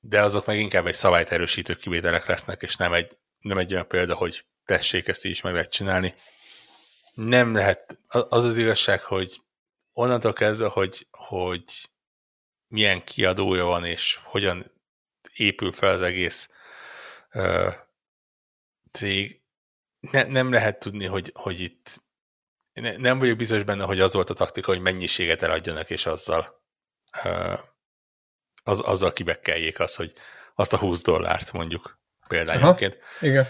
de 0.00 0.22
azok 0.22 0.46
meg 0.46 0.58
inkább 0.58 0.86
egy 0.86 0.94
szabályt 0.94 1.32
erősítő 1.32 1.74
kivételek 1.74 2.26
lesznek, 2.26 2.62
és 2.62 2.76
nem 2.76 2.92
egy, 2.92 3.18
nem 3.38 3.58
egy 3.58 3.72
olyan 3.72 3.88
példa, 3.88 4.14
hogy 4.14 4.46
tessék, 4.64 5.08
ezt 5.08 5.24
is 5.24 5.40
meg 5.40 5.52
lehet 5.52 5.70
csinálni. 5.70 6.14
Nem 7.14 7.54
lehet, 7.54 8.00
az 8.06 8.44
az 8.44 8.56
igazság, 8.56 9.02
hogy 9.02 9.42
onnantól 9.92 10.32
kezdve, 10.32 10.68
hogy, 10.68 11.06
hogy 11.10 11.90
milyen 12.66 13.04
kiadója 13.04 13.64
van, 13.64 13.84
és 13.84 14.20
hogyan 14.22 14.72
épül 15.34 15.72
fel 15.72 15.88
az 15.88 16.02
egész 16.02 16.48
uh, 17.32 17.74
cég, 18.92 19.40
ne, 20.00 20.22
nem 20.22 20.52
lehet 20.52 20.78
tudni, 20.78 21.06
hogy, 21.06 21.30
hogy 21.34 21.60
itt 21.60 22.02
nem 22.96 23.18
vagyok 23.18 23.36
biztos 23.36 23.62
benne, 23.62 23.84
hogy 23.84 24.00
az 24.00 24.12
volt 24.12 24.30
a 24.30 24.34
taktika, 24.34 24.70
hogy 24.70 24.80
mennyiséget 24.80 25.42
eladjanak, 25.42 25.90
és 25.90 26.06
azzal 26.06 26.59
az, 28.62 28.80
azzal 28.80 29.12
kibekkeljék 29.12 29.80
azt, 29.80 29.96
hogy 29.96 30.12
azt 30.54 30.72
a 30.72 30.78
20 30.78 31.02
dollárt 31.02 31.52
mondjuk 31.52 31.98
példányonként. 32.28 32.96
igen. 33.20 33.46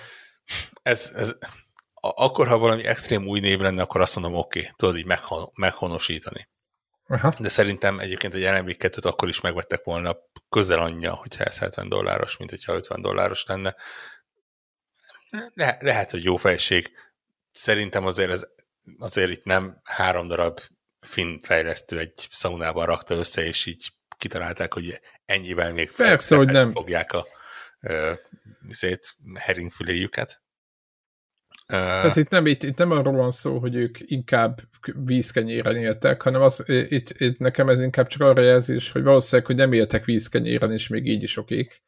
Ez, 0.82 1.12
ez, 1.15 1.35
akkor, 2.01 2.49
ha 2.49 2.59
valami 2.59 2.85
extrém 2.85 3.27
új 3.27 3.41
név 3.41 3.61
lenne, 3.61 3.82
akkor 3.82 4.01
azt 4.01 4.16
mondom, 4.16 4.35
oké, 4.35 4.59
okay, 4.59 4.73
tudod 4.77 4.97
így 4.97 5.07
meghon, 5.07 5.51
meghonosítani. 5.55 6.49
Aha. 7.07 7.32
De 7.39 7.49
szerintem 7.49 7.99
egyébként 7.99 8.35
egy 8.35 8.43
LMV 8.43 8.77
2 8.77 9.09
akkor 9.09 9.28
is 9.28 9.41
megvettek 9.41 9.85
volna 9.85 10.16
közel 10.49 10.81
anyja, 10.81 11.15
hogyha 11.15 11.45
ez 11.45 11.59
70 11.59 11.89
dolláros, 11.89 12.37
mint 12.37 12.51
hogyha 12.51 12.74
50 12.74 13.03
dolláros 13.03 13.45
lenne. 13.47 13.77
Le, 15.55 15.78
lehet, 15.81 16.11
hogy 16.11 16.24
jó 16.24 16.37
fejség. 16.37 16.91
Szerintem 17.53 18.07
azért 18.07 18.31
ez 18.31 18.47
azért 18.99 19.31
itt 19.31 19.45
nem 19.45 19.81
három 19.85 20.28
darab 20.28 20.61
finn 21.01 21.39
fejlesztő 21.43 21.99
egy 21.99 22.29
szaunában 22.31 22.87
rakta 22.87 23.15
össze, 23.15 23.45
és 23.45 23.67
így 23.67 23.93
kitalálták, 24.19 24.75
hogy 24.75 25.01
ennyivel 25.25 25.73
még 25.73 25.93
Persze, 25.93 26.37
hogy 26.37 26.53
nem. 26.53 26.71
fogják 26.71 27.13
a 27.13 27.27
szét 28.71 29.17
heringfüléjüket. 29.35 30.43
Ez 32.03 32.17
itt 32.17 32.29
nem, 32.29 32.47
itt, 32.47 32.63
itt 32.63 32.77
nem 32.77 32.91
arról 32.91 33.15
van 33.15 33.31
szó, 33.31 33.59
hogy 33.59 33.75
ők 33.75 33.99
inkább 34.01 34.61
vízkenyéren 34.95 35.77
éltek, 35.77 36.23
hanem 36.23 36.43
az, 36.43 36.65
itt, 36.67 37.11
itt 37.11 37.39
nekem 37.39 37.69
ez 37.69 37.81
inkább 37.81 38.07
csak 38.07 38.21
arra 38.21 38.43
jelzés, 38.43 38.91
hogy 38.91 39.03
valószínűleg, 39.03 39.47
hogy 39.47 39.57
nem 39.57 39.73
éltek 39.73 40.05
vízkenyéren, 40.05 40.73
és 40.73 40.89
még 40.89 41.07
így 41.07 41.23
is 41.23 41.37
okék. 41.37 41.83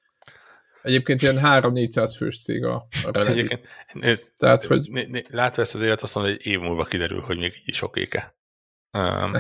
Egyébként 0.83 1.23
ilyen 1.23 1.41
3-400 1.43 2.15
fős 2.17 2.43
cég 2.43 2.65
a, 2.65 2.87
a 3.05 3.19
Egyébként, 3.19 3.67
nézd, 3.93 4.33
Tehát, 4.37 4.65
hogy... 4.65 4.89
Látva 5.29 5.63
ezt 5.63 5.75
az 5.75 5.83
élet, 5.83 6.03
azt 6.03 6.15
mondom, 6.15 6.33
hogy 6.33 6.47
év 6.47 6.61
múlva 6.61 6.85
kiderül, 6.85 7.21
hogy 7.21 7.39
még 7.39 7.53
így 7.57 7.69
is 7.69 7.83
okéke. 7.83 8.35
Um, 8.93 9.32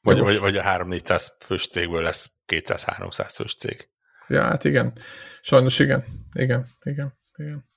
vagy, 0.00 0.18
vagy, 0.18 0.38
vagy 0.38 0.56
a 0.56 0.62
3-400 0.62 1.26
fős 1.40 1.68
cégből 1.68 2.02
lesz 2.02 2.30
200-300 2.46 3.30
fős 3.34 3.54
cég. 3.54 3.88
Ja, 4.28 4.42
hát 4.42 4.64
igen. 4.64 4.92
Sajnos 5.42 5.78
igen. 5.78 6.04
Igen, 6.32 6.64
igen, 6.82 7.12
igen. 7.34 7.68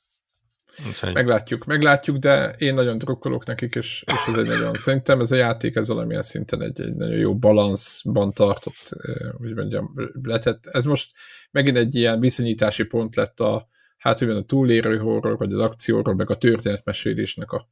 Úgyhogy... 0.88 1.14
Meglátjuk, 1.14 1.65
meglátjuk, 1.65 2.18
de 2.18 2.49
én 2.57 2.73
nagyon 2.73 2.97
drukkolok 2.97 3.45
nekik, 3.45 3.76
és, 3.76 4.03
és 4.05 4.27
ez 4.27 4.35
egy 4.35 4.47
nagyon, 4.47 4.76
szerintem 4.76 5.19
ez 5.19 5.31
a 5.31 5.35
játék 5.35 5.76
ez 5.76 5.88
valamilyen 5.88 6.22
szinten 6.22 6.61
egy, 6.61 6.81
egy 6.81 6.95
nagyon 6.95 7.18
jó 7.18 7.38
balanszban 7.38 8.34
tartott, 8.34 8.89
úgy 9.38 9.53
mondjam, 9.53 9.93
letett. 10.22 10.65
Ez 10.65 10.85
most 10.85 11.11
megint 11.51 11.77
egy 11.77 11.95
ilyen 11.95 12.19
viszonyítási 12.19 12.84
pont 12.84 13.15
lett 13.15 13.39
a, 13.39 13.68
hát 13.97 14.19
hogy 14.19 14.30
a 14.30 14.43
túlérő 14.43 14.97
horror, 14.97 15.38
vagy 15.38 15.51
az 15.53 15.60
akcióról, 15.60 16.15
meg 16.15 16.30
a 16.30 16.38
történetmesélésnek 16.38 17.51
a 17.51 17.69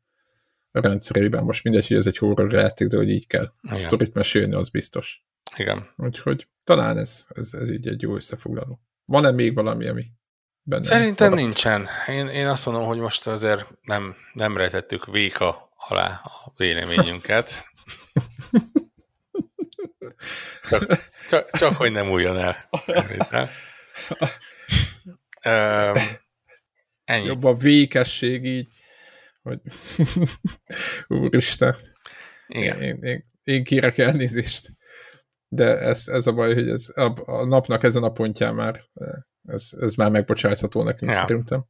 rendszerében. 0.71 1.43
Most 1.43 1.63
mindegy, 1.63 1.87
hogy 1.87 1.97
ez 1.97 2.07
egy 2.07 2.17
horror 2.17 2.53
játék, 2.53 2.87
de 2.87 2.97
hogy 2.97 3.09
így 3.09 3.27
kell 3.27 3.53
a 3.61 3.75
sztorit 3.75 4.13
mesélni, 4.13 4.55
az 4.55 4.69
biztos. 4.69 5.25
Igen. 5.57 5.93
Úgyhogy 5.97 6.47
talán 6.63 6.97
ez, 6.97 7.25
ez, 7.29 7.53
ez 7.53 7.69
így 7.71 7.87
egy 7.87 8.01
jó 8.01 8.15
összefoglaló. 8.15 8.81
Van-e 9.05 9.31
még 9.31 9.53
valami, 9.53 9.87
ami 9.87 10.05
benne? 10.63 10.83
Szerintem 10.83 11.29
maradt? 11.29 11.45
nincsen. 11.45 11.85
Én, 12.07 12.27
én 12.27 12.47
azt 12.47 12.65
mondom, 12.65 12.85
hogy 12.85 12.97
most 12.97 13.27
azért 13.27 13.67
nem, 13.81 14.15
nem 14.33 14.57
rejtettük 14.57 15.05
véka 15.05 15.69
alá 15.75 16.21
a 16.23 16.53
véleményünket. 16.57 17.69
csak, 20.69 21.11
csak, 21.29 21.49
csak, 21.49 21.75
hogy 21.75 21.91
nem 21.91 22.09
újjon 22.09 22.37
el. 22.37 22.57
ennyi. 27.03 27.25
Jobb 27.25 27.43
a 27.43 27.55
vékesség 27.55 28.45
így, 28.45 28.67
hogy 29.41 29.59
úristen. 31.21 31.75
Igen. 32.47 32.81
Én, 32.81 33.03
én, 33.03 33.25
én 33.43 33.63
kérek 33.63 33.97
elnézést. 33.97 34.73
De 35.47 35.77
ez, 35.77 36.07
ez 36.07 36.27
a 36.27 36.31
baj, 36.31 36.53
hogy 36.53 36.69
ez 36.69 36.87
a, 36.93 37.21
a 37.25 37.45
napnak 37.45 37.83
ezen 37.83 38.03
a 38.03 38.11
pontján 38.11 38.55
már 38.55 38.83
ez, 39.47 39.69
ez 39.79 39.95
már 39.95 40.11
megbocsátható 40.11 40.83
nekünk 40.83 41.11
ja. 41.11 41.17
szerintem. 41.17 41.65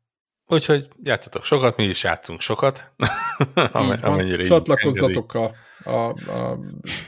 Úgyhogy 0.48 0.90
játszatok 1.04 1.44
sokat, 1.44 1.78
mi 1.78 1.84
is 1.84 2.04
játszunk 2.04 2.42
sokat. 2.42 2.94
amennyire 4.02 4.44
Csatlakozzatok 4.44 5.34
a, 5.34 5.54
a, 5.84 6.10
a 6.32 6.60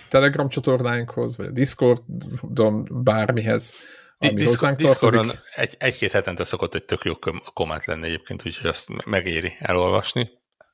Telegram 0.09 0.49
csatornáinkhoz, 0.49 1.37
vagy 1.37 1.45
a 1.45 1.51
Discordon 1.51 2.87
bármihez, 3.03 3.73
ami 4.17 4.33
Discord, 4.33 4.49
hozzánk 4.49 4.77
Discordon 4.77 5.31
egy, 5.55 5.75
egy-két 5.79 6.11
hetente 6.11 6.43
szokott 6.43 6.73
egy 6.73 6.85
tök 6.85 7.03
jó 7.03 7.13
komment 7.53 7.85
lenni 7.85 8.05
egyébként, 8.05 8.45
úgyhogy 8.45 8.69
azt 8.69 9.05
megéri 9.05 9.55
elolvasni. 9.59 10.29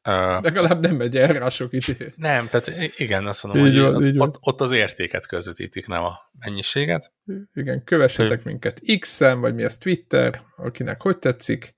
Uh, 0.07 0.41
Legalább 0.41 0.81
nem 0.81 0.95
megy 0.95 1.17
erre 1.17 1.43
a 1.43 1.49
sok 1.49 1.73
idő. 1.73 2.13
Nem, 2.15 2.47
tehát 2.47 2.99
igen, 2.99 3.27
azt 3.27 3.43
mondom, 3.43 3.65
így 3.65 3.73
hogy 3.73 3.81
van, 3.81 4.19
ott, 4.19 4.27
ott, 4.27 4.37
ott 4.41 4.61
az 4.61 4.71
értéket 4.71 5.27
közvetítik, 5.27 5.87
nem 5.87 6.03
a 6.03 6.19
mennyiséget. 6.39 7.13
Igen, 7.53 7.83
kövessetek 7.83 8.43
hogy... 8.43 8.51
minket 8.51 8.81
X-en, 8.99 9.39
vagy 9.39 9.55
mi 9.55 9.63
ez 9.63 9.77
Twitter, 9.77 10.41
akinek 10.57 11.01
hogy 11.01 11.19
tetszik. 11.19 11.75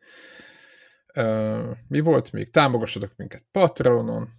Uh, 1.16 1.78
mi 1.88 2.00
volt 2.00 2.32
még? 2.32 2.52
Támogassatok 2.52 3.12
minket 3.16 3.44
Patronon, 3.52 4.30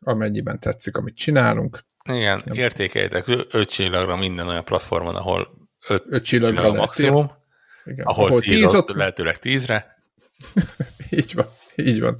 amennyiben 0.00 0.58
tetszik, 0.58 0.96
amit 0.96 1.16
csinálunk. 1.16 1.78
Igen, 2.12 2.42
nem. 2.44 2.56
értékeljétek 2.56 3.24
öt 3.50 3.70
csillagra 3.70 4.16
minden 4.16 4.48
olyan 4.48 4.64
platformon, 4.64 5.16
ahol 5.16 5.68
öt, 5.88 6.04
öt 6.08 6.24
csillagra 6.24 6.60
csillag 6.60 6.76
a 6.76 6.80
maximum, 6.80 7.30
igen. 7.84 8.04
ahol, 8.04 8.26
ahol 8.26 8.40
tíz, 8.40 8.60
tíz 8.60 8.74
ott, 8.74 8.90
lehetőleg 8.90 9.38
tízre. 9.38 9.96
így 11.10 11.34
van, 11.34 11.48
így 11.76 12.00
van. 12.00 12.18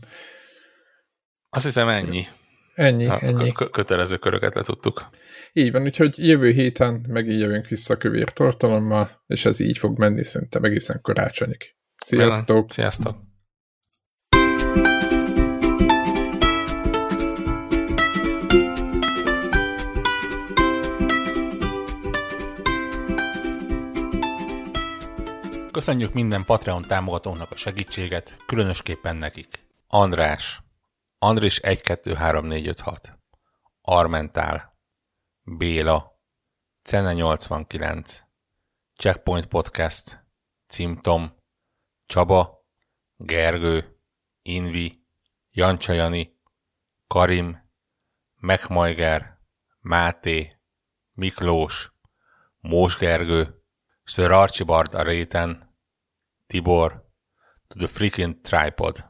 Azt 1.53 1.65
hiszem 1.65 1.89
ennyi. 1.89 2.27
Ennyi, 2.75 3.07
a, 3.07 3.19
ennyi. 3.23 3.53
kötelező 3.53 4.17
köröket 4.17 4.55
le 4.55 4.63
tudtuk. 4.63 5.09
Így 5.53 5.73
van, 5.73 5.83
úgyhogy 5.83 6.27
jövő 6.27 6.51
héten 6.51 7.05
megint 7.09 7.41
jövünk 7.41 7.67
vissza 7.67 7.95
a 7.95 7.97
kövér 7.97 8.33
tartalommal, 8.33 9.23
és 9.27 9.45
ez 9.45 9.61
így 9.61 9.79
fog 9.79 9.99
menni 9.99 10.25
szerintem 10.25 10.65
egészen 10.65 11.01
karácsonyig. 11.03 11.75
Sziasztok! 12.05 12.73
Sziasztok! 12.73 13.17
Köszönjük 25.73 26.13
minden 26.13 26.45
Patreon 26.45 26.83
támogatónak 26.83 27.51
a 27.51 27.57
segítséget, 27.57 28.37
különösképpen 28.47 29.17
nekik. 29.17 29.49
András, 29.89 30.61
Andris 31.23 31.59
1, 31.59 31.81
2, 31.81 32.15
3, 32.15 32.47
4, 32.47 32.69
5, 32.69 32.81
6. 32.81 33.19
Armentál. 33.83 34.79
Béla. 35.43 36.19
Cene 36.83 37.13
89. 37.13 38.23
Checkpoint 38.97 39.47
Podcast. 39.47 40.27
Cimtom. 40.67 41.37
Csaba. 42.07 42.65
Gergő. 43.17 44.01
Invi. 44.43 45.05
Jancsajani. 45.51 46.41
Karim. 47.07 47.71
Megmajger. 48.35 49.39
Máté. 49.81 50.61
Miklós. 51.13 51.93
Mós 52.61 52.97
Gergő. 52.97 53.65
Sir 54.05 54.31
Archibald 54.31 54.95
a 54.95 55.03
réten. 55.03 55.77
Tibor. 56.47 57.13
To 57.69 57.79
the 57.79 57.87
freaking 57.87 58.41
tripod. 58.41 59.10